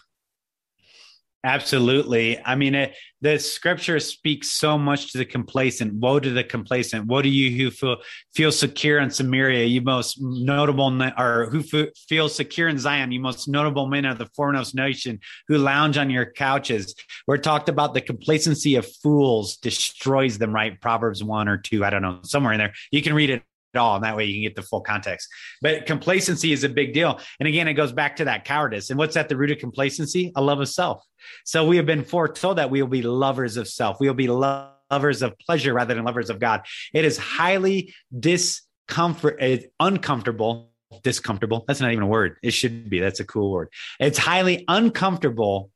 Absolutely. 1.46 2.40
I 2.44 2.56
mean, 2.56 2.74
it, 2.74 2.96
the 3.26 3.40
scripture 3.40 4.00
speaks 4.00 4.52
so 4.52 4.78
much 4.78 5.12
to 5.12 5.18
the 5.18 5.26
complacent. 5.26 5.96
Woe 5.96 6.20
to 6.20 6.30
the 6.30 6.44
complacent. 6.44 7.08
Woe 7.08 7.24
to 7.24 7.28
you 7.28 7.58
who 7.58 7.72
feel, 7.72 7.98
feel 8.36 8.52
secure 8.52 9.00
in 9.00 9.10
Samaria, 9.10 9.66
you 9.66 9.82
most 9.82 10.22
notable, 10.22 10.96
or 11.18 11.50
who 11.50 11.62
f- 11.62 11.90
feel 12.08 12.30
secure 12.30 12.68
in 12.68 12.78
Zion, 12.78 13.12
you 13.12 13.20
most 13.20 13.48
notable 13.48 13.88
men 13.88 14.06
of 14.06 14.20
the 14.20 14.28
foremost 14.36 14.76
nation 14.76 15.20
who 15.48 15.58
lounge 15.58 15.98
on 15.98 16.12
your 16.12 16.28
couches. 16.28 16.94
We're 17.26 17.40
talked 17.40 17.68
about 17.68 17.96
the 17.96 18.02
complacency 18.02 18.76
of 18.76 18.86
fools 19.02 19.58
destroys 19.58 20.38
them, 20.38 20.54
right? 20.54 20.80
Proverbs 20.80 21.24
1 21.24 21.48
or 21.48 21.58
2, 21.58 21.84
I 21.84 21.90
don't 21.90 22.04
know, 22.04 22.20
somewhere 22.22 22.54
in 22.54 22.60
there. 22.60 22.74
You 22.92 23.02
can 23.02 23.16
read 23.16 23.32
it 23.32 23.42
all. 23.78 23.96
And 23.96 24.04
that 24.04 24.16
way 24.16 24.26
you 24.26 24.34
can 24.34 24.44
get 24.44 24.56
the 24.56 24.62
full 24.62 24.82
context. 24.82 25.28
But 25.62 25.86
complacency 25.86 26.52
is 26.52 26.64
a 26.64 26.70
big 26.70 26.94
deal. 26.94 27.20
And 27.40 27.48
again, 27.48 27.68
it 27.68 27.74
goes 27.74 27.92
back 27.92 28.16
to 28.18 28.26
that 28.26 28.46
cowardice. 28.46 28.90
And 28.90 28.98
what's 28.98 29.18
at 29.18 29.30
the 29.30 29.38
root 29.38 29.52
of 29.52 29.60
complacency? 29.60 30.32
A 30.36 30.42
love 30.42 30.60
of 30.60 30.70
self. 30.70 31.04
So 31.44 31.66
we 31.66 31.78
have 31.78 31.86
been 31.86 32.04
foretold 32.04 32.58
that 32.58 32.70
we 32.70 32.82
will 32.82 32.90
be 32.90 33.02
lovers 33.02 33.58
of 33.58 33.68
self. 33.68 34.00
We 34.00 34.08
will 34.08 34.14
be 34.16 34.28
lovers 34.28 35.22
of 35.22 35.38
pleasure 35.40 35.74
rather 35.74 35.94
than 35.94 36.04
lovers 36.04 36.30
of 36.30 36.40
God. 36.40 36.62
It 36.94 37.06
is 37.06 37.18
highly 37.18 37.94
discomfort, 38.18 39.38
it's 39.40 39.66
uncomfortable, 39.80 40.72
discomfortable. 41.04 41.66
That's 41.68 41.82
not 41.82 41.92
even 41.92 42.04
a 42.04 42.08
word. 42.08 42.38
It 42.44 42.52
should 42.52 42.90
be. 42.90 43.00
That's 43.00 43.20
a 43.20 43.26
cool 43.26 43.52
word. 43.52 43.70
It's 44.00 44.18
highly 44.18 44.64
uncomfortable 44.68 45.72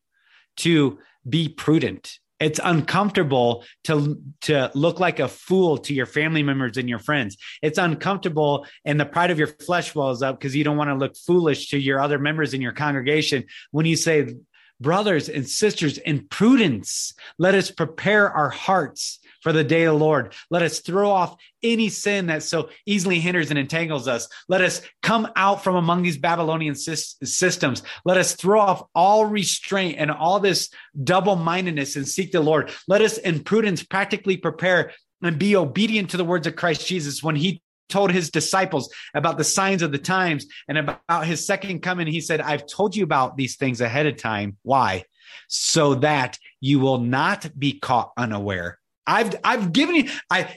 to 0.57 0.99
be 1.27 1.49
prudent 1.49 2.19
it's 2.39 2.59
uncomfortable 2.63 3.63
to 3.85 4.21
to 4.41 4.71
look 4.73 4.99
like 4.99 5.19
a 5.19 5.27
fool 5.27 5.77
to 5.79 5.93
your 5.93 6.05
family 6.05 6.43
members 6.43 6.77
and 6.77 6.89
your 6.89 6.99
friends. 6.99 7.37
It's 7.61 7.77
uncomfortable 7.77 8.65
and 8.85 8.99
the 8.99 9.05
pride 9.05 9.31
of 9.31 9.39
your 9.39 9.47
flesh 9.47 9.93
wells 9.93 10.21
up 10.21 10.39
because 10.39 10.55
you 10.55 10.63
don't 10.63 10.77
want 10.77 10.89
to 10.89 10.95
look 10.95 11.15
foolish 11.17 11.69
to 11.69 11.77
your 11.77 11.99
other 11.99 12.19
members 12.19 12.53
in 12.53 12.61
your 12.61 12.71
congregation. 12.71 13.45
When 13.71 13.85
you 13.85 13.95
say 13.95 14.35
brothers 14.79 15.27
and 15.27 15.47
sisters 15.47 15.97
in 15.97 16.25
prudence 16.27 17.13
let 17.37 17.53
us 17.53 17.69
prepare 17.69 18.31
our 18.31 18.49
hearts 18.49 19.19
for 19.41 19.53
the 19.53 19.63
day 19.63 19.83
of 19.83 19.93
the 19.93 20.05
Lord. 20.05 20.33
Let 20.49 20.61
us 20.61 20.79
throw 20.79 21.09
off 21.09 21.35
any 21.63 21.89
sin 21.89 22.27
that 22.27 22.43
so 22.43 22.69
easily 22.85 23.19
hinders 23.19 23.49
and 23.49 23.59
entangles 23.59 24.07
us. 24.07 24.27
Let 24.47 24.61
us 24.61 24.81
come 25.01 25.27
out 25.35 25.63
from 25.63 25.75
among 25.75 26.03
these 26.03 26.17
Babylonian 26.17 26.75
systems. 26.75 27.83
Let 28.05 28.17
us 28.17 28.35
throw 28.35 28.59
off 28.59 28.83
all 28.93 29.25
restraint 29.25 29.97
and 29.97 30.11
all 30.11 30.39
this 30.39 30.69
double 31.03 31.35
mindedness 31.35 31.95
and 31.95 32.07
seek 32.07 32.31
the 32.31 32.41
Lord. 32.41 32.71
Let 32.87 33.01
us 33.01 33.17
in 33.17 33.43
prudence 33.43 33.83
practically 33.83 34.37
prepare 34.37 34.91
and 35.21 35.37
be 35.37 35.55
obedient 35.55 36.11
to 36.11 36.17
the 36.17 36.25
words 36.25 36.47
of 36.47 36.55
Christ 36.55 36.87
Jesus 36.87 37.21
when 37.21 37.35
he 37.35 37.61
told 37.89 38.11
his 38.11 38.29
disciples 38.29 38.93
about 39.15 39.37
the 39.37 39.43
signs 39.43 39.81
of 39.81 39.91
the 39.91 39.97
times 39.97 40.45
and 40.67 40.77
about 40.77 41.25
his 41.25 41.45
second 41.45 41.79
coming. 41.81 42.07
He 42.07 42.21
said, 42.21 42.39
I've 42.39 42.67
told 42.67 42.95
you 42.95 43.03
about 43.03 43.35
these 43.35 43.55
things 43.57 43.81
ahead 43.81 44.05
of 44.05 44.15
time. 44.15 44.57
Why? 44.61 45.05
So 45.47 45.95
that 45.95 46.37
you 46.61 46.79
will 46.79 46.99
not 46.99 47.49
be 47.57 47.79
caught 47.79 48.11
unaware. 48.15 48.77
I've 49.07 49.35
I've 49.43 49.73
given 49.73 49.95
you 49.95 50.09
I 50.29 50.55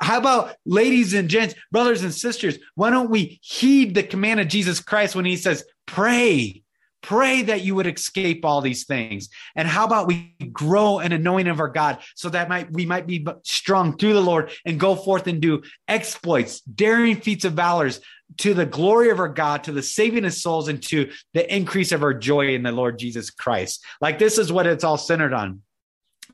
how 0.00 0.18
about 0.18 0.56
ladies 0.66 1.14
and 1.14 1.28
gents, 1.28 1.54
brothers 1.72 2.02
and 2.02 2.14
sisters, 2.14 2.58
why 2.74 2.90
don't 2.90 3.10
we 3.10 3.38
heed 3.42 3.94
the 3.94 4.02
command 4.02 4.40
of 4.40 4.48
Jesus 4.48 4.80
Christ 4.80 5.14
when 5.16 5.24
he 5.24 5.36
says 5.36 5.64
pray 5.86 6.62
pray 7.02 7.42
that 7.42 7.62
you 7.62 7.74
would 7.74 7.86
escape 7.86 8.44
all 8.44 8.60
these 8.60 8.84
things. 8.84 9.28
And 9.56 9.68
how 9.68 9.84
about 9.84 10.06
we 10.06 10.34
grow 10.52 10.98
in 10.98 11.12
anointing 11.12 11.50
of 11.50 11.60
our 11.60 11.68
god 11.68 11.98
so 12.14 12.28
that 12.30 12.48
might 12.48 12.70
we 12.72 12.86
might 12.86 13.06
be 13.06 13.26
strong 13.44 13.96
through 13.96 14.14
the 14.14 14.20
lord 14.20 14.50
and 14.64 14.80
go 14.80 14.94
forth 14.94 15.26
and 15.26 15.40
do 15.40 15.62
exploits 15.86 16.60
daring 16.60 17.16
feats 17.16 17.44
of 17.44 17.54
valors 17.54 18.00
to 18.38 18.52
the 18.52 18.66
glory 18.66 19.10
of 19.10 19.20
our 19.20 19.28
god 19.28 19.64
to 19.64 19.72
the 19.72 19.82
saving 19.82 20.24
of 20.24 20.34
souls 20.34 20.68
and 20.68 20.82
to 20.82 21.10
the 21.34 21.54
increase 21.54 21.92
of 21.92 22.02
our 22.02 22.14
joy 22.14 22.54
in 22.54 22.62
the 22.62 22.72
lord 22.72 22.98
jesus 22.98 23.30
christ. 23.30 23.84
Like 24.00 24.18
this 24.18 24.38
is 24.38 24.52
what 24.52 24.66
it's 24.66 24.84
all 24.84 24.98
centered 24.98 25.32
on 25.32 25.62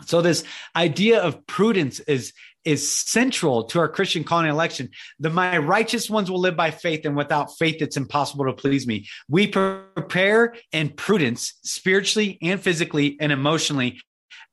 so 0.03 0.21
this 0.21 0.45
idea 0.77 1.21
of 1.21 1.47
prudence 1.47 2.01
is 2.01 2.33
is 2.65 2.91
central 2.91 3.65
to 3.65 3.79
our 3.79 3.89
Christian 3.89 4.25
calling 4.25 4.49
election. 4.49 4.89
The 5.21 5.31
my 5.31 5.59
righteous 5.59 6.09
ones 6.09 6.31
will 6.31 6.41
live 6.41 6.57
by 6.57 6.71
faith, 6.71 7.05
and 7.05 7.17
without 7.17 7.57
faith, 7.59 7.77
it's 7.81 7.97
impossible 7.97 8.47
to 8.47 8.53
please 8.55 8.87
me. 8.87 9.07
We 9.29 9.47
prepare 9.47 10.55
in 10.73 10.91
prudence, 10.91 11.55
spiritually 11.63 12.39
and 12.41 12.61
physically 12.61 13.17
and 13.21 13.33
emotionally, 13.33 14.01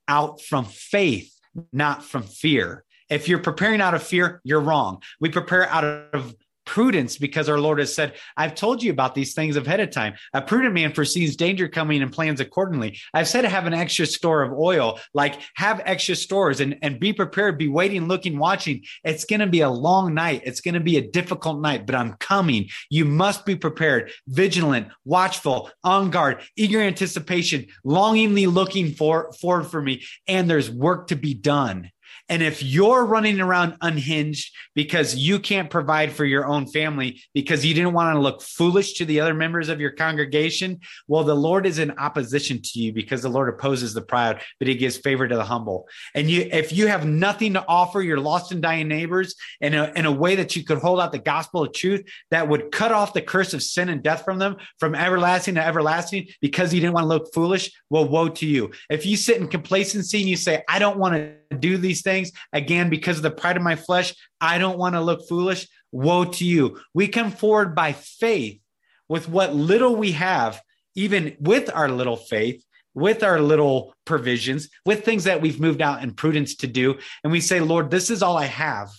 out 0.08 0.42
from 0.42 0.66
faith, 0.66 1.34
not 1.72 2.04
from 2.04 2.24
fear. 2.24 2.84
If 3.10 3.28
you're 3.28 3.40
preparing 3.40 3.82
out 3.82 3.94
of 3.94 4.04
fear, 4.04 4.42
you're 4.44 4.62
wrong. 4.62 5.02
We 5.20 5.30
prepare 5.30 5.68
out 5.70 5.84
of 5.84 6.36
prudence 6.66 7.18
because 7.18 7.50
our 7.50 7.60
Lord 7.60 7.80
has 7.80 7.94
said, 7.94 8.14
I've 8.38 8.56
told 8.56 8.84
you 8.84 8.92
about 8.92 9.16
these 9.16 9.34
things 9.34 9.56
ahead 9.56 9.80
of 9.80 9.92
time. 9.92 10.14
A 10.34 10.42
prudent 10.42 10.74
man 10.74 10.94
foresees 10.94 11.36
danger 11.36 11.68
coming 11.68 12.02
and 12.02 12.12
plans 12.12 12.40
accordingly. 12.40 13.00
I've 13.14 13.28
said 13.28 13.42
to 13.42 13.50
have 13.50 13.66
an 13.66 13.74
extra 13.74 14.06
store 14.06 14.44
of 14.44 14.54
oil, 14.54 15.00
like 15.14 15.40
have 15.56 15.82
extra 15.86 16.16
stores 16.16 16.60
and, 16.60 16.78
and 16.82 17.00
be 17.00 17.14
prepared, 17.14 17.58
be 17.58 17.68
waiting, 17.68 18.08
looking, 18.08 18.38
watching. 18.38 18.84
It's 19.04 19.26
going 19.26 19.40
to 19.40 19.48
be 19.48 19.62
a 19.62 19.70
long 19.70 20.14
night. 20.14 20.42
It's 20.46 20.62
going 20.62 20.76
to 20.76 20.80
be 20.80 20.98
a 20.98 21.08
difficult 21.08 21.62
night, 21.62 21.86
but 21.86 21.96
I'm 21.96 22.14
coming. 22.14 22.70
You 22.90 23.06
must 23.06 23.46
be 23.46 23.56
prepared, 23.56 24.12
vigilant, 24.28 24.88
watchful, 25.06 25.70
on 25.84 26.10
guard, 26.10 26.42
eager 26.56 26.82
anticipation, 26.82 27.68
longingly 27.84 28.48
looking 28.48 28.94
for 28.94 29.32
forward 29.34 29.66
for 29.66 29.82
me. 29.82 30.04
And 30.28 30.50
there's 30.50 30.70
work 30.70 31.08
to 31.08 31.16
be 31.16 31.34
done. 31.34 31.92
And 32.30 32.42
if 32.42 32.64
you're 32.64 33.06
running 33.06 33.40
around 33.40 33.78
unhinged 33.82 34.56
because 34.76 35.16
you 35.16 35.40
can't 35.40 35.70
provide 35.70 36.12
for 36.12 36.26
your 36.26 36.46
own 36.46 36.68
family 36.68 37.22
because 37.34 37.66
you 37.66 37.74
didn't 37.74 37.94
want 37.94 38.16
to 38.16 38.20
look 38.20 38.42
foolish 38.42 38.94
to 38.94 39.06
the 39.06 39.20
other 39.20 39.34
members 39.34 39.70
of 39.70 39.80
your 39.80 39.92
congregation, 39.92 40.80
well, 41.08 41.24
the 41.24 41.36
Lord 41.36 41.66
is 41.66 41.80
in 41.80 41.92
opposition 41.92 42.62
to 42.62 42.80
you 42.80 42.94
because 42.94 43.22
the 43.22 43.30
Lord 43.30 43.50
opposes 43.50 43.94
the 43.94 44.02
proud, 44.02 44.42
but 44.60 44.68
he 44.68 44.76
gives 44.76 44.98
favor 44.98 45.28
to 45.28 45.36
the 45.36 45.44
humble. 45.44 45.88
And 46.16 46.30
you, 46.30 46.48
if 46.52 46.72
you 46.72 46.88
have 46.88 47.06
nothing 47.06 47.54
to 47.54 47.66
offer 47.68 48.02
your 48.02 48.20
lost 48.20 48.52
and 48.52 48.62
dying 48.62 48.88
neighbors 48.88 49.36
in 49.60 49.74
a, 49.74 49.92
in 49.96 50.06
a 50.06 50.12
way 50.12 50.36
that 50.36 50.56
you 50.56 50.64
could 50.64 50.78
hold 50.78 51.00
out 51.00 51.12
the 51.12 51.20
gospel 51.20 51.64
of 51.64 51.74
truth 51.74 52.04
that 52.32 52.48
would 52.48 52.72
cut 52.72 52.92
off 52.92 53.14
the 53.14 53.22
curse 53.22 53.54
of 53.54 53.64
sin 53.64 53.90
and 53.90 54.04
death 54.04 54.24
from 54.24 54.40
them 54.40 54.58
from 54.80 54.96
everlasting 54.96 55.56
to 55.56 55.66
everlasting 55.66 56.28
because 56.42 56.74
you 56.74 56.80
didn't 56.80 56.94
want 56.94 57.04
to 57.04 57.08
look 57.08 57.34
foolish, 57.34 57.72
well, 57.90 58.08
woe 58.08 58.30
to 58.30 58.46
you. 58.46 58.72
If 58.90 59.06
you 59.06 59.18
sit 59.18 59.38
in 59.38 59.48
complacency 59.48 60.20
and 60.20 60.30
you 60.30 60.38
say, 60.38 60.64
I 60.68 60.80
don't 60.80 60.98
want 60.98 61.16
to 61.16 61.41
do 61.60 61.78
these 61.78 62.02
things 62.02 62.32
again 62.54 62.90
because 62.90 63.18
of 63.18 63.24
the 63.24 63.32
pride 63.32 63.58
of 63.58 63.64
my 63.64 63.76
flesh, 63.76 64.14
I 64.40 64.58
don't 64.58 64.78
want 64.78 64.96
to 64.96 65.02
look 65.02 65.28
foolish, 65.28 65.68
woe 65.92 66.26
to 66.26 66.46
you. 66.46 66.80
We 66.94 67.08
come 67.08 67.32
forward 67.32 67.76
by 67.76 67.94
faith 67.94 68.60
with 69.08 69.28
what 69.28 69.54
little 69.54 69.96
we 69.96 70.14
have, 70.14 70.62
even 70.96 71.36
with 71.40 71.70
our 71.74 71.90
little 71.90 72.16
faith, 72.16 72.64
with 72.94 73.24
our 73.24 73.40
little 73.40 73.94
provisions, 74.06 74.70
with 74.86 75.04
things 75.04 75.26
that 75.26 75.42
we've 75.42 75.60
moved 75.60 75.82
out 75.82 76.04
in 76.04 76.14
prudence 76.14 76.56
to 76.56 76.68
do. 76.68 76.98
And 77.24 77.32
we 77.32 77.42
say, 77.42 77.60
Lord, 77.60 77.92
this 77.92 78.10
is 78.10 78.22
all 78.24 78.38
I 78.38 78.46
have. 78.46 78.90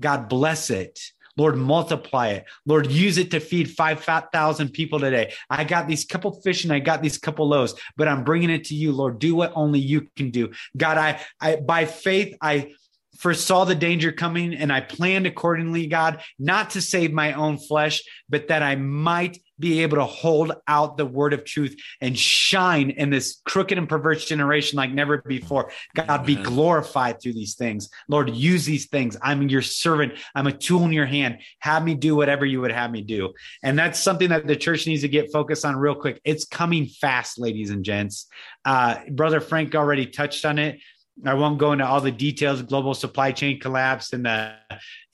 God 0.00 0.28
bless 0.28 0.70
it. 0.70 1.00
Lord, 1.36 1.56
multiply 1.56 2.28
it. 2.28 2.44
Lord, 2.64 2.90
use 2.90 3.18
it 3.18 3.30
to 3.32 3.40
feed 3.40 3.70
5,000 3.70 4.68
people 4.70 4.98
today. 5.00 5.32
I 5.50 5.64
got 5.64 5.86
these 5.86 6.04
couple 6.04 6.40
fish 6.40 6.64
and 6.64 6.72
I 6.72 6.78
got 6.78 7.02
these 7.02 7.18
couple 7.18 7.48
loaves, 7.48 7.74
but 7.96 8.08
I'm 8.08 8.24
bringing 8.24 8.50
it 8.50 8.64
to 8.64 8.74
you, 8.74 8.92
Lord. 8.92 9.18
Do 9.18 9.34
what 9.34 9.52
only 9.54 9.80
you 9.80 10.08
can 10.16 10.30
do. 10.30 10.52
God, 10.76 10.98
I, 10.98 11.20
I, 11.40 11.56
by 11.56 11.84
faith, 11.84 12.36
I, 12.40 12.72
foresaw 13.18 13.64
the 13.64 13.74
danger 13.74 14.12
coming 14.12 14.54
and 14.54 14.72
I 14.72 14.80
planned 14.80 15.26
accordingly, 15.26 15.86
God, 15.86 16.22
not 16.38 16.70
to 16.70 16.82
save 16.82 17.12
my 17.12 17.32
own 17.32 17.58
flesh, 17.58 18.02
but 18.28 18.48
that 18.48 18.62
I 18.62 18.76
might 18.76 19.38
be 19.58 19.82
able 19.82 19.96
to 19.96 20.04
hold 20.04 20.52
out 20.68 20.96
the 20.96 21.06
word 21.06 21.32
of 21.32 21.44
truth 21.44 21.76
and 22.00 22.18
shine 22.18 22.90
in 22.90 23.10
this 23.10 23.40
crooked 23.44 23.78
and 23.78 23.88
perverse 23.88 24.24
generation 24.24 24.76
like 24.76 24.92
never 24.92 25.18
before. 25.18 25.70
God, 25.94 26.08
Amen. 26.08 26.26
be 26.26 26.36
glorified 26.36 27.20
through 27.20 27.34
these 27.34 27.54
things. 27.54 27.88
Lord, 28.08 28.30
use 28.30 28.64
these 28.64 28.86
things. 28.86 29.16
I'm 29.22 29.48
your 29.48 29.62
servant. 29.62 30.14
I'm 30.34 30.46
a 30.46 30.52
tool 30.52 30.84
in 30.84 30.92
your 30.92 31.06
hand. 31.06 31.38
Have 31.60 31.84
me 31.84 31.94
do 31.94 32.16
whatever 32.16 32.44
you 32.44 32.60
would 32.60 32.72
have 32.72 32.90
me 32.90 33.02
do. 33.02 33.32
And 33.62 33.78
that's 33.78 33.98
something 33.98 34.28
that 34.30 34.46
the 34.46 34.56
church 34.56 34.86
needs 34.86 35.02
to 35.02 35.08
get 35.08 35.32
focused 35.32 35.64
on 35.64 35.76
real 35.76 35.94
quick. 35.94 36.20
It's 36.24 36.44
coming 36.44 36.86
fast, 36.86 37.38
ladies 37.38 37.70
and 37.70 37.84
gents. 37.84 38.26
Uh, 38.64 38.96
Brother 39.10 39.40
Frank 39.40 39.74
already 39.74 40.06
touched 40.06 40.44
on 40.44 40.58
it. 40.58 40.80
I 41.24 41.34
won't 41.34 41.58
go 41.58 41.72
into 41.72 41.86
all 41.86 42.00
the 42.00 42.10
details 42.10 42.60
global 42.62 42.92
supply 42.92 43.32
chain 43.32 43.58
collapse 43.58 44.12
and 44.12 44.26
the 44.26 44.54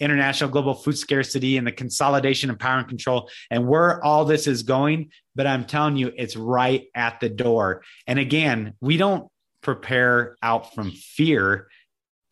international 0.00 0.50
global 0.50 0.74
food 0.74 0.98
scarcity 0.98 1.56
and 1.56 1.66
the 1.66 1.72
consolidation 1.72 2.50
of 2.50 2.58
power 2.58 2.78
and 2.78 2.88
control 2.88 3.30
and 3.50 3.68
where 3.68 4.02
all 4.04 4.24
this 4.24 4.46
is 4.46 4.64
going. 4.64 5.10
But 5.36 5.46
I'm 5.46 5.64
telling 5.64 5.96
you, 5.96 6.12
it's 6.16 6.36
right 6.36 6.86
at 6.94 7.20
the 7.20 7.28
door. 7.28 7.82
And 8.06 8.18
again, 8.18 8.74
we 8.80 8.96
don't 8.96 9.28
prepare 9.62 10.36
out 10.42 10.74
from 10.74 10.90
fear. 10.90 11.68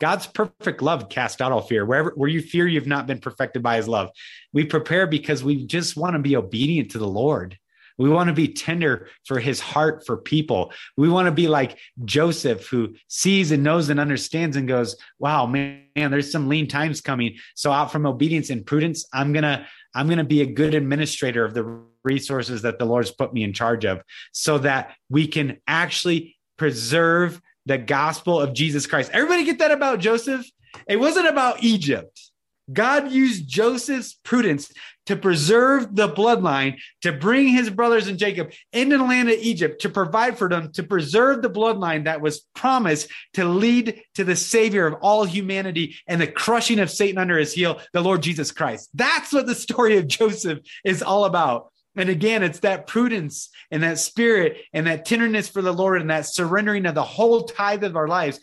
God's 0.01 0.27
perfect 0.27 0.83
love 0.83 1.09
cast 1.09 1.41
out 1.41 1.53
all 1.53 1.63
fear. 1.63 1.85
Wherever 1.85 2.13
where 2.17 2.29
you 2.29 2.41
fear, 2.41 2.67
you've 2.67 2.87
not 2.87 3.07
been 3.07 3.21
perfected 3.21 3.63
by 3.63 3.77
his 3.77 3.87
love. 3.87 4.11
We 4.53 4.65
prepare 4.65 5.07
because 5.07 5.45
we 5.45 5.67
just 5.67 5.97
want 5.97 6.15
to 6.15 6.19
be 6.19 6.37
obedient 6.37 6.93
to 6.93 6.99
the 6.99 7.07
Lord. 7.07 7.57
We 8.01 8.09
want 8.09 8.29
to 8.29 8.35
be 8.35 8.49
tender 8.49 9.09
for 9.27 9.39
his 9.39 9.61
heart 9.61 10.07
for 10.07 10.17
people. 10.17 10.73
We 10.97 11.11
want 11.11 11.27
to 11.27 11.33
be 11.33 11.49
like 11.49 11.79
Joseph, 12.07 12.67
who 12.67 12.95
sees 13.09 13.53
and 13.53 13.63
knows 13.63 13.91
and 13.91 14.01
understands 14.01 14.57
and 14.57 14.67
goes, 14.67 14.97
wow, 15.19 15.45
man, 15.45 15.85
there's 15.95 16.33
some 16.33 16.49
lean 16.49 16.67
times 16.67 17.03
coming. 17.03 17.37
So 17.55 17.71
out 17.71 17.93
from 17.93 18.07
obedience 18.07 18.49
and 18.49 18.65
prudence, 18.65 19.05
I'm 19.13 19.35
going 19.35 19.43
to, 19.43 19.67
I'm 19.95 20.07
going 20.07 20.17
to 20.17 20.25
be 20.25 20.41
a 20.41 20.47
good 20.47 20.75
administrator 20.75 21.45
of 21.45 21.53
the 21.53 21.83
resources 22.03 22.63
that 22.63 22.79
the 22.79 22.87
Lord's 22.87 23.11
put 23.11 23.35
me 23.35 23.43
in 23.45 23.53
charge 23.53 23.85
of 23.85 24.01
so 24.33 24.57
that 24.57 24.95
we 25.11 25.27
can 25.27 25.59
actually 25.67 26.39
preserve 26.57 27.39
the 27.67 27.77
gospel 27.77 28.41
of 28.41 28.55
Jesus 28.55 28.87
Christ. 28.87 29.11
Everybody 29.13 29.45
get 29.45 29.59
that 29.59 29.73
about 29.73 29.99
Joseph? 29.99 30.47
It 30.89 30.97
wasn't 30.97 31.29
about 31.29 31.63
Egypt. 31.63 32.30
God 32.73 33.11
used 33.11 33.49
Joseph's 33.49 34.15
prudence 34.23 34.73
to 35.07 35.17
preserve 35.17 35.97
the 35.97 36.09
bloodline, 36.09 36.79
to 37.03 37.13
bring 37.13 37.49
his 37.49 37.69
brothers 37.71 38.07
and 38.07 38.19
Jacob 38.19 38.53
into 38.73 38.97
the 38.97 39.05
land 39.05 39.29
of 39.29 39.39
Egypt, 39.39 39.81
to 39.83 39.89
provide 39.89 40.39
for 40.39 40.49
them, 40.49 40.71
to 40.73 40.83
preserve 40.83 41.43
the 41.43 41.51
bloodline 41.51 42.05
that 42.05 42.21
was 42.21 42.47
promised 42.55 43.09
to 43.35 43.45
lead 43.45 44.03
to 44.15 44.25
the 44.25 44.37
Savior 44.37 44.87
of 44.87 44.95
all 45.03 45.25
humanity 45.25 45.97
and 46.07 46.21
the 46.21 46.27
crushing 46.27 46.79
of 46.79 46.91
Satan 46.91 47.19
under 47.19 47.39
his 47.39 47.53
heel, 47.53 47.81
the 47.93 48.03
Lord 48.03 48.23
Jesus 48.23 48.53
Christ. 48.53 48.89
That's 48.95 49.33
what 49.33 49.47
the 49.47 49.55
story 49.55 49.97
of 49.97 50.07
Joseph 50.07 50.61
is 50.85 51.03
all 51.03 51.25
about. 51.25 51.73
And 51.97 52.09
again, 52.09 52.45
it's 52.45 52.61
that 52.61 52.87
prudence 52.87 53.51
and 53.71 53.83
that 53.83 53.99
spirit 53.99 54.59
and 54.73 54.87
that 54.87 55.05
tenderness 55.05 55.49
for 55.49 55.61
the 55.61 55.73
Lord 55.73 56.01
and 56.01 56.11
that 56.11 56.27
surrendering 56.27 56.87
of 56.87 56.95
the 56.95 57.03
whole 57.03 57.43
tithe 57.45 57.83
of 57.83 57.97
our 57.97 58.07
lives 58.07 58.39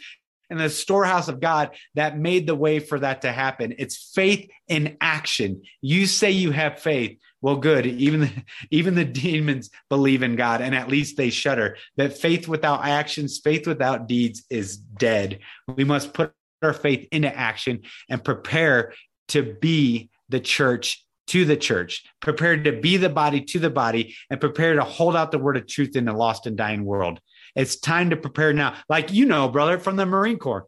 and 0.49 0.59
the 0.59 0.69
storehouse 0.69 1.27
of 1.27 1.39
God 1.39 1.71
that 1.95 2.17
made 2.17 2.47
the 2.47 2.55
way 2.55 2.79
for 2.79 2.99
that 2.99 3.21
to 3.21 3.31
happen. 3.31 3.75
It's 3.77 4.11
faith 4.13 4.49
in 4.67 4.97
action. 5.01 5.61
You 5.81 6.05
say 6.05 6.31
you 6.31 6.51
have 6.51 6.79
faith. 6.79 7.19
Well, 7.41 7.57
good. 7.57 7.85
Even 7.85 8.21
the, 8.21 8.31
even 8.71 8.95
the 8.95 9.05
demons 9.05 9.69
believe 9.89 10.23
in 10.23 10.35
God, 10.35 10.61
and 10.61 10.73
at 10.75 10.89
least 10.89 11.17
they 11.17 11.29
shudder. 11.29 11.77
That 11.97 12.17
faith 12.17 12.47
without 12.47 12.85
actions, 12.85 13.39
faith 13.43 13.67
without 13.67 14.07
deeds, 14.07 14.43
is 14.49 14.77
dead. 14.77 15.39
We 15.67 15.83
must 15.83 16.13
put 16.13 16.33
our 16.61 16.73
faith 16.73 17.07
into 17.11 17.35
action 17.35 17.83
and 18.09 18.23
prepare 18.23 18.93
to 19.29 19.55
be 19.61 20.09
the 20.29 20.39
church 20.39 21.03
to 21.27 21.43
the 21.43 21.57
church, 21.57 22.05
prepared 22.21 22.63
to 22.63 22.71
be 22.71 22.97
the 22.97 23.09
body 23.09 23.41
to 23.41 23.59
the 23.59 23.69
body, 23.69 24.15
and 24.29 24.39
prepare 24.39 24.75
to 24.75 24.83
hold 24.83 25.15
out 25.15 25.31
the 25.31 25.37
word 25.37 25.57
of 25.57 25.67
truth 25.67 25.95
in 25.95 26.07
a 26.07 26.17
lost 26.17 26.47
and 26.47 26.57
dying 26.57 26.85
world. 26.85 27.19
It's 27.57 27.75
time 27.75 28.11
to 28.11 28.15
prepare 28.15 28.53
now. 28.53 28.75
Like 28.87 29.11
you 29.11 29.25
know, 29.25 29.49
brother, 29.49 29.79
from 29.79 29.97
the 29.97 30.05
Marine 30.05 30.37
Corps, 30.37 30.67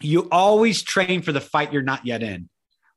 you 0.00 0.28
always 0.30 0.82
train 0.82 1.20
for 1.20 1.32
the 1.32 1.40
fight 1.40 1.72
you're 1.72 1.82
not 1.82 2.06
yet 2.06 2.22
in. 2.22 2.48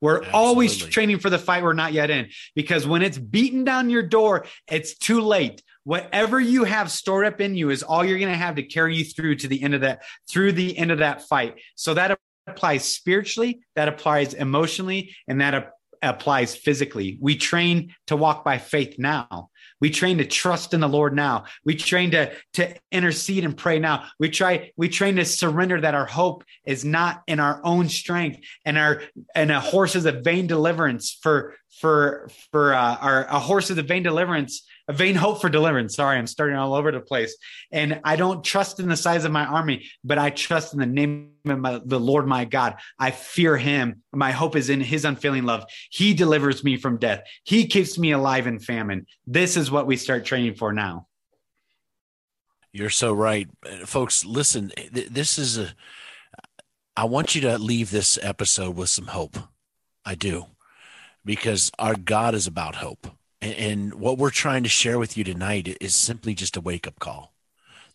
We're 0.02 0.18
Absolutely. 0.18 0.40
always 0.40 0.78
training 0.78 1.20
for 1.20 1.30
the 1.30 1.40
fight 1.40 1.64
we're 1.64 1.74
not 1.74 1.94
yet 1.94 2.10
in 2.12 2.30
because 2.54 2.86
when 2.86 3.02
it's 3.02 3.18
beaten 3.18 3.64
down 3.64 3.90
your 3.90 4.04
door, 4.04 4.46
it's 4.70 4.96
too 4.96 5.22
late. 5.22 5.64
Whatever 5.84 6.40
you 6.40 6.64
have 6.64 6.92
stored 6.92 7.26
up 7.26 7.42
in 7.42 7.56
you 7.56 7.72
is 7.72 7.82
all 7.82 8.06
you're 8.06 8.20
going 8.20 8.32
to 8.32 8.38
have 8.38 8.56
to 8.56 8.64
carry 8.64 8.98
you 8.98 9.06
through 9.06 9.36
to 9.38 9.48
the 9.48 9.64
end 9.64 9.74
of 9.74 9.82
that, 9.82 10.04
through 10.30 10.52
the 10.52 10.78
end 10.78 10.92
of 10.92 11.00
that 11.00 11.24
fight. 11.24 11.60
So 11.76 11.94
that 11.96 12.20
applies 12.46 12.86
spiritually, 12.86 13.62
that 13.76 13.88
applies 13.88 14.34
emotionally, 14.34 15.16
and 15.28 15.42
that 15.42 15.72
applies 16.02 16.56
physically. 16.56 17.18
We 17.22 17.36
train 17.36 17.96
to 18.08 18.16
walk 18.16 18.44
by 18.44 18.58
faith 18.58 18.96
now. 19.00 19.50
We 19.86 19.92
train 19.92 20.18
to 20.18 20.26
trust 20.26 20.74
in 20.74 20.80
the 20.80 20.90
Lord 20.90 21.16
now. 21.16 21.44
We 21.64 21.76
train 21.76 22.10
to, 22.10 22.32
to 22.54 22.74
intercede 22.92 23.46
and 23.46 23.56
pray 23.56 23.78
now. 23.78 24.06
We 24.20 24.32
try, 24.32 24.72
we 24.76 24.90
train 24.90 25.18
to 25.18 25.26
surrender 25.26 25.80
that 25.80 25.94
our 25.94 26.08
hope 26.08 26.44
is 26.66 26.84
not 26.84 27.22
in 27.28 27.40
our 27.40 27.62
own 27.64 27.88
strength 27.88 28.40
and 28.66 28.80
our, 28.80 29.04
and 29.36 29.52
a 29.52 29.60
horse 29.60 29.96
is 29.96 30.08
a 30.08 30.12
vain 30.12 30.48
deliverance 30.48 31.16
for, 31.22 31.54
for, 31.80 32.30
for, 32.52 32.74
uh, 32.74 32.96
our, 32.96 33.26
a 33.26 33.38
horse 33.38 33.70
is 33.70 33.78
a 33.78 33.84
vain 33.84 34.02
deliverance 34.02 34.66
a 34.88 34.94
vain 34.94 35.16
hope 35.16 35.42
for 35.42 35.50
deliverance. 35.50 35.96
Sorry, 35.96 36.18
I'm 36.18 36.28
starting 36.28 36.56
all 36.56 36.74
over 36.74 36.92
the 36.92 37.00
place. 37.00 37.36
And 37.72 38.02
I 38.04 38.16
don't 38.16 38.44
trust 38.44 38.80
in 38.80 38.88
the 38.88 38.96
size 38.96 39.26
of 39.26 39.32
my 39.32 39.46
army, 39.46 39.90
but 40.04 40.18
I 40.18 40.30
trust 40.30 40.74
in 40.74 40.80
the 40.80 40.86
name 40.86 41.32
of 41.46 41.60
my, 41.60 41.82
the 41.84 42.00
Lord 42.00 42.28
my 42.28 42.46
God. 42.46 42.76
I 43.00 43.12
fear 43.12 43.58
him. 43.58 44.04
My 44.14 44.32
hope 44.32 44.56
is 44.56 44.70
in 44.70 44.82
his 44.82 45.06
unfailing 45.06 45.44
love. 45.44 45.66
He 45.90 46.14
delivers 46.14 46.64
me 46.64 46.78
from 46.78 46.98
death. 46.98 47.24
He 47.44 47.68
keeps 47.68 47.98
me 47.98 48.12
alive 48.12 48.48
in 48.48 48.60
famine. 48.60 49.08
This 49.26 49.58
is 49.58 49.72
what 49.72 49.88
we 49.88 49.98
start 49.98 50.26
training 50.26 50.56
for 50.56 50.72
now. 50.72 51.08
You're 52.72 52.90
so 52.90 53.14
right. 53.14 53.48
Folks, 53.86 54.26
listen, 54.26 54.72
this 54.92 55.40
is 55.40 55.58
a, 55.58 55.74
I 56.98 57.06
want 57.06 57.34
you 57.34 57.42
to 57.42 57.58
leave 57.58 57.90
this 57.90 58.20
episode 58.22 58.76
with 58.76 58.90
some 58.90 59.08
hope. 59.08 59.38
I 60.06 60.16
do, 60.16 60.46
because 61.24 61.72
our 61.80 61.96
God 61.96 62.36
is 62.36 62.48
about 62.48 62.76
hope. 62.76 63.08
And, 63.46 63.94
what 63.96 64.18
we're 64.18 64.32
trying 64.32 64.64
to 64.64 64.70
share 64.70 64.98
with 64.98 65.16
you 65.18 65.24
tonight 65.24 65.78
is 65.80 65.96
simply 65.96 66.34
just 66.34 66.58
a 66.58 66.62
wake 66.62 66.88
up 66.88 67.00
call. 67.00 67.34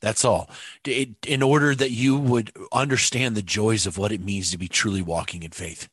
That's 0.01 0.25
all. 0.25 0.49
in 0.85 1.43
order 1.43 1.75
that 1.75 1.91
you 1.91 2.19
would 2.19 2.53
understand 2.73 3.37
the 3.37 3.43
joys 3.43 3.87
of 3.87 3.99
what 3.99 4.13
it 4.13 4.25
means 4.25 4.51
to 4.51 4.59
be 4.59 4.69
truly 4.69 5.03
walking 5.03 5.43
in 5.43 5.51
faith. 5.51 5.89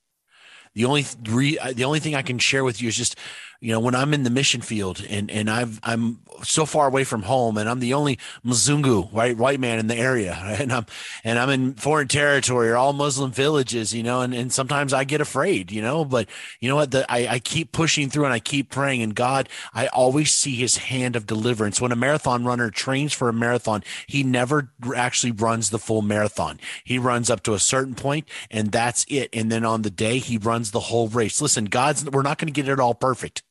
The 0.74 0.86
only 0.86 1.06
re, 1.24 1.58
the 1.74 1.84
only 1.84 2.00
thing 2.00 2.16
I 2.16 2.22
can 2.22 2.38
share 2.38 2.64
with 2.64 2.82
you 2.82 2.88
is 2.88 2.96
just 2.96 3.18
you 3.60 3.72
know, 3.72 3.80
when 3.80 3.96
I'm 3.96 4.14
in 4.14 4.24
the 4.24 4.30
mission 4.30 4.62
field 4.62 5.04
and 5.10 5.32
and 5.32 5.50
I've 5.50 5.80
I'm 5.84 6.20
so 6.44 6.66
far 6.66 6.88
away 6.88 7.04
from 7.04 7.24
home 7.24 7.58
and 7.58 7.68
I'm 7.68 7.80
the 7.80 7.94
only 7.94 8.20
Mzungu, 8.46 9.12
right, 9.12 9.36
white 9.36 9.60
man 9.60 9.80
in 9.80 9.88
the 9.88 9.96
area, 9.96 10.34
and 10.60 10.72
I'm 10.72 10.86
and 11.24 11.40
I'm 11.40 11.50
in 11.50 11.74
foreign 11.74 12.08
territory 12.08 12.70
or 12.70 12.78
all 12.78 12.94
Muslim 12.94 13.32
villages, 13.32 13.94
you 13.94 14.04
know, 14.04 14.22
and, 14.22 14.34
and 14.34 14.52
sometimes 14.52 14.94
I 14.94 15.04
get 15.04 15.22
afraid, 15.22 15.72
you 15.72 15.82
know, 15.82 16.06
but 16.06 16.28
you 16.60 16.70
know 16.70 16.76
what, 16.76 16.92
the, 16.92 17.12
I, 17.12 17.28
I 17.28 17.40
keep 17.40 17.72
pushing 17.72 18.10
through 18.10 18.26
and 18.26 18.34
I 18.34 18.40
keep 18.40 18.70
praying 18.70 19.02
and 19.02 19.16
God, 19.16 19.50
I 19.74 19.88
always 19.88 20.32
see 20.32 20.56
his 20.56 20.78
hand 20.78 21.16
of 21.16 21.26
deliverance. 21.26 21.82
When 21.82 21.92
a 21.92 21.96
marathon 21.96 22.46
runner 22.46 22.70
trains 22.70 23.14
for 23.14 23.30
a 23.30 23.34
marathon, 23.34 23.84
he 24.06 24.24
never 24.24 24.72
actually 24.96 25.32
runs 25.32 25.70
the 25.70 25.80
full 25.80 26.02
marathon. 26.02 26.60
He 26.84 27.00
runs 27.00 27.30
up 27.30 27.44
to 27.44 27.54
a 27.54 27.60
certain 27.60 27.96
point 27.96 28.28
and 28.52 28.72
that's 28.72 29.06
it. 29.10 29.30
And 29.34 29.52
then 29.52 29.66
on 29.66 29.82
the 29.82 29.90
day 29.90 30.20
he 30.20 30.38
runs 30.38 30.72
the 30.72 30.80
whole 30.80 31.08
race. 31.08 31.42
Listen, 31.42 31.66
God's, 31.66 32.06
we're 32.06 32.22
not 32.22 32.38
going 32.38 32.54
to 32.54 32.62
get 32.62 32.70
it 32.70 32.80
all 32.80 32.94
perfect 32.94 33.44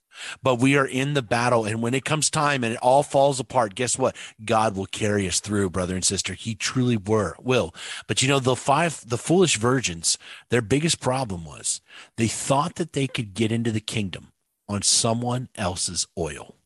but 0.42 0.56
we 0.56 0.76
are 0.76 0.86
in 0.86 1.14
the 1.14 1.22
battle. 1.22 1.64
And 1.64 1.82
when 1.82 1.94
it 1.94 2.04
comes 2.04 2.30
time 2.30 2.64
and 2.64 2.74
it 2.74 2.80
all 2.80 3.02
falls 3.02 3.40
apart, 3.40 3.74
guess 3.74 3.98
what? 3.98 4.16
God 4.44 4.76
will 4.76 4.86
carry 4.86 5.26
us 5.26 5.40
through, 5.40 5.70
brother 5.70 5.94
and 5.94 6.04
sister. 6.04 6.34
He 6.34 6.54
truly 6.54 6.96
were, 6.96 7.36
will. 7.40 7.74
But 8.06 8.22
you 8.22 8.28
know, 8.28 8.40
the 8.40 8.56
five, 8.56 9.02
the 9.06 9.18
foolish 9.18 9.56
virgins, 9.56 10.18
their 10.50 10.62
biggest 10.62 11.00
problem 11.00 11.44
was 11.44 11.80
they 12.16 12.28
thought 12.28 12.76
that 12.76 12.92
they 12.92 13.06
could 13.06 13.34
get 13.34 13.52
into 13.52 13.72
the 13.72 13.80
kingdom 13.80 14.32
on 14.68 14.82
someone 14.82 15.48
else's 15.56 16.06
oil. 16.18 16.56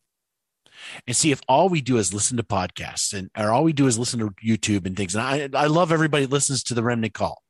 And 1.06 1.14
see, 1.14 1.30
if 1.30 1.40
all 1.48 1.68
we 1.68 1.80
do 1.80 1.98
is 1.98 2.14
listen 2.14 2.36
to 2.36 2.42
podcasts 2.42 3.12
and 3.12 3.30
or 3.36 3.50
all 3.50 3.64
we 3.64 3.72
do 3.72 3.86
is 3.86 3.98
listen 3.98 4.20
to 4.20 4.30
YouTube 4.42 4.86
and 4.86 4.96
things, 4.96 5.14
and 5.14 5.22
I, 5.54 5.64
I 5.64 5.66
love 5.66 5.92
everybody 5.92 6.26
listens 6.26 6.62
to 6.64 6.74
the 6.74 6.82
remnant 6.82 7.14
call. 7.14 7.42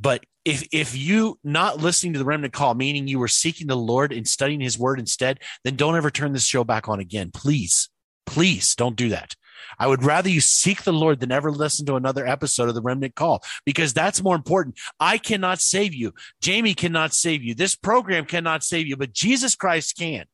But 0.00 0.24
if 0.44 0.66
if 0.72 0.96
you 0.96 1.38
not 1.44 1.78
listening 1.78 2.12
to 2.14 2.18
the 2.18 2.24
remnant 2.24 2.52
call, 2.52 2.74
meaning 2.74 3.06
you 3.06 3.18
were 3.18 3.28
seeking 3.28 3.66
the 3.66 3.76
Lord 3.76 4.12
and 4.12 4.26
studying 4.26 4.60
His 4.60 4.78
Word 4.78 4.98
instead, 4.98 5.40
then 5.64 5.76
don't 5.76 5.96
ever 5.96 6.10
turn 6.10 6.32
this 6.32 6.46
show 6.46 6.64
back 6.64 6.88
on 6.88 7.00
again. 7.00 7.30
Please, 7.32 7.88
please 8.26 8.74
don't 8.74 8.96
do 8.96 9.08
that. 9.10 9.36
I 9.78 9.86
would 9.86 10.04
rather 10.04 10.28
you 10.28 10.40
seek 10.40 10.82
the 10.82 10.92
Lord 10.92 11.20
than 11.20 11.32
ever 11.32 11.50
listen 11.50 11.86
to 11.86 11.96
another 11.96 12.26
episode 12.26 12.68
of 12.68 12.74
the 12.74 12.82
Remnant 12.82 13.14
Call 13.14 13.42
because 13.64 13.92
that's 13.92 14.22
more 14.22 14.36
important. 14.36 14.78
I 15.00 15.18
cannot 15.18 15.60
save 15.60 15.94
you. 15.94 16.12
Jamie 16.40 16.74
cannot 16.74 17.14
save 17.14 17.42
you. 17.42 17.54
This 17.54 17.74
program 17.76 18.24
cannot 18.24 18.64
save 18.64 18.86
you, 18.86 18.96
but 18.96 19.12
Jesus 19.12 19.54
Christ 19.54 19.96
can. 19.96 20.24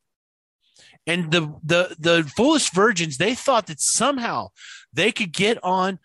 And 1.06 1.30
the 1.30 1.54
the 1.62 1.96
the 1.98 2.30
foolish 2.36 2.70
virgins, 2.70 3.16
they 3.16 3.34
thought 3.34 3.66
that 3.68 3.80
somehow 3.80 4.48
they 4.92 5.12
could 5.12 5.32
get 5.32 5.62
on 5.62 5.98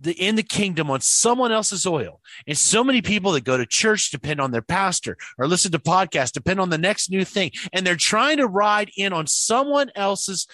the 0.00 0.12
in 0.12 0.36
the 0.36 0.42
kingdom 0.42 0.90
on 0.90 1.00
someone 1.00 1.52
else's 1.52 1.86
oil. 1.86 2.20
And 2.46 2.56
so 2.56 2.82
many 2.82 3.02
people 3.02 3.32
that 3.32 3.44
go 3.44 3.56
to 3.56 3.66
church 3.66 4.10
depend 4.10 4.40
on 4.40 4.50
their 4.50 4.62
pastor 4.62 5.16
or 5.38 5.46
listen 5.46 5.72
to 5.72 5.78
podcasts, 5.78 6.32
depend 6.32 6.60
on 6.60 6.70
the 6.70 6.78
next 6.78 7.10
new 7.10 7.24
thing. 7.24 7.52
And 7.72 7.86
they're 7.86 7.96
trying 7.96 8.38
to 8.38 8.46
ride 8.46 8.90
in 8.96 9.12
on 9.12 9.26
someone 9.26 9.90
else's 9.94 10.46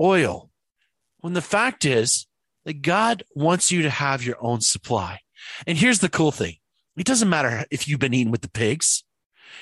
oil. 0.00 0.50
When 1.18 1.34
the 1.34 1.42
fact 1.42 1.84
is 1.84 2.26
that 2.64 2.82
God 2.82 3.22
wants 3.34 3.70
you 3.70 3.82
to 3.82 3.90
have 3.90 4.24
your 4.24 4.36
own 4.40 4.60
supply. 4.60 5.20
And 5.66 5.78
here's 5.78 6.00
the 6.00 6.08
cool 6.08 6.32
thing. 6.32 6.56
It 6.96 7.06
doesn't 7.06 7.28
matter 7.28 7.64
if 7.70 7.86
you've 7.86 8.00
been 8.00 8.14
eating 8.14 8.32
with 8.32 8.40
the 8.40 8.50
pigs. 8.50 9.04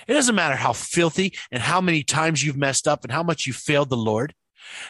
It 0.06 0.14
doesn't 0.14 0.34
matter 0.34 0.56
how 0.56 0.72
filthy 0.72 1.36
and 1.50 1.62
how 1.62 1.80
many 1.80 2.02
times 2.02 2.42
you've 2.42 2.56
messed 2.56 2.86
up 2.86 3.04
and 3.04 3.12
how 3.12 3.22
much 3.22 3.46
you 3.46 3.52
failed 3.52 3.90
the 3.90 3.96
Lord 3.96 4.34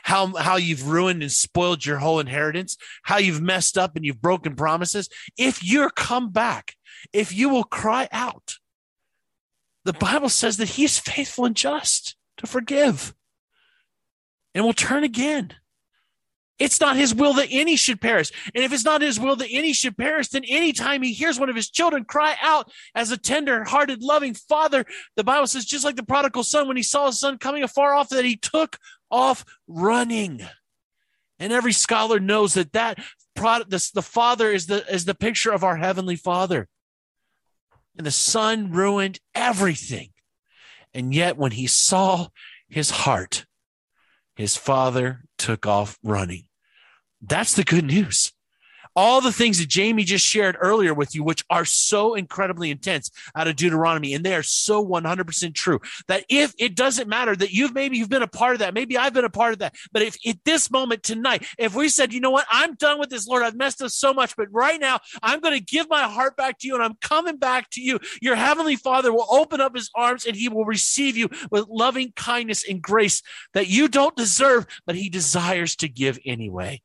how 0.03 0.35
how 0.37 0.57
you've 0.57 0.89
ruined 0.89 1.23
and 1.23 1.33
spoiled 1.33 1.85
your 1.85 1.99
whole 1.99 2.21
inheritance, 2.21 2.77
how 3.03 3.19
you've 3.19 3.43
messed 3.43 3.79
up 3.79 3.97
and 3.97 4.05
you've 4.05 4.23
broken 4.23 4.55
promises. 4.55 5.09
If 5.37 5.65
you're 5.65 5.91
come 5.91 6.31
back, 6.31 6.75
if 7.13 7.33
you 7.33 7.49
will 7.49 7.65
cry 7.65 8.09
out, 8.13 8.57
the 9.85 9.93
Bible 9.93 10.29
says 10.29 10.57
that 10.57 10.71
He 10.71 10.85
is 10.85 10.99
faithful 10.99 11.45
and 11.45 11.57
just 11.57 12.17
to 12.39 12.47
forgive, 12.47 13.15
and 14.55 14.65
will 14.65 14.73
turn 14.73 15.05
again. 15.05 15.55
It's 16.59 16.81
not 16.81 16.97
his 16.97 17.15
will 17.15 17.35
that 17.35 17.49
any 17.51 17.75
should 17.75 18.01
perish. 18.01 18.31
And 18.55 18.63
if 18.63 18.73
it's 18.73 18.85
not 18.85 19.03
his 19.03 19.19
will 19.19 19.35
that 19.37 19.49
any 19.51 19.73
should 19.73 19.97
perish, 19.97 20.29
then 20.29 20.45
anytime 20.49 21.03
he 21.03 21.13
hears 21.13 21.39
one 21.39 21.49
of 21.49 21.57
his 21.57 21.69
children 21.69 22.05
cry 22.05 22.37
out 22.41 22.71
as 22.95 23.11
a 23.11 23.17
tender 23.17 23.65
hearted, 23.65 24.03
loving 24.03 24.35
father, 24.35 24.85
the 25.17 25.25
Bible 25.25 25.49
says, 25.49 25.65
just 25.65 25.85
like 25.85 25.97
the 25.97 26.05
prodigal 26.05 26.45
son, 26.45 26.69
when 26.69 26.77
he 26.77 26.83
saw 26.83 27.07
his 27.07 27.19
son 27.19 27.39
coming 27.39 27.65
afar 27.65 27.95
off, 27.95 28.11
that 28.11 28.25
he 28.25 28.37
took 28.37 28.79
off 29.11 29.45
running. 29.67 30.47
And 31.41 31.53
every 31.53 31.73
scholar 31.73 32.21
knows 32.21 32.55
that 32.55 32.73
that 32.73 32.99
the, 33.35 33.91
the 33.93 34.03
father 34.03 34.51
is 34.51 34.67
the, 34.67 34.87
is 34.93 35.05
the 35.05 35.15
picture 35.15 35.51
of 35.51 35.65
our 35.65 35.77
heavenly 35.77 36.17
father. 36.17 36.69
And 37.99 38.07
the 38.07 38.13
son 38.13 38.71
ruined 38.71 39.19
everything. 39.35 40.11
And 40.93 41.13
yet, 41.13 41.37
when 41.37 41.51
he 41.53 41.67
saw 41.67 42.29
his 42.69 42.91
heart, 42.91 43.47
his 44.37 44.57
father 44.57 45.25
took 45.45 45.67
off 45.67 45.99
running. 46.03 46.45
That's 47.21 47.53
the 47.53 47.65
good 47.65 47.85
news 47.85 48.33
all 48.97 49.21
the 49.21 49.33
things 49.33 49.59
that 49.59 49.69
Jamie 49.69 50.05
just 50.05 50.25
shared 50.25 50.57
earlier 50.61 50.95
with 50.95 51.15
you, 51.15 51.23
which 51.23 51.45
are 51.51 51.65
so 51.65 52.15
incredibly 52.15 52.71
intense 52.71 53.11
out 53.35 53.49
of 53.49 53.57
Deuteronomy, 53.57 54.15
and 54.15 54.25
they 54.25 54.35
are 54.35 54.43
so 54.43 54.85
100% 54.85 55.55
true 55.55 55.81
that 56.09 56.25
if 56.29 56.55
it 56.59 56.75
doesn't 56.75 57.09
matter 57.09 57.35
that 57.37 57.53
you've 57.53 57.75
maybe 57.75 57.99
you've 57.99 58.09
been 58.09 58.23
a 58.23 58.29
part 58.29 58.55
of 58.55 58.59
that, 58.61 58.75
maybe 58.75 58.97
I've 58.97 59.15
been 59.15 59.25
a 59.25 59.31
part 59.31 59.53
of 59.53 59.59
that, 59.61 59.75
but 59.93 60.03
if 60.03 60.17
at 60.27 60.39
this 60.45 60.71
moment 60.71 61.03
tonight, 61.03 61.47
if 61.59 61.75
we 61.75 61.89
said, 61.89 62.13
you 62.13 62.21
know 62.21 62.31
what, 62.31 62.47
I'm 62.51 62.75
done 62.75 62.99
with 62.99 63.11
this, 63.11 63.27
Lord, 63.27 63.43
I've 63.43 63.57
messed 63.57 63.83
up 63.83 63.91
so 63.91 64.15
much, 64.15 64.37
but 64.37 64.49
right 64.53 64.81
now 64.81 65.01
I'm 65.23 65.41
going 65.41 65.59
to 65.59 65.65
give 65.65 65.89
my 65.89 66.03
heart 66.03 66.37
back 66.37 66.59
to 66.59 66.69
you 66.69 66.75
and 66.75 66.83
I'm 66.83 66.97
coming 67.01 67.37
back 67.37 67.71
to 67.71 67.81
you, 67.81 67.99
your 68.21 68.37
heavenly 68.37 68.77
Father 68.77 69.13
will 69.13 69.27
open 69.31 69.61
up 69.61 69.75
his 69.75 69.91
arms 69.95 70.27
and 70.27 70.37
he 70.37 70.49
will 70.49 70.65
receive 70.65 71.17
you 71.17 71.29
with 71.51 71.67
loving 71.69 72.13
kindness 72.17 72.65
and 72.69 72.81
grace 72.81 73.23
that 73.55 73.69
you 73.69 73.89
don't 73.89 74.17
deserve, 74.17 74.67
but 74.87 74.97
he 74.97 75.09
desires 75.09 75.77
to 75.77 75.89
give 75.89 76.19
anyway. 76.25 76.83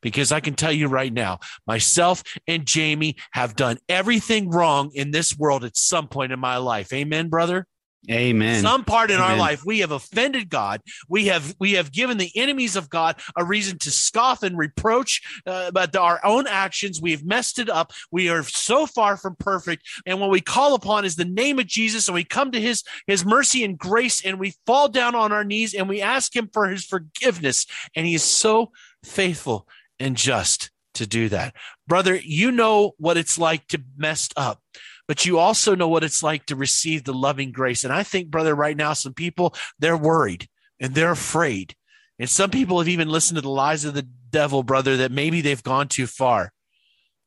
Because 0.00 0.32
I 0.32 0.40
can 0.40 0.54
tell 0.54 0.72
you 0.72 0.88
right 0.88 1.12
now, 1.12 1.40
myself 1.66 2.22
and 2.46 2.66
Jamie 2.66 3.16
have 3.32 3.56
done 3.56 3.78
everything 3.88 4.50
wrong 4.50 4.90
in 4.94 5.10
this 5.10 5.36
world 5.36 5.64
at 5.64 5.76
some 5.76 6.08
point 6.08 6.32
in 6.32 6.40
my 6.40 6.56
life. 6.56 6.92
Amen, 6.92 7.28
brother? 7.28 7.66
Amen. 8.10 8.62
Some 8.62 8.84
part 8.84 9.12
in 9.12 9.18
Amen. 9.18 9.30
our 9.30 9.36
life 9.36 9.62
we 9.64 9.78
have 9.78 9.92
offended 9.92 10.50
God. 10.50 10.80
We 11.08 11.26
have 11.26 11.54
we 11.60 11.74
have 11.74 11.92
given 11.92 12.18
the 12.18 12.32
enemies 12.34 12.74
of 12.74 12.90
God 12.90 13.20
a 13.36 13.44
reason 13.44 13.78
to 13.78 13.92
scoff 13.92 14.42
and 14.42 14.58
reproach 14.58 15.22
uh, 15.46 15.66
about 15.68 15.94
our 15.94 16.20
own 16.24 16.48
actions. 16.48 17.00
We 17.00 17.12
have 17.12 17.24
messed 17.24 17.60
it 17.60 17.70
up. 17.70 17.92
We 18.10 18.28
are 18.28 18.42
so 18.42 18.86
far 18.86 19.16
from 19.16 19.36
perfect. 19.36 19.84
And 20.04 20.20
when 20.20 20.30
we 20.30 20.40
call 20.40 20.74
upon 20.74 21.04
is 21.04 21.14
the 21.14 21.24
name 21.24 21.60
of 21.60 21.66
Jesus 21.66 22.08
and 22.08 22.14
we 22.16 22.24
come 22.24 22.50
to 22.50 22.60
his 22.60 22.82
his 23.06 23.24
mercy 23.24 23.62
and 23.62 23.78
grace 23.78 24.24
and 24.24 24.40
we 24.40 24.54
fall 24.66 24.88
down 24.88 25.14
on 25.14 25.30
our 25.30 25.44
knees 25.44 25.72
and 25.72 25.88
we 25.88 26.02
ask 26.02 26.34
him 26.34 26.50
for 26.52 26.68
his 26.68 26.84
forgiveness 26.84 27.66
and 27.94 28.04
he 28.04 28.14
is 28.14 28.24
so 28.24 28.72
faithful 29.04 29.66
and 29.98 30.16
just 30.16 30.70
to 30.94 31.06
do 31.06 31.28
that. 31.30 31.54
Brother, 31.86 32.16
you 32.16 32.50
know 32.50 32.92
what 32.98 33.16
it's 33.16 33.38
like 33.38 33.66
to 33.68 33.82
mess 33.96 34.28
up, 34.36 34.60
but 35.08 35.24
you 35.26 35.38
also 35.38 35.74
know 35.74 35.88
what 35.88 36.04
it's 36.04 36.22
like 36.22 36.46
to 36.46 36.56
receive 36.56 37.04
the 37.04 37.14
loving 37.14 37.52
grace. 37.52 37.84
And 37.84 37.92
I 37.92 38.02
think, 38.02 38.28
brother, 38.28 38.54
right 38.54 38.76
now, 38.76 38.92
some 38.92 39.14
people, 39.14 39.54
they're 39.78 39.96
worried 39.96 40.48
and 40.80 40.94
they're 40.94 41.12
afraid. 41.12 41.74
And 42.18 42.28
some 42.28 42.50
people 42.50 42.78
have 42.78 42.88
even 42.88 43.08
listened 43.08 43.36
to 43.36 43.42
the 43.42 43.48
lies 43.48 43.84
of 43.84 43.94
the 43.94 44.06
devil, 44.30 44.62
brother, 44.62 44.96
that 44.98 45.12
maybe 45.12 45.40
they've 45.40 45.62
gone 45.62 45.88
too 45.88 46.06
far. 46.06 46.52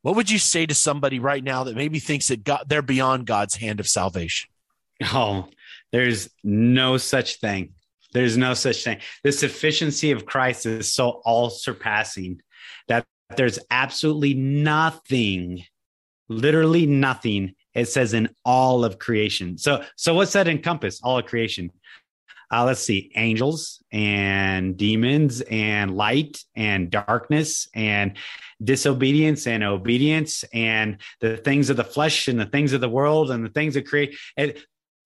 What 0.02 0.16
would 0.16 0.30
you 0.30 0.38
say 0.38 0.66
to 0.66 0.74
somebody 0.74 1.18
right 1.18 1.42
now 1.42 1.64
that 1.64 1.76
maybe 1.76 1.98
thinks 1.98 2.28
that 2.28 2.44
God, 2.44 2.64
they're 2.68 2.82
beyond 2.82 3.26
God's 3.26 3.56
hand 3.56 3.80
of 3.80 3.88
salvation? 3.88 4.48
Oh, 5.12 5.48
there's 5.92 6.30
no 6.42 6.96
such 6.96 7.40
thing. 7.40 7.74
There's 8.16 8.38
no 8.38 8.54
such 8.54 8.82
thing. 8.82 9.00
The 9.24 9.32
sufficiency 9.32 10.10
of 10.10 10.24
Christ 10.24 10.64
is 10.64 10.90
so 10.90 11.20
all 11.26 11.50
surpassing 11.50 12.40
that 12.88 13.04
there's 13.36 13.58
absolutely 13.70 14.32
nothing, 14.32 15.64
literally 16.30 16.86
nothing. 16.86 17.54
It 17.74 17.88
says 17.88 18.14
in 18.14 18.30
all 18.42 18.86
of 18.86 18.98
creation. 18.98 19.58
So, 19.58 19.84
so 19.96 20.14
what's 20.14 20.32
that 20.32 20.48
encompass? 20.48 20.98
All 21.02 21.18
of 21.18 21.26
creation. 21.26 21.70
Uh, 22.50 22.64
let's 22.64 22.80
see, 22.80 23.12
angels 23.16 23.82
and 23.92 24.78
demons 24.78 25.42
and 25.42 25.94
light 25.94 26.42
and 26.54 26.90
darkness 26.90 27.68
and 27.74 28.16
disobedience 28.64 29.46
and 29.46 29.62
obedience 29.62 30.42
and 30.54 31.02
the 31.20 31.36
things 31.36 31.68
of 31.68 31.76
the 31.76 31.84
flesh 31.84 32.28
and 32.28 32.40
the 32.40 32.46
things 32.46 32.72
of 32.72 32.80
the 32.80 32.88
world 32.88 33.30
and 33.30 33.44
the 33.44 33.50
things 33.50 33.74
that 33.74 33.86
create. 33.86 34.16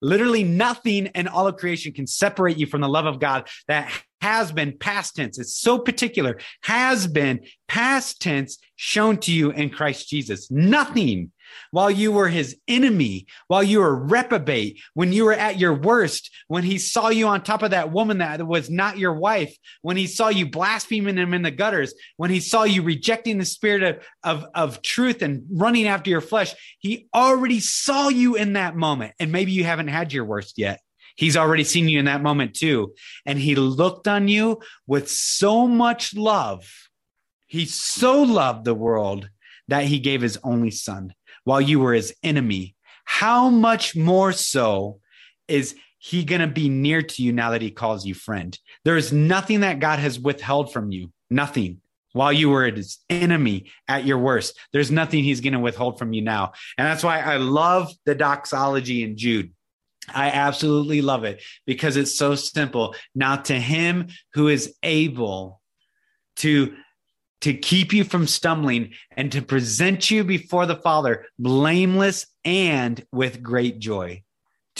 It, 0.02 0.06
literally 0.06 0.44
nothing 0.44 1.06
in 1.06 1.28
all 1.28 1.46
of 1.46 1.56
creation 1.56 1.92
can 1.92 2.06
separate 2.06 2.56
you 2.56 2.66
from 2.66 2.80
the 2.80 2.88
love 2.88 3.06
of 3.06 3.20
God 3.20 3.48
that 3.68 3.90
has 4.20 4.52
been 4.52 4.76
past 4.76 5.16
tense. 5.16 5.38
It's 5.38 5.56
so 5.56 5.78
particular, 5.78 6.38
has 6.62 7.06
been 7.06 7.40
past 7.68 8.20
tense 8.20 8.58
shown 8.76 9.18
to 9.18 9.32
you 9.32 9.50
in 9.50 9.70
Christ 9.70 10.08
Jesus. 10.08 10.50
Nothing 10.50 11.32
while 11.70 11.90
you 11.90 12.12
were 12.12 12.28
his 12.28 12.56
enemy, 12.68 13.26
while 13.48 13.62
you 13.62 13.80
were 13.80 13.94
reprobate, 13.94 14.80
when 14.94 15.12
you 15.12 15.24
were 15.24 15.32
at 15.32 15.58
your 15.58 15.74
worst, 15.74 16.30
when 16.48 16.62
he 16.62 16.78
saw 16.78 17.08
you 17.08 17.28
on 17.28 17.42
top 17.42 17.62
of 17.62 17.70
that 17.70 17.92
woman 17.92 18.18
that 18.18 18.46
was 18.46 18.70
not 18.70 18.98
your 18.98 19.14
wife, 19.14 19.56
when 19.82 19.96
he 19.96 20.06
saw 20.06 20.28
you 20.28 20.48
blaspheming 20.48 21.16
him 21.16 21.34
in 21.34 21.42
the 21.42 21.50
gutters, 21.50 21.94
when 22.16 22.30
he 22.30 22.40
saw 22.40 22.64
you 22.64 22.82
rejecting 22.82 23.38
the 23.38 23.44
spirit 23.44 23.82
of, 23.82 24.04
of, 24.24 24.46
of 24.54 24.82
truth 24.82 25.22
and 25.22 25.44
running 25.50 25.86
after 25.86 26.10
your 26.10 26.20
flesh, 26.20 26.54
he 26.78 27.08
already 27.14 27.60
saw 27.60 28.08
you 28.08 28.36
in 28.36 28.54
that 28.54 28.76
moment. 28.76 29.14
And 29.18 29.32
maybe 29.32 29.52
you 29.52 29.64
haven't 29.64 29.88
had 29.88 30.12
your 30.12 30.24
worst 30.24 30.58
yet. 30.58 30.80
He's 31.16 31.36
already 31.36 31.64
seen 31.64 31.88
you 31.88 31.98
in 31.98 32.06
that 32.06 32.22
moment 32.22 32.54
too. 32.54 32.94
And 33.26 33.38
he 33.38 33.54
looked 33.54 34.08
on 34.08 34.28
you 34.28 34.60
with 34.86 35.10
so 35.10 35.66
much 35.66 36.14
love. 36.14 36.70
He 37.46 37.66
so 37.66 38.22
loved 38.22 38.64
the 38.64 38.74
world 38.74 39.28
that 39.68 39.84
he 39.84 39.98
gave 39.98 40.22
his 40.22 40.38
only 40.42 40.70
son 40.70 41.14
while 41.44 41.60
you 41.60 41.80
were 41.80 41.94
his 41.94 42.14
enemy. 42.22 42.74
How 43.04 43.48
much 43.48 43.96
more 43.96 44.32
so 44.32 45.00
is 45.48 45.74
he 45.98 46.24
going 46.24 46.40
to 46.40 46.46
be 46.46 46.68
near 46.68 47.02
to 47.02 47.22
you 47.22 47.32
now 47.32 47.50
that 47.50 47.62
he 47.62 47.70
calls 47.70 48.06
you 48.06 48.14
friend? 48.14 48.58
There 48.84 48.96
is 48.96 49.12
nothing 49.12 49.60
that 49.60 49.80
God 49.80 49.98
has 49.98 50.18
withheld 50.18 50.72
from 50.72 50.90
you. 50.90 51.12
Nothing 51.28 51.80
while 52.12 52.32
you 52.32 52.50
were 52.50 52.64
his 52.64 52.98
enemy 53.08 53.66
at 53.88 54.04
your 54.04 54.18
worst. 54.18 54.58
There's 54.72 54.90
nothing 54.90 55.22
he's 55.22 55.40
going 55.40 55.52
to 55.52 55.60
withhold 55.60 55.98
from 55.98 56.12
you 56.12 56.22
now. 56.22 56.52
And 56.76 56.86
that's 56.86 57.04
why 57.04 57.20
I 57.20 57.36
love 57.36 57.92
the 58.04 58.14
doxology 58.14 59.02
in 59.04 59.16
Jude. 59.16 59.52
I 60.12 60.30
absolutely 60.30 61.02
love 61.02 61.24
it 61.24 61.42
because 61.66 61.96
it's 61.96 62.16
so 62.16 62.34
simple. 62.34 62.94
Now 63.14 63.36
to 63.36 63.54
him 63.54 64.08
who 64.34 64.48
is 64.48 64.74
able 64.82 65.60
to 66.36 66.74
to 67.42 67.54
keep 67.54 67.92
you 67.92 68.04
from 68.04 68.26
stumbling 68.26 68.92
and 69.16 69.32
to 69.32 69.42
present 69.42 70.10
you 70.10 70.24
before 70.24 70.66
the 70.66 70.76
Father 70.76 71.26
blameless 71.38 72.26
and 72.44 73.04
with 73.12 73.42
great 73.42 73.78
joy 73.78 74.22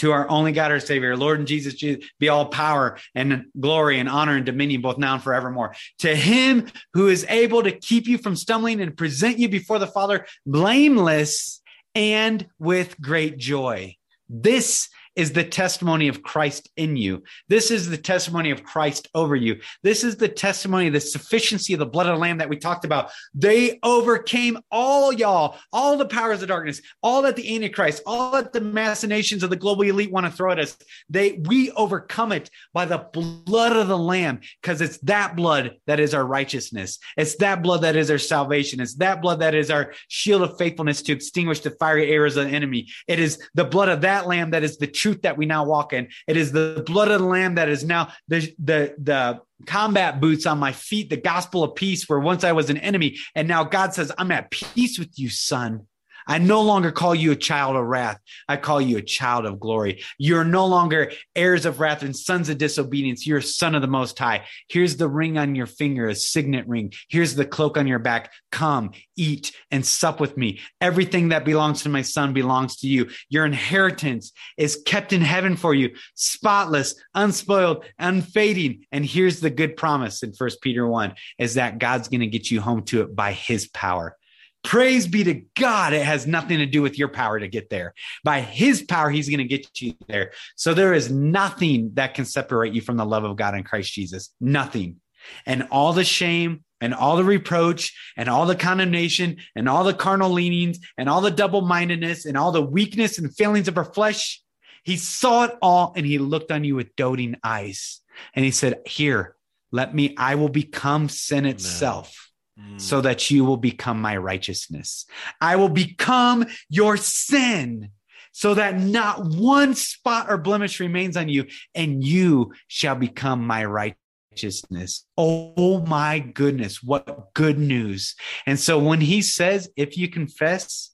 to 0.01 0.11
our 0.11 0.27
only 0.29 0.51
God, 0.51 0.71
our 0.71 0.79
Savior, 0.79 1.15
Lord 1.15 1.37
and 1.37 1.47
Jesus, 1.47 1.75
Jesus, 1.75 2.09
be 2.19 2.27
all 2.27 2.47
power 2.47 2.97
and 3.13 3.45
glory 3.59 3.99
and 3.99 4.09
honor 4.09 4.35
and 4.35 4.45
dominion, 4.45 4.81
both 4.81 4.97
now 4.97 5.13
and 5.13 5.23
forevermore. 5.23 5.75
To 5.99 6.15
him 6.15 6.71
who 6.93 7.07
is 7.07 7.25
able 7.29 7.61
to 7.61 7.71
keep 7.71 8.07
you 8.07 8.17
from 8.17 8.35
stumbling 8.35 8.81
and 8.81 8.97
present 8.97 9.37
you 9.37 9.47
before 9.47 9.77
the 9.77 9.87
Father 9.87 10.25
blameless 10.45 11.61
and 11.93 12.47
with 12.57 12.99
great 12.99 13.37
joy. 13.37 13.95
This 14.27 14.89
is 15.15 15.33
the 15.33 15.43
testimony 15.43 16.07
of 16.07 16.23
Christ 16.23 16.69
in 16.77 16.95
you. 16.95 17.23
This 17.49 17.71
is 17.71 17.89
the 17.89 17.97
testimony 17.97 18.51
of 18.51 18.63
Christ 18.63 19.09
over 19.13 19.35
you. 19.35 19.59
This 19.83 20.03
is 20.03 20.15
the 20.15 20.27
testimony 20.27 20.87
of 20.87 20.93
the 20.93 21.01
sufficiency 21.01 21.73
of 21.73 21.79
the 21.79 21.85
blood 21.85 22.07
of 22.07 22.15
the 22.15 22.21
Lamb 22.21 22.37
that 22.37 22.49
we 22.49 22.57
talked 22.57 22.85
about. 22.85 23.11
They 23.33 23.79
overcame 23.83 24.59
all 24.71 25.11
y'all, 25.11 25.57
all 25.73 25.97
the 25.97 26.05
powers 26.05 26.41
of 26.41 26.47
darkness, 26.47 26.81
all 27.03 27.21
that 27.23 27.35
the 27.35 27.55
Antichrist, 27.55 28.03
all 28.05 28.31
that 28.33 28.53
the 28.53 28.61
machinations 28.61 29.43
of 29.43 29.49
the 29.49 29.55
global 29.55 29.83
elite 29.83 30.11
want 30.11 30.25
to 30.25 30.31
throw 30.31 30.51
at 30.51 30.59
us. 30.59 30.77
They 31.09 31.33
we 31.43 31.71
overcome 31.71 32.31
it 32.31 32.49
by 32.73 32.85
the 32.85 32.99
blood 32.99 33.75
of 33.75 33.87
the 33.87 33.97
Lamb 33.97 34.41
because 34.61 34.81
it's 34.81 34.97
that 34.99 35.35
blood 35.35 35.77
that 35.87 35.99
is 35.99 36.13
our 36.13 36.25
righteousness. 36.25 36.99
It's 37.17 37.35
that 37.37 37.61
blood 37.61 37.81
that 37.81 37.95
is 37.95 38.09
our 38.09 38.17
salvation. 38.17 38.79
It's 38.79 38.95
that 38.95 39.21
blood 39.21 39.41
that 39.41 39.55
is 39.55 39.69
our 39.69 39.93
shield 40.07 40.41
of 40.41 40.57
faithfulness 40.57 41.01
to 41.03 41.13
extinguish 41.13 41.59
the 41.59 41.71
fiery 41.71 42.11
arrows 42.11 42.37
of 42.37 42.45
the 42.45 42.55
enemy. 42.55 42.87
It 43.07 43.19
is 43.19 43.39
the 43.53 43.65
blood 43.65 43.89
of 43.89 44.01
that 44.01 44.27
Lamb 44.27 44.51
that 44.51 44.63
is 44.63 44.77
the 44.77 44.87
truth 45.01 45.23
that 45.23 45.37
we 45.37 45.45
now 45.45 45.65
walk 45.65 45.93
in. 45.93 46.07
It 46.27 46.37
is 46.37 46.51
the 46.51 46.83
blood 46.85 47.09
of 47.09 47.19
the 47.21 47.27
lamb 47.27 47.55
that 47.55 47.69
is 47.69 47.83
now 47.83 48.09
the 48.27 48.53
the 48.59 48.93
the 48.97 49.41
combat 49.65 50.19
boots 50.19 50.45
on 50.45 50.59
my 50.59 50.71
feet, 50.71 51.09
the 51.09 51.17
gospel 51.17 51.63
of 51.63 51.75
peace, 51.75 52.07
where 52.07 52.19
once 52.19 52.43
I 52.43 52.51
was 52.51 52.69
an 52.69 52.77
enemy. 52.77 53.17
And 53.35 53.47
now 53.47 53.63
God 53.63 53.93
says, 53.93 54.11
I'm 54.17 54.31
at 54.31 54.51
peace 54.51 54.97
with 54.97 55.17
you, 55.17 55.29
son. 55.29 55.87
I 56.27 56.37
no 56.37 56.61
longer 56.61 56.91
call 56.91 57.15
you 57.15 57.31
a 57.31 57.35
child 57.35 57.75
of 57.75 57.85
wrath. 57.85 58.19
I 58.47 58.57
call 58.57 58.81
you 58.81 58.97
a 58.97 59.01
child 59.01 59.45
of 59.45 59.59
glory. 59.59 60.03
You're 60.17 60.43
no 60.43 60.65
longer 60.65 61.11
heirs 61.35 61.65
of 61.65 61.79
wrath 61.79 62.03
and 62.03 62.15
sons 62.15 62.49
of 62.49 62.57
disobedience. 62.57 63.25
You're 63.25 63.39
a 63.39 63.43
son 63.43 63.75
of 63.75 63.81
the 63.81 63.87
Most 63.87 64.17
High. 64.17 64.45
Here's 64.67 64.97
the 64.97 65.07
ring 65.07 65.37
on 65.37 65.55
your 65.55 65.65
finger, 65.65 66.07
a 66.07 66.15
signet 66.15 66.67
ring. 66.67 66.93
Here's 67.09 67.35
the 67.35 67.45
cloak 67.45 67.77
on 67.77 67.87
your 67.87 67.99
back. 67.99 68.31
Come, 68.51 68.91
eat, 69.15 69.51
and 69.71 69.85
sup 69.85 70.19
with 70.19 70.37
me. 70.37 70.59
Everything 70.79 71.29
that 71.29 71.45
belongs 71.45 71.83
to 71.83 71.89
my 71.89 72.01
son 72.01 72.33
belongs 72.33 72.77
to 72.77 72.87
you. 72.87 73.09
Your 73.29 73.45
inheritance 73.45 74.31
is 74.57 74.81
kept 74.85 75.13
in 75.13 75.21
heaven 75.21 75.55
for 75.55 75.73
you, 75.73 75.95
spotless, 76.15 76.95
unspoiled, 77.15 77.85
unfading. 77.99 78.85
And 78.91 79.05
here's 79.05 79.39
the 79.39 79.49
good 79.49 79.77
promise 79.77 80.23
in 80.23 80.33
First 80.33 80.61
Peter 80.61 80.87
1 80.87 81.13
is 81.37 81.55
that 81.55 81.79
God's 81.79 82.07
going 82.07 82.21
to 82.21 82.27
get 82.27 82.51
you 82.51 82.61
home 82.61 82.83
to 82.83 83.01
it 83.01 83.15
by 83.15 83.33
his 83.33 83.67
power. 83.67 84.17
Praise 84.63 85.07
be 85.07 85.23
to 85.23 85.41
God. 85.55 85.93
It 85.93 86.03
has 86.03 86.27
nothing 86.27 86.59
to 86.59 86.65
do 86.65 86.81
with 86.81 86.97
your 86.97 87.07
power 87.07 87.39
to 87.39 87.47
get 87.47 87.69
there. 87.69 87.93
By 88.23 88.41
his 88.41 88.83
power, 88.83 89.09
he's 89.09 89.27
going 89.27 89.39
to 89.39 89.45
get 89.45 89.81
you 89.81 89.95
there. 90.07 90.31
So 90.55 90.73
there 90.73 90.93
is 90.93 91.11
nothing 91.11 91.91
that 91.95 92.13
can 92.13 92.25
separate 92.25 92.73
you 92.73 92.81
from 92.81 92.97
the 92.97 93.05
love 93.05 93.23
of 93.23 93.37
God 93.37 93.55
in 93.55 93.63
Christ 93.63 93.91
Jesus. 93.91 94.29
Nothing. 94.39 94.97
And 95.45 95.67
all 95.71 95.93
the 95.93 96.03
shame 96.03 96.63
and 96.79 96.93
all 96.93 97.15
the 97.15 97.23
reproach 97.23 97.95
and 98.15 98.29
all 98.29 98.45
the 98.45 98.55
condemnation 98.55 99.37
and 99.55 99.67
all 99.67 99.83
the 99.83 99.93
carnal 99.93 100.31
leanings 100.31 100.79
and 100.97 101.09
all 101.09 101.21
the 101.21 101.31
double 101.31 101.61
mindedness 101.61 102.25
and 102.25 102.37
all 102.37 102.51
the 102.51 102.61
weakness 102.61 103.17
and 103.17 103.35
failings 103.35 103.67
of 103.67 103.77
our 103.77 103.85
flesh, 103.85 104.43
he 104.83 104.97
saw 104.97 105.45
it 105.45 105.57
all 105.61 105.93
and 105.95 106.05
he 106.05 106.17
looked 106.17 106.51
on 106.51 106.63
you 106.63 106.75
with 106.75 106.95
doting 106.95 107.35
eyes. 107.43 108.01
And 108.35 108.45
he 108.45 108.51
said, 108.51 108.81
Here, 108.85 109.35
let 109.71 109.93
me, 109.93 110.15
I 110.17 110.35
will 110.35 110.49
become 110.49 111.09
sin 111.09 111.45
itself 111.45 112.13
so 112.13 112.30
mm. 112.61 112.79
that 113.01 113.29
you 113.31 113.45
will 113.45 113.57
become 113.57 114.01
my 114.01 114.17
righteousness. 114.17 115.05
I 115.39 115.55
will 115.55 115.69
become 115.69 116.45
your 116.69 116.97
sin 116.97 117.91
so 118.31 118.53
that 118.53 118.79
not 118.79 119.25
one 119.25 119.75
spot 119.75 120.27
or 120.29 120.37
blemish 120.37 120.79
remains 120.79 121.17
on 121.17 121.29
you, 121.29 121.45
and 121.75 122.03
you 122.03 122.53
shall 122.67 122.95
become 122.95 123.45
my 123.45 123.65
righteousness. 123.65 125.05
Oh 125.17 125.85
my 125.85 126.19
goodness, 126.19 126.81
what 126.81 127.33
good 127.33 127.59
news. 127.59 128.15
And 128.45 128.59
so 128.59 128.79
when 128.79 129.01
he 129.01 129.21
says, 129.21 129.69
if 129.75 129.97
you 129.97 130.07
confess, 130.07 130.91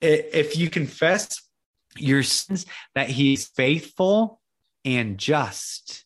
if 0.00 0.56
you 0.56 0.70
confess 0.70 1.42
your 1.96 2.22
sins, 2.22 2.66
that 2.94 3.10
he's 3.10 3.46
faithful 3.46 4.40
and 4.84 5.18
just 5.18 6.04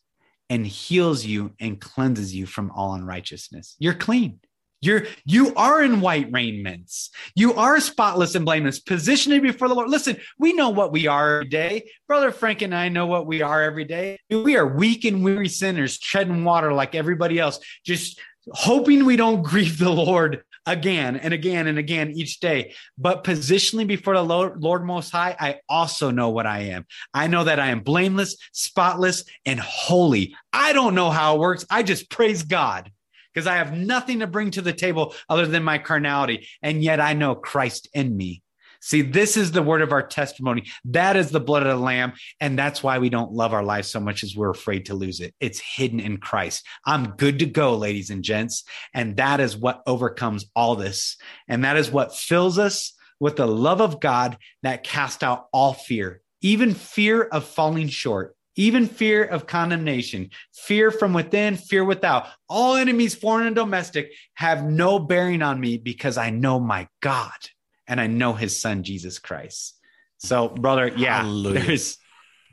and 0.49 0.65
heals 0.65 1.25
you 1.25 1.53
and 1.59 1.79
cleanses 1.79 2.35
you 2.35 2.45
from 2.45 2.71
all 2.71 2.93
unrighteousness, 2.93 3.75
you're 3.79 3.93
clean. 3.93 4.39
You're 4.81 5.07
you 5.25 5.53
are 5.55 5.83
in 5.83 5.99
white 5.99 6.29
raiments. 6.31 7.09
You 7.35 7.53
are 7.55 7.79
spotless 7.81 8.35
and 8.35 8.45
blameless, 8.45 8.79
positioned 8.79 9.41
before 9.41 9.67
the 9.67 9.75
Lord. 9.75 9.89
Listen, 9.89 10.17
we 10.37 10.53
know 10.53 10.69
what 10.69 10.91
we 10.91 11.07
are 11.07 11.37
every 11.37 11.49
day. 11.49 11.89
Brother 12.07 12.31
Frank 12.31 12.61
and 12.61 12.73
I 12.73 12.87
know 12.87 13.05
what 13.05 13.27
we 13.27 13.41
are 13.41 13.61
every 13.61 13.83
day. 13.83 14.17
We 14.29 14.55
are 14.55 14.65
weak 14.65 15.03
and 15.03 15.23
weary 15.23 15.49
sinners, 15.49 15.99
treading 15.99 16.45
water 16.45 16.71
like 16.71 16.95
everybody 16.95 17.39
else, 17.39 17.59
just 17.85 18.19
hoping 18.51 19.03
we 19.03 19.17
don't 19.17 19.43
grieve 19.43 19.77
the 19.77 19.89
Lord 19.89 20.43
again 20.65 21.17
and 21.17 21.33
again 21.33 21.67
and 21.67 21.77
again 21.77 22.11
each 22.11 22.39
day. 22.39 22.73
But 22.97 23.25
positionally 23.25 23.85
before 23.85 24.15
the 24.15 24.23
Lord, 24.23 24.63
Lord 24.63 24.85
Most 24.85 25.09
High, 25.09 25.35
I 25.37 25.59
also 25.67 26.09
know 26.09 26.29
what 26.29 26.45
I 26.45 26.61
am. 26.61 26.85
I 27.13 27.27
know 27.27 27.43
that 27.43 27.59
I 27.59 27.71
am 27.71 27.81
blameless, 27.81 28.37
spotless, 28.53 29.25
and 29.45 29.59
holy. 29.59 30.35
I 30.53 30.71
don't 30.71 30.95
know 30.95 31.09
how 31.09 31.35
it 31.35 31.39
works. 31.39 31.65
I 31.69 31.83
just 31.83 32.09
praise 32.09 32.43
God 32.43 32.91
because 33.33 33.47
I 33.47 33.55
have 33.55 33.77
nothing 33.77 34.19
to 34.19 34.27
bring 34.27 34.51
to 34.51 34.61
the 34.61 34.73
table 34.73 35.15
other 35.29 35.45
than 35.45 35.63
my 35.63 35.77
carnality. 35.77 36.47
And 36.61 36.83
yet 36.83 36.99
I 36.99 37.13
know 37.13 37.35
Christ 37.35 37.89
in 37.93 38.15
me. 38.15 38.43
See, 38.81 39.01
this 39.01 39.35
is 39.35 39.51
the 39.51 39.61
word 39.61 39.81
of 39.81 39.91
our 39.91 40.05
testimony. 40.05 40.63
That 40.85 41.17
is 41.17 41.31
the 41.31 41.39
blood 41.39 41.63
of 41.63 41.77
the 41.77 41.83
Lamb. 41.83 42.13
And 42.39 42.57
that's 42.57 42.81
why 42.81 42.99
we 42.99 43.09
don't 43.09 43.33
love 43.33 43.53
our 43.53 43.63
life 43.63 43.85
so 43.85 43.99
much 43.99 44.23
as 44.23 44.35
we're 44.35 44.49
afraid 44.49 44.85
to 44.85 44.93
lose 44.93 45.19
it. 45.19 45.35
It's 45.39 45.59
hidden 45.59 45.99
in 45.99 46.17
Christ. 46.17 46.65
I'm 46.85 47.11
good 47.17 47.39
to 47.39 47.45
go, 47.45 47.75
ladies 47.75 48.09
and 48.09 48.23
gents. 48.23 48.63
And 48.93 49.17
that 49.17 49.41
is 49.41 49.57
what 49.57 49.83
overcomes 49.85 50.45
all 50.55 50.75
this. 50.75 51.17
And 51.47 51.65
that 51.65 51.75
is 51.75 51.91
what 51.91 52.15
fills 52.15 52.57
us 52.57 52.93
with 53.19 53.35
the 53.35 53.47
love 53.47 53.81
of 53.81 53.99
God 53.99 54.37
that 54.63 54.83
casts 54.83 55.23
out 55.23 55.47
all 55.51 55.73
fear, 55.73 56.21
even 56.41 56.73
fear 56.73 57.23
of 57.23 57.43
falling 57.43 57.89
short 57.89 58.35
even 58.59 58.87
fear 58.87 59.23
of 59.23 59.47
condemnation, 59.47 60.31
fear 60.53 60.91
from 60.91 61.13
within, 61.13 61.55
fear 61.55 61.85
without. 61.85 62.27
All 62.49 62.75
enemies, 62.75 63.15
foreign 63.15 63.47
and 63.47 63.55
domestic, 63.55 64.11
have 64.33 64.65
no 64.65 64.99
bearing 64.99 65.41
on 65.41 65.61
me 65.61 65.77
because 65.77 66.17
I 66.17 66.29
know 66.29 66.59
my 66.59 66.89
God 67.01 67.31
and 67.87 68.01
I 68.01 68.07
know 68.07 68.33
his 68.33 68.59
son, 68.59 68.83
Jesus 68.83 69.17
Christ. 69.17 69.79
So, 70.17 70.49
brother, 70.49 70.89
yeah, 70.89 71.21
Hallelujah. 71.21 71.61
there's 71.61 71.97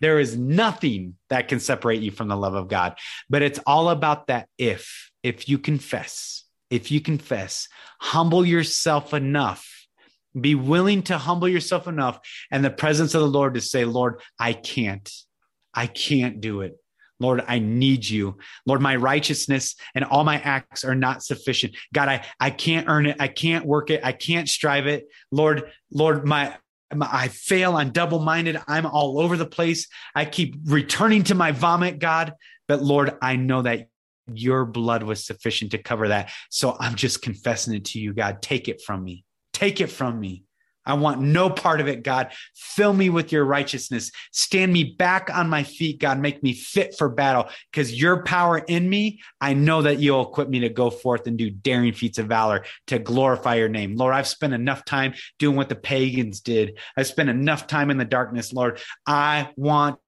there 0.01 0.21
is 0.21 0.37
nothing 0.37 1.15
that 1.29 1.49
can 1.49 1.59
separate 1.59 2.03
you 2.03 2.13
from 2.13 2.29
the 2.29 2.37
love 2.37 2.55
of 2.55 2.69
God. 2.69 2.97
But 3.29 3.43
it's 3.43 3.59
all 3.67 3.89
about 3.89 4.29
that 4.29 4.47
if, 4.59 5.11
if 5.25 5.49
you 5.49 5.59
confess, 5.59 6.45
if 6.71 6.93
you 6.93 7.01
confess, 7.01 7.69
humble 7.99 8.47
yourself 8.47 9.13
enough 9.13 9.73
be 10.39 10.55
willing 10.55 11.03
to 11.03 11.17
humble 11.17 11.49
yourself 11.49 11.89
enough 11.89 12.21
and 12.51 12.63
the 12.63 12.71
presence 12.71 13.15
of 13.15 13.23
the 13.23 13.27
Lord 13.27 13.55
to 13.55 13.61
say, 13.63 13.87
Lord, 13.87 14.21
I 14.39 14.53
can't. 14.53 15.11
I 15.77 15.87
can't 15.87 16.41
do 16.41 16.63
it. 16.63 16.77
Lord, 17.19 17.43
I 17.47 17.59
need 17.59 18.09
you. 18.09 18.37
Lord, 18.67 18.83
my 18.83 18.97
righteousness 18.97 19.75
and 19.95 20.05
all 20.05 20.25
my 20.25 20.39
acts 20.41 20.85
are 20.85 20.95
not 20.95 21.23
sufficient. 21.23 21.75
God, 21.95 22.09
I, 22.09 22.27
I 22.41 22.51
can't 22.51 22.89
earn 22.89 23.07
it. 23.07 23.17
I 23.21 23.29
can't 23.29 23.65
work 23.65 23.91
it. 23.91 24.01
I 24.05 24.13
can't 24.13 24.49
strive 24.49 24.87
it. 24.87 25.07
Lord, 25.31 25.71
Lord, 25.91 26.27
my, 26.27 26.57
my 26.95 27.09
I 27.11 27.29
fail. 27.29 27.77
I'm 27.77 27.91
double 27.91 28.19
minded. 28.19 28.59
I'm 28.69 28.87
all 28.87 29.19
over 29.21 29.37
the 29.37 29.47
place. 29.47 29.89
I 30.15 30.25
keep 30.25 30.57
returning 30.67 31.23
to 31.25 31.35
my 31.35 31.53
vomit, 31.53 31.99
God. 31.99 32.35
But 32.69 32.83
Lord, 32.83 33.17
I 33.23 33.37
know 33.37 33.63
that 33.63 33.89
your 34.33 34.65
blood 34.65 35.03
was 35.03 35.25
sufficient 35.25 35.71
to 35.71 35.79
cover 35.79 36.09
that. 36.09 36.31
So 36.51 36.77
I'm 36.79 36.97
just 36.97 37.23
confessing 37.23 37.75
it 37.75 37.87
to 37.87 38.01
you, 38.01 38.13
God. 38.13 38.43
Take 38.43 38.69
it 38.69 38.83
from 38.83 39.05
me. 39.05 39.25
Take 39.53 39.81
it 39.81 39.89
from 39.89 40.19
me. 40.21 40.46
I 40.87 40.95
want 40.95 41.21
no 41.21 41.51
part 41.51 41.81
of 41.81 41.89
it, 41.89 42.03
God. 42.03 42.33
Fill 42.55 42.93
me 42.93 43.11
with 43.11 43.33
your 43.33 43.45
righteousness. 43.45 44.13
Stand 44.33 44.73
me 44.73 44.85
back 44.85 45.29
on 45.35 45.51
my 45.51 45.65
feet, 45.65 45.99
God. 45.99 46.19
Make 46.21 46.43
me 46.43 46.53
fit 46.53 46.97
for 46.97 47.09
battle 47.09 47.49
because 47.71 47.93
your 47.93 48.23
power 48.23 48.59
in 48.59 48.89
me, 48.89 49.21
I 49.41 49.55
know 49.55 49.83
that 49.83 49.99
you'll 49.99 50.29
equip 50.29 50.49
me 50.49 50.61
to 50.61 50.69
go 50.69 50.91
forth 50.91 51.27
and 51.27 51.37
do 51.37 51.51
daring 51.51 51.93
feats 51.93 52.19
of 52.19 52.27
valor 52.27 52.65
to 52.87 52.99
glorify 52.99 53.57
your 53.57 53.69
name. 53.69 53.97
Lord, 53.97 54.15
I've 54.15 54.29
spent 54.29 54.55
enough 54.55 54.85
time 54.85 55.15
doing 55.39 55.57
what 55.57 55.69
the 55.69 55.75
pagans 55.75 56.41
did. 56.41 56.79
I've 56.97 57.07
spent 57.07 57.29
enough 57.29 57.67
time 57.67 57.91
in 57.91 57.99
the 57.99 58.05
darkness, 58.05 58.53
Lord. 58.53 58.81
I 59.07 59.51
want 59.57 59.99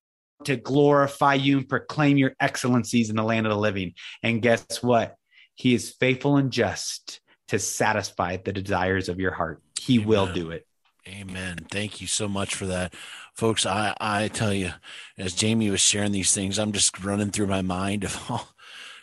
to 0.45 0.57
glorify 0.57 1.35
you 1.35 1.59
and 1.59 1.69
proclaim 1.69 2.17
your 2.17 2.35
excellencies 2.41 3.11
in 3.11 3.17
the 3.17 3.25
land 3.25 3.47
of 3.47 3.51
the 3.51 3.59
living. 3.59 3.95
And 4.23 4.41
guess 4.41 4.83
what? 4.83 5.17
He 5.57 5.75
is 5.75 5.91
faithful 5.91 6.37
and 6.37 6.53
just 6.53 7.21
to 7.49 7.59
satisfy 7.59 8.37
the 8.37 8.53
desires 8.53 9.09
of 9.09 9.19
your 9.19 9.33
heart. 9.33 9.61
He 9.81 9.97
Amen. 9.97 10.09
will 10.09 10.33
do 10.33 10.51
it. 10.53 10.68
Amen. 11.09 11.67
Thank 11.71 12.01
you 12.01 12.07
so 12.07 12.29
much 12.29 12.55
for 12.55 12.67
that. 12.67 12.95
Folks, 13.35 13.65
I, 13.65 13.95
I 13.99 14.29
tell 14.29 14.53
you, 14.53 14.73
as 15.17 15.33
Jamie 15.33 15.71
was 15.71 15.81
sharing 15.81 16.13
these 16.13 16.35
things, 16.35 16.59
I'm 16.59 16.73
just 16.73 17.03
running 17.03 17.31
through 17.31 17.47
my 17.47 17.63
mind 17.63 18.05
of 18.05 18.31
all 18.31 18.49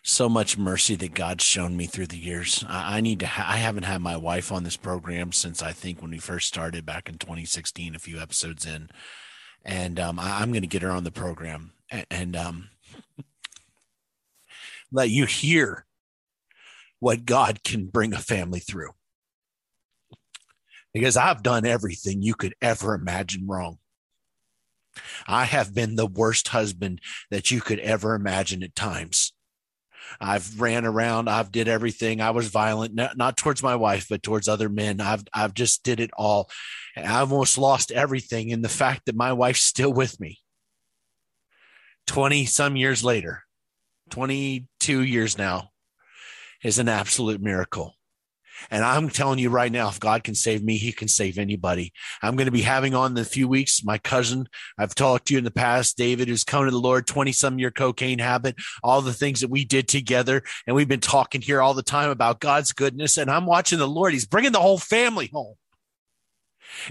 so 0.03 0.29
much 0.29 0.55
mercy 0.55 0.95
that 0.95 1.15
God's 1.15 1.43
shown 1.43 1.75
me 1.75 1.87
through 1.87 2.07
the 2.07 2.17
years. 2.17 2.63
I, 2.67 2.97
I 2.97 3.01
need 3.01 3.21
to, 3.21 3.27
ha- 3.27 3.47
I 3.49 3.57
haven't 3.57 3.83
had 3.83 4.01
my 4.01 4.17
wife 4.17 4.51
on 4.51 4.63
this 4.63 4.77
program 4.77 5.31
since 5.31 5.63
I 5.63 5.71
think 5.71 5.99
when 5.99 6.11
we 6.11 6.19
first 6.19 6.47
started 6.47 6.85
back 6.85 7.09
in 7.09 7.17
2016, 7.17 7.95
a 7.95 7.99
few 7.99 8.19
episodes 8.19 8.67
in. 8.67 8.89
And 9.63 9.99
um, 9.99 10.19
I, 10.19 10.43
am 10.43 10.51
going 10.51 10.61
to 10.61 10.67
get 10.67 10.83
her 10.83 10.91
on 10.91 11.05
the 11.05 11.11
program 11.11 11.71
and, 11.89 12.05
and 12.11 12.35
um, 12.35 12.69
let 14.91 15.09
you 15.09 15.25
hear 15.25 15.87
what 16.99 17.25
God 17.25 17.63
can 17.63 17.87
bring 17.87 18.13
a 18.13 18.19
family 18.19 18.59
through 18.59 18.91
because 20.95 21.17
I've 21.17 21.43
done 21.43 21.65
everything 21.65 22.21
you 22.21 22.35
could 22.35 22.55
ever 22.61 22.95
imagine 22.95 23.47
wrong. 23.47 23.79
I 25.27 25.43
have 25.43 25.75
been 25.75 25.97
the 25.97 26.07
worst 26.07 26.47
husband 26.47 27.01
that 27.29 27.51
you 27.51 27.59
could 27.59 27.79
ever 27.79 28.15
imagine 28.15 28.63
at 28.63 28.77
times. 28.77 29.33
I've 30.21 30.61
ran 30.61 30.85
around. 30.85 31.29
I've 31.29 31.51
did 31.51 31.67
everything. 31.67 32.21
I 32.21 32.29
was 32.29 32.47
violent, 32.47 32.95
not, 32.95 33.35
towards 33.35 33.61
my 33.61 33.75
wife, 33.75 34.07
but 34.09 34.23
towards 34.23 34.47
other 34.47 34.69
men. 34.69 35.01
I've 35.01 35.25
I've 35.33 35.53
just 35.53 35.83
did 35.83 35.99
it 35.99 36.11
all. 36.17 36.49
I've 36.95 37.33
almost 37.33 37.57
lost 37.57 37.91
everything 37.91 38.47
in 38.47 38.61
the 38.61 38.69
fact 38.69 39.01
that 39.07 39.17
my 39.17 39.33
wife's 39.33 39.63
still 39.63 39.91
with 39.91 40.17
me. 40.21 40.39
Twenty 42.07 42.45
some 42.45 42.77
years 42.77 43.03
later, 43.03 43.43
twenty 44.09 44.69
two 44.79 45.01
years 45.01 45.37
now, 45.37 45.71
is 46.63 46.79
an 46.79 46.87
absolute 46.87 47.41
miracle. 47.41 47.95
And 48.69 48.83
I'm 48.83 49.09
telling 49.09 49.39
you 49.39 49.49
right 49.49 49.71
now, 49.71 49.89
if 49.89 49.99
God 49.99 50.23
can 50.23 50.35
save 50.35 50.63
me, 50.63 50.77
he 50.77 50.91
can 50.91 51.07
save 51.07 51.37
anybody. 51.37 51.93
I'm 52.21 52.35
going 52.35 52.45
to 52.45 52.51
be 52.51 52.61
having 52.61 52.95
on 52.95 53.11
in 53.11 53.17
a 53.17 53.25
few 53.25 53.47
weeks 53.47 53.83
my 53.83 53.97
cousin. 53.97 54.47
I've 54.77 54.95
talked 54.95 55.27
to 55.27 55.33
you 55.33 55.37
in 55.37 55.43
the 55.43 55.51
past, 55.51 55.97
David, 55.97 56.27
who's 56.27 56.43
come 56.43 56.65
to 56.65 56.71
the 56.71 56.77
Lord, 56.77 57.07
20 57.07 57.31
some 57.31 57.59
year 57.59 57.71
cocaine 57.71 58.19
habit, 58.19 58.55
all 58.83 59.01
the 59.01 59.13
things 59.13 59.41
that 59.41 59.49
we 59.49 59.65
did 59.65 59.87
together. 59.87 60.43
And 60.65 60.75
we've 60.75 60.87
been 60.87 60.99
talking 60.99 61.41
here 61.41 61.61
all 61.61 61.73
the 61.73 61.83
time 61.83 62.09
about 62.09 62.39
God's 62.39 62.71
goodness. 62.71 63.17
And 63.17 63.29
I'm 63.29 63.45
watching 63.45 63.79
the 63.79 63.87
Lord. 63.87 64.13
He's 64.13 64.25
bringing 64.25 64.51
the 64.51 64.59
whole 64.59 64.79
family 64.79 65.29
home. 65.33 65.55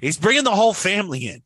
He's 0.01 0.19
bringing 0.19 0.45
the 0.45 0.55
whole 0.55 0.75
family 0.75 1.27
in. 1.27 1.43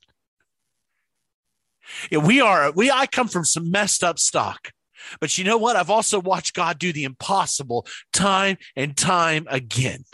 Yeah, 2.10 2.18
we 2.18 2.40
are, 2.40 2.70
we, 2.72 2.90
I 2.90 3.06
come 3.06 3.28
from 3.28 3.44
some 3.44 3.70
messed 3.70 4.04
up 4.04 4.18
stock. 4.18 4.72
But 5.20 5.36
you 5.38 5.44
know 5.44 5.58
what? 5.58 5.76
I've 5.76 5.90
also 5.90 6.20
watched 6.20 6.54
God 6.54 6.78
do 6.78 6.92
the 6.92 7.04
impossible 7.04 7.86
time 8.12 8.58
and 8.76 8.96
time 8.96 9.46
again. 9.50 10.04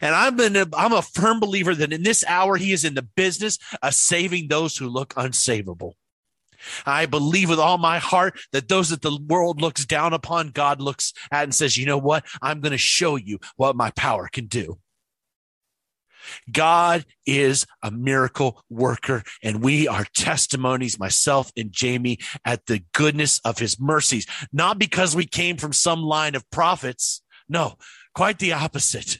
And 0.00 0.14
I'm 0.14 0.38
a, 0.38 0.66
I'm 0.76 0.92
a 0.92 1.02
firm 1.02 1.40
believer 1.40 1.74
that 1.74 1.92
in 1.92 2.02
this 2.02 2.24
hour, 2.26 2.56
he 2.56 2.72
is 2.72 2.84
in 2.84 2.94
the 2.94 3.02
business 3.02 3.58
of 3.82 3.94
saving 3.94 4.48
those 4.48 4.76
who 4.76 4.88
look 4.88 5.14
unsavable. 5.14 5.92
I 6.86 7.06
believe 7.06 7.48
with 7.48 7.58
all 7.58 7.78
my 7.78 7.98
heart 7.98 8.38
that 8.52 8.68
those 8.68 8.90
that 8.90 9.02
the 9.02 9.18
world 9.28 9.60
looks 9.60 9.84
down 9.84 10.12
upon, 10.12 10.50
God 10.50 10.80
looks 10.80 11.12
at 11.30 11.44
and 11.44 11.54
says, 11.54 11.76
you 11.76 11.86
know 11.86 11.98
what? 11.98 12.24
I'm 12.40 12.60
going 12.60 12.72
to 12.72 12.78
show 12.78 13.16
you 13.16 13.38
what 13.56 13.76
my 13.76 13.90
power 13.90 14.28
can 14.30 14.46
do. 14.46 14.78
God 16.50 17.04
is 17.26 17.66
a 17.82 17.90
miracle 17.90 18.62
worker, 18.70 19.22
and 19.42 19.62
we 19.62 19.88
are 19.88 20.06
testimonies, 20.14 20.98
myself 20.98 21.52
and 21.56 21.72
Jamie, 21.72 22.18
at 22.44 22.66
the 22.66 22.84
goodness 22.92 23.40
of 23.44 23.58
his 23.58 23.80
mercies, 23.80 24.26
not 24.52 24.78
because 24.78 25.16
we 25.16 25.26
came 25.26 25.56
from 25.56 25.72
some 25.72 26.02
line 26.02 26.34
of 26.34 26.50
prophets. 26.50 27.22
No, 27.48 27.76
quite 28.14 28.38
the 28.38 28.52
opposite. 28.52 29.18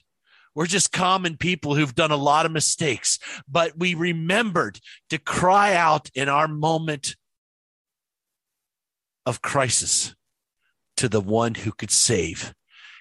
We're 0.54 0.66
just 0.66 0.92
common 0.92 1.38
people 1.38 1.74
who've 1.74 1.94
done 1.94 2.10
a 2.10 2.16
lot 2.16 2.44
of 2.44 2.52
mistakes, 2.52 3.18
but 3.48 3.72
we 3.78 3.94
remembered 3.94 4.80
to 5.08 5.18
cry 5.18 5.74
out 5.74 6.10
in 6.14 6.28
our 6.28 6.46
moment 6.46 7.16
of 9.24 9.40
crisis 9.40 10.14
to 10.96 11.08
the 11.08 11.20
one 11.20 11.54
who 11.54 11.72
could 11.72 11.90
save. 11.90 12.54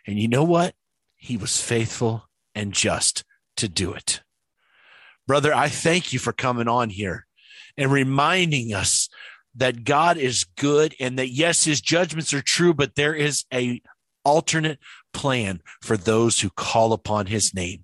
And 0.08 0.18
you 0.18 0.28
know 0.28 0.44
what? 0.44 0.76
He 1.18 1.38
was 1.38 1.62
faithful 1.62 2.30
and 2.56 2.74
just 2.74 3.24
to 3.58 3.68
do 3.68 3.94
it. 3.94 4.22
Brother, 5.28 5.54
I 5.54 5.70
thank 5.70 6.14
you 6.14 6.20
for 6.20 6.34
coming 6.34 6.68
on 6.68 6.90
here 6.90 7.26
and 7.78 7.92
reminding 7.92 8.74
us 8.74 9.10
that 9.56 9.84
God 9.84 10.18
is 10.18 10.46
good 10.58 10.96
and 11.00 11.18
that 11.20 11.30
yes, 11.30 11.66
his 11.66 11.82
judgments 11.82 12.34
are 12.34 12.42
true, 12.42 12.74
but 12.74 12.96
there 12.96 13.14
is 13.14 13.46
a 13.54 13.82
alternate 14.24 14.80
plan 15.14 15.62
for 15.82 15.98
those 15.98 16.40
who 16.40 16.50
call 16.50 16.94
upon 16.94 17.26
his 17.26 17.54
name. 17.54 17.84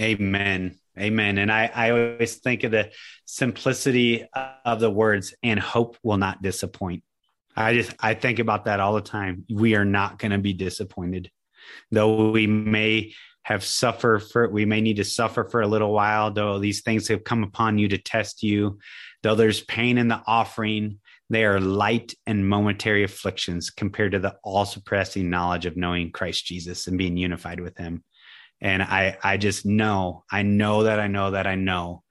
Amen. 0.00 0.78
Amen. 0.98 1.38
And 1.38 1.50
I, 1.50 1.70
I 1.74 1.90
always 1.90 2.36
think 2.36 2.64
of 2.64 2.70
the 2.70 2.90
simplicity 3.24 4.26
of 4.64 4.80
the 4.80 4.90
words 4.90 5.34
and 5.42 5.58
hope 5.58 5.96
will 6.02 6.18
not 6.18 6.42
disappoint. 6.42 7.02
I 7.56 7.74
just 7.74 7.94
I 8.00 8.14
think 8.14 8.38
about 8.38 8.64
that 8.64 8.80
all 8.80 8.94
the 8.94 9.00
time. 9.00 9.44
We 9.50 9.74
are 9.74 9.84
not 9.84 10.18
going 10.18 10.32
to 10.32 10.38
be 10.38 10.52
disappointed. 10.52 11.30
Though 11.90 12.30
we 12.30 12.46
may 12.46 13.12
have 13.44 13.64
suffered 13.64 14.20
for 14.20 14.48
we 14.48 14.64
may 14.64 14.80
need 14.80 14.96
to 14.96 15.04
suffer 15.04 15.44
for 15.44 15.62
a 15.62 15.66
little 15.66 15.92
while 15.92 16.30
though 16.30 16.58
these 16.58 16.82
things 16.82 17.08
have 17.08 17.24
come 17.24 17.42
upon 17.42 17.78
you 17.78 17.88
to 17.88 17.98
test 17.98 18.42
you. 18.42 18.78
Though 19.22 19.34
there's 19.34 19.60
pain 19.62 19.98
in 19.98 20.08
the 20.08 20.22
offering 20.26 20.98
they 21.30 21.44
are 21.46 21.60
light 21.60 22.14
and 22.26 22.46
momentary 22.46 23.04
afflictions 23.04 23.70
compared 23.70 24.12
to 24.12 24.18
the 24.18 24.36
all 24.44 24.66
suppressing 24.66 25.30
knowledge 25.30 25.64
of 25.64 25.78
knowing 25.78 26.12
Christ 26.12 26.44
Jesus 26.44 26.86
and 26.86 26.98
being 26.98 27.16
unified 27.16 27.58
with 27.58 27.76
him. 27.78 28.04
And 28.60 28.82
i 28.82 29.16
i 29.22 29.36
just 29.36 29.66
know 29.66 30.24
i 30.30 30.42
know 30.42 30.84
that 30.84 31.00
i 31.00 31.08
know 31.08 31.32
that 31.32 31.46
i 31.46 31.54
know. 31.54 32.02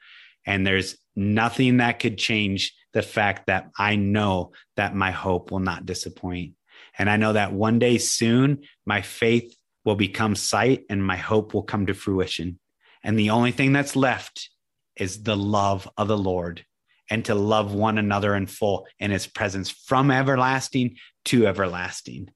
And 0.46 0.66
there's 0.66 0.98
nothing 1.16 1.78
that 1.78 2.00
could 2.00 2.18
change 2.18 2.74
the 2.94 3.02
fact 3.02 3.48
that 3.48 3.70
i 3.78 3.96
know 3.96 4.52
that 4.76 4.96
my 4.96 5.12
hope 5.12 5.52
will 5.52 5.60
not 5.60 5.86
disappoint. 5.86 6.56
And 6.98 7.10
i 7.10 7.16
know 7.16 7.34
that 7.34 7.54
one 7.54 7.80
day 7.80 8.00
soon 8.00 8.64
my 8.86 9.02
faith 9.02 9.56
will 9.86 9.96
become 9.96 10.36
sight 10.36 10.84
and 10.90 11.06
my 11.06 11.18
hope 11.18 11.54
will 11.54 11.64
come 11.64 11.86
to 11.86 11.94
fruition. 11.94 12.60
And 13.04 13.18
the 13.18 13.32
only 13.32 13.52
thing 13.52 13.74
that's 13.74 13.96
left 13.96 14.50
is 14.96 15.24
the 15.24 15.36
love 15.36 15.90
of 15.98 16.08
the 16.08 16.18
Lord 16.18 16.66
and 17.10 17.26
to 17.26 17.36
love 17.36 17.74
one 17.74 17.98
another 17.98 18.36
in 18.36 18.48
full 18.48 18.88
in 19.00 19.12
his 19.12 19.28
presence 19.28 19.70
from 19.70 20.12
everlasting 20.12 20.98
to 21.26 21.48
everlasting. 21.48 22.30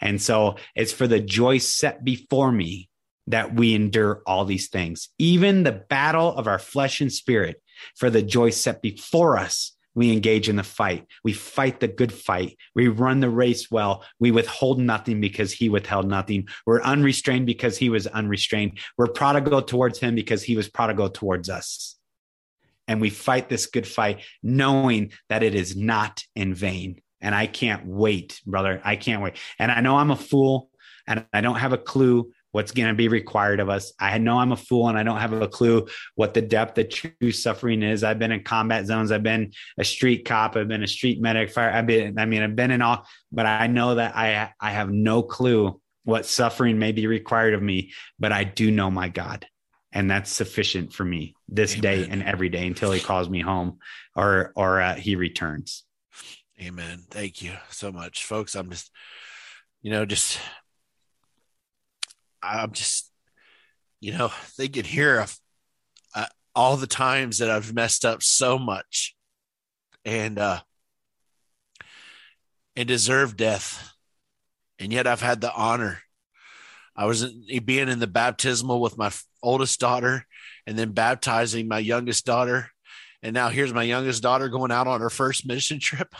And 0.00 0.20
so 0.20 0.56
it's 0.74 0.92
for 0.92 1.06
the 1.06 1.20
joy 1.20 1.58
set 1.58 2.04
before 2.04 2.50
me 2.50 2.88
that 3.28 3.54
we 3.54 3.74
endure 3.74 4.22
all 4.26 4.44
these 4.44 4.68
things, 4.68 5.08
even 5.18 5.62
the 5.62 5.72
battle 5.72 6.34
of 6.34 6.46
our 6.46 6.58
flesh 6.58 7.00
and 7.00 7.12
spirit, 7.12 7.62
for 7.96 8.10
the 8.10 8.22
joy 8.22 8.50
set 8.50 8.82
before 8.82 9.38
us 9.38 9.76
we 9.94 10.12
engage 10.12 10.48
in 10.48 10.56
the 10.56 10.62
fight. 10.62 11.06
We 11.24 11.32
fight 11.32 11.80
the 11.80 11.88
good 11.88 12.12
fight. 12.12 12.56
We 12.74 12.88
run 12.88 13.20
the 13.20 13.30
race 13.30 13.70
well. 13.70 14.04
We 14.18 14.30
withhold 14.30 14.78
nothing 14.78 15.20
because 15.20 15.52
he 15.52 15.68
withheld 15.68 16.08
nothing. 16.08 16.48
We're 16.66 16.82
unrestrained 16.82 17.46
because 17.46 17.76
he 17.76 17.88
was 17.88 18.06
unrestrained. 18.06 18.78
We're 18.96 19.08
prodigal 19.08 19.62
towards 19.62 19.98
him 19.98 20.14
because 20.14 20.42
he 20.42 20.56
was 20.56 20.68
prodigal 20.68 21.10
towards 21.10 21.50
us. 21.50 21.96
And 22.88 23.00
we 23.00 23.10
fight 23.10 23.48
this 23.48 23.66
good 23.66 23.86
fight 23.86 24.20
knowing 24.42 25.12
that 25.28 25.42
it 25.42 25.54
is 25.54 25.76
not 25.76 26.24
in 26.34 26.54
vain. 26.54 27.00
And 27.20 27.34
I 27.34 27.46
can't 27.46 27.86
wait, 27.86 28.40
brother. 28.44 28.80
I 28.84 28.96
can't 28.96 29.22
wait. 29.22 29.36
And 29.58 29.70
I 29.70 29.80
know 29.80 29.96
I'm 29.96 30.10
a 30.10 30.16
fool 30.16 30.70
and 31.06 31.24
I 31.32 31.40
don't 31.40 31.56
have 31.56 31.72
a 31.72 31.78
clue 31.78 32.32
what's 32.52 32.72
going 32.72 32.88
to 32.88 32.94
be 32.94 33.08
required 33.08 33.60
of 33.60 33.68
us. 33.68 33.92
I 33.98 34.18
know 34.18 34.38
I'm 34.38 34.52
a 34.52 34.56
fool 34.56 34.88
and 34.88 34.96
I 34.96 35.02
don't 35.02 35.18
have 35.18 35.32
a 35.32 35.48
clue 35.48 35.88
what 36.14 36.34
the 36.34 36.42
depth 36.42 36.78
of 36.78 36.88
true 36.90 37.32
suffering 37.32 37.82
is. 37.82 38.04
I've 38.04 38.18
been 38.18 38.32
in 38.32 38.44
combat 38.44 38.86
zones. 38.86 39.10
I've 39.10 39.22
been 39.22 39.52
a 39.78 39.84
street 39.84 40.24
cop. 40.24 40.56
I've 40.56 40.68
been 40.68 40.82
a 40.82 40.88
street 40.88 41.20
medic. 41.20 41.50
Fire. 41.50 41.70
I've 41.70 41.86
been. 41.86 42.18
I 42.18 42.26
mean, 42.26 42.42
I've 42.42 42.54
been 42.54 42.70
in 42.70 42.82
all, 42.82 43.06
but 43.32 43.46
I 43.46 43.66
know 43.66 43.96
that 43.96 44.16
I 44.16 44.52
I 44.60 44.70
have 44.70 44.90
no 44.90 45.22
clue 45.22 45.80
what 46.04 46.26
suffering 46.26 46.78
may 46.78 46.92
be 46.92 47.06
required 47.06 47.54
of 47.54 47.62
me. 47.62 47.92
But 48.18 48.32
I 48.32 48.44
do 48.44 48.70
know 48.70 48.90
my 48.90 49.08
God, 49.08 49.46
and 49.92 50.10
that's 50.10 50.30
sufficient 50.30 50.92
for 50.92 51.04
me 51.04 51.34
this 51.48 51.72
Amen. 51.72 51.82
day 51.82 52.08
and 52.08 52.22
every 52.22 52.50
day 52.50 52.66
until 52.66 52.92
He 52.92 53.00
calls 53.00 53.28
me 53.28 53.40
home 53.40 53.78
or 54.14 54.52
or 54.54 54.80
uh, 54.80 54.94
He 54.94 55.16
returns. 55.16 55.84
Amen. 56.60 57.04
Thank 57.10 57.42
you 57.42 57.54
so 57.70 57.90
much, 57.90 58.24
folks. 58.24 58.54
I'm 58.54 58.70
just, 58.70 58.90
you 59.80 59.90
know, 59.90 60.04
just 60.04 60.38
I'm 62.42 62.72
just, 62.72 63.10
you 64.00 64.12
know, 64.12 64.32
they 64.58 64.68
could 64.68 64.86
hear 64.86 65.20
a, 65.20 65.28
a, 66.14 66.28
all 66.54 66.76
the 66.76 66.86
times 66.86 67.38
that 67.38 67.50
I've 67.50 67.74
messed 67.74 68.04
up 68.04 68.22
so 68.22 68.58
much 68.58 69.14
and 70.04 70.38
uh 70.38 70.60
and 72.76 72.88
deserve 72.88 73.36
death. 73.36 73.92
And 74.78 74.92
yet 74.92 75.06
I've 75.06 75.20
had 75.20 75.40
the 75.40 75.52
honor. 75.52 76.00
I 76.96 77.06
was 77.06 77.22
in, 77.22 77.64
being 77.64 77.88
in 77.88 77.98
the 77.98 78.06
baptismal 78.06 78.80
with 78.80 78.98
my 78.98 79.10
oldest 79.42 79.80
daughter 79.80 80.26
and 80.66 80.78
then 80.78 80.92
baptizing 80.92 81.68
my 81.68 81.78
youngest 81.78 82.26
daughter. 82.26 82.70
And 83.22 83.34
now 83.34 83.48
here's 83.48 83.72
my 83.72 83.84
youngest 83.84 84.22
daughter 84.22 84.48
going 84.48 84.72
out 84.72 84.86
on 84.86 85.00
her 85.00 85.10
first 85.10 85.46
mission 85.46 85.78
trip. 85.78 86.14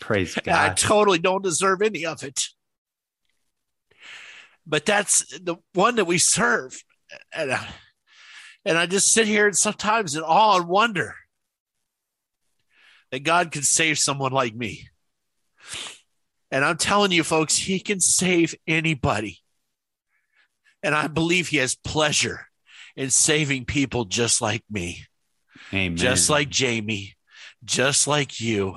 Praise 0.00 0.34
God. 0.44 0.54
I 0.54 0.74
totally 0.74 1.18
don't 1.18 1.42
deserve 1.42 1.82
any 1.82 2.06
of 2.06 2.22
it. 2.22 2.44
But 4.68 4.84
that's 4.84 5.26
the 5.38 5.56
one 5.72 5.96
that 5.96 6.04
we 6.04 6.18
serve. 6.18 6.82
And, 7.32 7.52
I, 7.52 7.66
and 8.66 8.76
I 8.76 8.84
just 8.86 9.10
sit 9.10 9.26
here 9.26 9.46
and 9.46 9.56
sometimes 9.56 10.14
in 10.14 10.22
awe 10.22 10.58
and 10.58 10.68
wonder 10.68 11.14
that 13.10 13.24
God 13.24 13.50
could 13.50 13.64
save 13.64 13.98
someone 13.98 14.32
like 14.32 14.54
me. 14.54 14.88
And 16.50 16.64
I'm 16.64 16.76
telling 16.76 17.12
you, 17.12 17.24
folks, 17.24 17.56
He 17.56 17.80
can 17.80 18.00
save 18.00 18.54
anybody. 18.66 19.38
And 20.82 20.94
I 20.94 21.06
believe 21.06 21.48
He 21.48 21.56
has 21.56 21.74
pleasure 21.74 22.46
in 22.94 23.10
saving 23.10 23.64
people 23.64 24.04
just 24.04 24.42
like 24.42 24.64
me, 24.70 25.04
Amen. 25.72 25.96
just 25.96 26.28
like 26.28 26.50
Jamie, 26.50 27.14
just 27.64 28.06
like 28.06 28.40
you. 28.40 28.76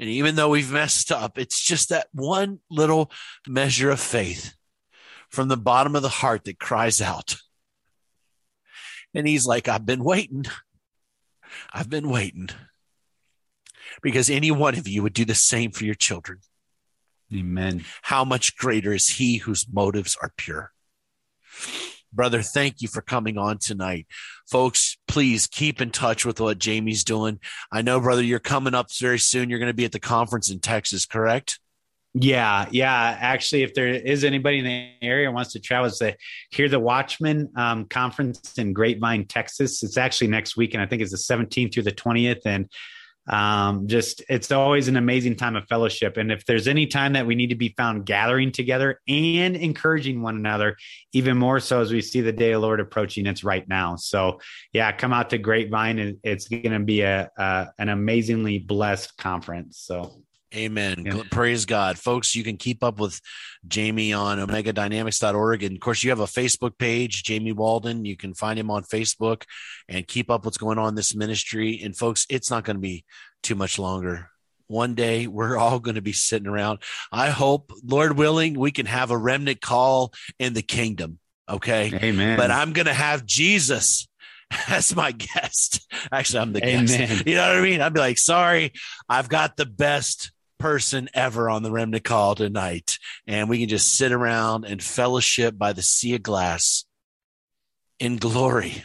And 0.00 0.08
even 0.08 0.34
though 0.34 0.50
we've 0.50 0.72
messed 0.72 1.12
up, 1.12 1.38
it's 1.38 1.60
just 1.60 1.90
that 1.90 2.08
one 2.12 2.58
little 2.68 3.10
measure 3.46 3.90
of 3.90 4.00
faith 4.00 4.54
from 5.30 5.48
the 5.48 5.56
bottom 5.56 5.94
of 5.94 6.02
the 6.02 6.08
heart 6.08 6.44
that 6.44 6.58
cries 6.58 7.00
out. 7.00 7.36
And 9.14 9.26
he's 9.26 9.46
like, 9.46 9.68
I've 9.68 9.86
been 9.86 10.02
waiting. 10.02 10.44
I've 11.72 11.88
been 11.88 12.08
waiting. 12.08 12.48
Because 14.02 14.28
any 14.28 14.50
one 14.50 14.76
of 14.76 14.88
you 14.88 15.02
would 15.02 15.12
do 15.12 15.24
the 15.24 15.34
same 15.34 15.70
for 15.70 15.84
your 15.84 15.94
children. 15.94 16.40
Amen. 17.32 17.84
How 18.02 18.24
much 18.24 18.56
greater 18.56 18.92
is 18.92 19.08
he 19.08 19.38
whose 19.38 19.66
motives 19.72 20.16
are 20.20 20.32
pure? 20.36 20.73
Brother, 22.14 22.42
thank 22.42 22.80
you 22.80 22.88
for 22.88 23.02
coming 23.02 23.38
on 23.38 23.58
tonight. 23.58 24.06
Folks, 24.50 24.96
please 25.08 25.46
keep 25.46 25.80
in 25.80 25.90
touch 25.90 26.24
with 26.24 26.40
what 26.40 26.58
Jamie's 26.58 27.04
doing. 27.04 27.40
I 27.72 27.82
know, 27.82 28.00
brother, 28.00 28.22
you're 28.22 28.38
coming 28.38 28.74
up 28.74 28.88
very 28.98 29.18
soon. 29.18 29.50
You're 29.50 29.58
going 29.58 29.70
to 29.70 29.74
be 29.74 29.84
at 29.84 29.92
the 29.92 30.00
conference 30.00 30.50
in 30.50 30.60
Texas, 30.60 31.06
correct? 31.06 31.58
Yeah, 32.16 32.66
yeah. 32.70 33.18
Actually, 33.20 33.64
if 33.64 33.74
there 33.74 33.88
is 33.88 34.22
anybody 34.22 34.60
in 34.60 34.64
the 34.64 34.90
area 35.02 35.30
wants 35.32 35.52
to 35.54 35.60
travel, 35.60 35.88
it's 35.88 35.98
the 35.98 36.14
Hear 36.50 36.68
the 36.68 36.78
Watchman 36.78 37.50
um, 37.56 37.86
conference 37.86 38.56
in 38.56 38.72
Grapevine, 38.72 39.26
Texas. 39.26 39.82
It's 39.82 39.96
actually 39.96 40.28
next 40.28 40.56
week, 40.56 40.74
and 40.74 40.82
I 40.82 40.86
think 40.86 41.02
it's 41.02 41.10
the 41.10 41.34
17th 41.34 41.74
through 41.74 41.82
the 41.82 41.90
20th. 41.90 42.42
And 42.46 42.70
um, 43.26 43.88
just 43.88 44.22
it's 44.28 44.52
always 44.52 44.88
an 44.88 44.96
amazing 44.96 45.36
time 45.36 45.56
of 45.56 45.66
fellowship. 45.66 46.16
And 46.16 46.30
if 46.30 46.44
there's 46.44 46.68
any 46.68 46.86
time 46.86 47.14
that 47.14 47.26
we 47.26 47.34
need 47.34 47.50
to 47.50 47.54
be 47.54 47.74
found 47.76 48.04
gathering 48.04 48.52
together 48.52 49.00
and 49.08 49.56
encouraging 49.56 50.20
one 50.20 50.36
another, 50.36 50.76
even 51.12 51.38
more 51.38 51.60
so 51.60 51.80
as 51.80 51.92
we 51.92 52.02
see 52.02 52.20
the 52.20 52.32
day 52.32 52.52
of 52.52 52.62
Lord 52.62 52.80
approaching, 52.80 53.26
it's 53.26 53.44
right 53.44 53.66
now. 53.68 53.96
So 53.96 54.40
yeah, 54.72 54.92
come 54.92 55.12
out 55.12 55.30
to 55.30 55.38
Grapevine, 55.38 55.98
and 55.98 56.18
it's 56.22 56.48
going 56.48 56.72
to 56.72 56.80
be 56.80 57.02
a, 57.02 57.30
a 57.36 57.68
an 57.78 57.88
amazingly 57.88 58.58
blessed 58.58 59.16
conference. 59.16 59.78
So 59.78 60.23
Amen. 60.54 61.02
Yeah. 61.04 61.22
Praise 61.30 61.64
God. 61.64 61.98
Folks, 61.98 62.34
you 62.34 62.44
can 62.44 62.56
keep 62.56 62.84
up 62.84 63.00
with 63.00 63.20
Jamie 63.66 64.12
on 64.12 64.38
omegadynamics.org. 64.38 65.62
And 65.62 65.76
of 65.76 65.80
course, 65.80 66.02
you 66.02 66.10
have 66.10 66.20
a 66.20 66.24
Facebook 66.24 66.78
page, 66.78 67.24
Jamie 67.24 67.52
Walden. 67.52 68.04
You 68.04 68.16
can 68.16 68.34
find 68.34 68.58
him 68.58 68.70
on 68.70 68.84
Facebook 68.84 69.44
and 69.88 70.06
keep 70.06 70.30
up 70.30 70.44
what's 70.44 70.58
going 70.58 70.78
on 70.78 70.90
in 70.90 70.94
this 70.94 71.14
ministry. 71.14 71.80
And 71.82 71.96
folks, 71.96 72.26
it's 72.28 72.50
not 72.50 72.64
going 72.64 72.76
to 72.76 72.80
be 72.82 73.04
too 73.42 73.54
much 73.54 73.78
longer. 73.78 74.30
One 74.66 74.94
day 74.94 75.26
we're 75.26 75.58
all 75.58 75.78
going 75.78 75.96
to 75.96 76.02
be 76.02 76.12
sitting 76.12 76.48
around. 76.48 76.80
I 77.12 77.30
hope, 77.30 77.72
Lord 77.84 78.16
willing, 78.16 78.58
we 78.58 78.70
can 78.70 78.86
have 78.86 79.10
a 79.10 79.18
remnant 79.18 79.60
call 79.60 80.12
in 80.38 80.54
the 80.54 80.62
kingdom. 80.62 81.18
Okay. 81.48 81.92
Amen. 82.02 82.38
But 82.38 82.50
I'm 82.50 82.72
going 82.72 82.86
to 82.86 82.94
have 82.94 83.26
Jesus 83.26 84.08
as 84.68 84.94
my 84.94 85.12
guest. 85.12 85.86
Actually, 86.12 86.40
I'm 86.40 86.52
the 86.52 86.66
Amen. 86.66 86.86
guest. 86.86 87.26
You 87.26 87.34
know 87.34 87.48
what 87.48 87.58
I 87.58 87.60
mean? 87.60 87.80
I'd 87.80 87.92
be 87.92 88.00
like, 88.00 88.18
sorry, 88.18 88.72
I've 89.08 89.28
got 89.28 89.56
the 89.56 89.66
best 89.66 90.32
person 90.64 91.10
ever 91.12 91.50
on 91.50 91.62
the 91.62 91.70
Remnant 91.70 92.04
Call 92.04 92.34
tonight. 92.34 92.98
And 93.26 93.50
we 93.50 93.58
can 93.58 93.68
just 93.68 93.98
sit 93.98 94.12
around 94.12 94.64
and 94.64 94.82
fellowship 94.82 95.58
by 95.58 95.74
the 95.74 95.82
sea 95.82 96.14
of 96.14 96.22
glass 96.22 96.86
in 98.00 98.16
glory, 98.16 98.82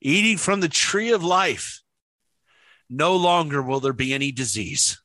eating 0.00 0.36
from 0.36 0.60
the 0.60 0.68
tree 0.68 1.10
of 1.10 1.24
life. 1.24 1.82
No 2.88 3.16
longer 3.16 3.60
will 3.60 3.80
there 3.80 3.92
be 3.92 4.14
any 4.14 4.30
disease, 4.30 5.02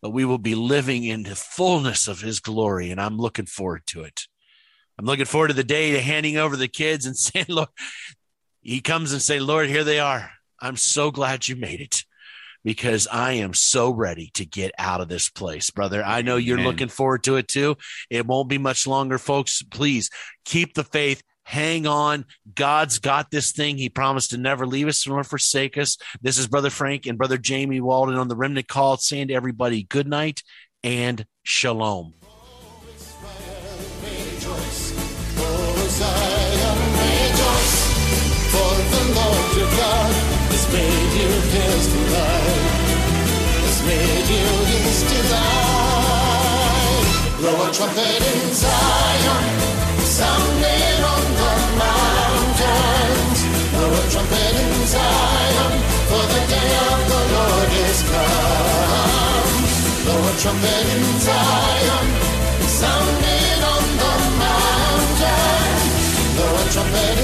but 0.00 0.10
we 0.10 0.24
will 0.24 0.38
be 0.38 0.56
living 0.56 1.04
in 1.04 1.22
the 1.22 1.36
fullness 1.36 2.08
of 2.08 2.20
his 2.20 2.40
glory. 2.40 2.90
And 2.90 3.00
I'm 3.00 3.16
looking 3.16 3.46
forward 3.46 3.86
to 3.90 4.02
it. 4.02 4.26
I'm 4.98 5.06
looking 5.06 5.24
forward 5.24 5.48
to 5.48 5.54
the 5.54 5.62
day 5.62 5.92
to 5.92 6.00
handing 6.00 6.36
over 6.36 6.56
the 6.56 6.66
kids 6.66 7.06
and 7.06 7.16
saying, 7.16 7.46
Lord, 7.48 7.68
he 8.60 8.80
comes 8.80 9.12
and 9.12 9.22
say, 9.22 9.38
Lord, 9.38 9.68
here 9.68 9.84
they 9.84 10.00
are. 10.00 10.32
I'm 10.58 10.76
so 10.76 11.12
glad 11.12 11.46
you 11.46 11.54
made 11.54 11.80
it 11.80 12.02
because 12.64 13.06
I 13.10 13.32
am 13.34 13.54
so 13.54 13.90
ready 13.90 14.30
to 14.34 14.44
get 14.44 14.72
out 14.78 15.00
of 15.00 15.08
this 15.08 15.28
place, 15.28 15.70
brother. 15.70 16.02
I 16.04 16.22
know 16.22 16.36
you're 16.36 16.58
Amen. 16.58 16.70
looking 16.70 16.88
forward 16.88 17.24
to 17.24 17.36
it 17.36 17.48
too. 17.48 17.76
It 18.10 18.26
won't 18.26 18.48
be 18.48 18.58
much 18.58 18.86
longer, 18.86 19.18
folks. 19.18 19.62
Please 19.62 20.10
keep 20.44 20.74
the 20.74 20.84
faith. 20.84 21.22
Hang 21.44 21.86
on. 21.86 22.24
God's 22.54 22.98
got 22.98 23.30
this 23.30 23.52
thing. 23.52 23.76
He 23.76 23.88
promised 23.88 24.30
to 24.30 24.38
never 24.38 24.66
leave 24.66 24.88
us 24.88 25.06
nor 25.06 25.24
forsake 25.24 25.76
us. 25.76 25.98
This 26.20 26.38
is 26.38 26.46
Brother 26.46 26.70
Frank 26.70 27.06
and 27.06 27.18
Brother 27.18 27.36
Jamie 27.36 27.80
Walden 27.80 28.16
on 28.16 28.28
the 28.28 28.36
Remnant 28.36 28.68
Call 28.68 28.96
saying 28.96 29.28
to 29.28 29.34
everybody, 29.34 29.82
good 29.82 30.06
night 30.06 30.42
and 30.84 31.26
shalom. 31.42 32.14
made 34.02 34.42
you 34.42 34.54
his 34.54 34.92
delight. 39.54 40.14
Has 40.50 40.72
made 40.72 41.12
you 41.20 41.28
his 41.50 41.86
delight. 41.92 42.41
Blow 47.42 47.66
a 47.66 47.72
trumpet 47.72 48.22
in 48.22 48.54
Zion, 48.54 49.44
sounding 49.98 51.02
on 51.02 51.24
the 51.40 51.52
mountains. 51.82 53.40
Blow 53.72 53.90
a 53.90 54.02
trumpet 54.12 54.54
in 54.54 54.86
Zion, 54.86 55.72
for 56.06 56.24
the 56.30 56.40
day 56.46 56.70
of 56.90 56.98
the 57.10 57.20
Lord 57.34 57.70
is 57.90 58.00
come. 58.06 59.50
Blow 60.04 60.30
a 60.30 60.34
trumpet 60.38 60.86
in 60.94 61.04
Zion, 61.18 62.06
sounding 62.70 63.62
on 63.74 63.84
the 63.98 64.14
mountains. 64.38 65.84
Blow 66.36 66.54
a 66.54 66.64
trumpet 66.70 67.18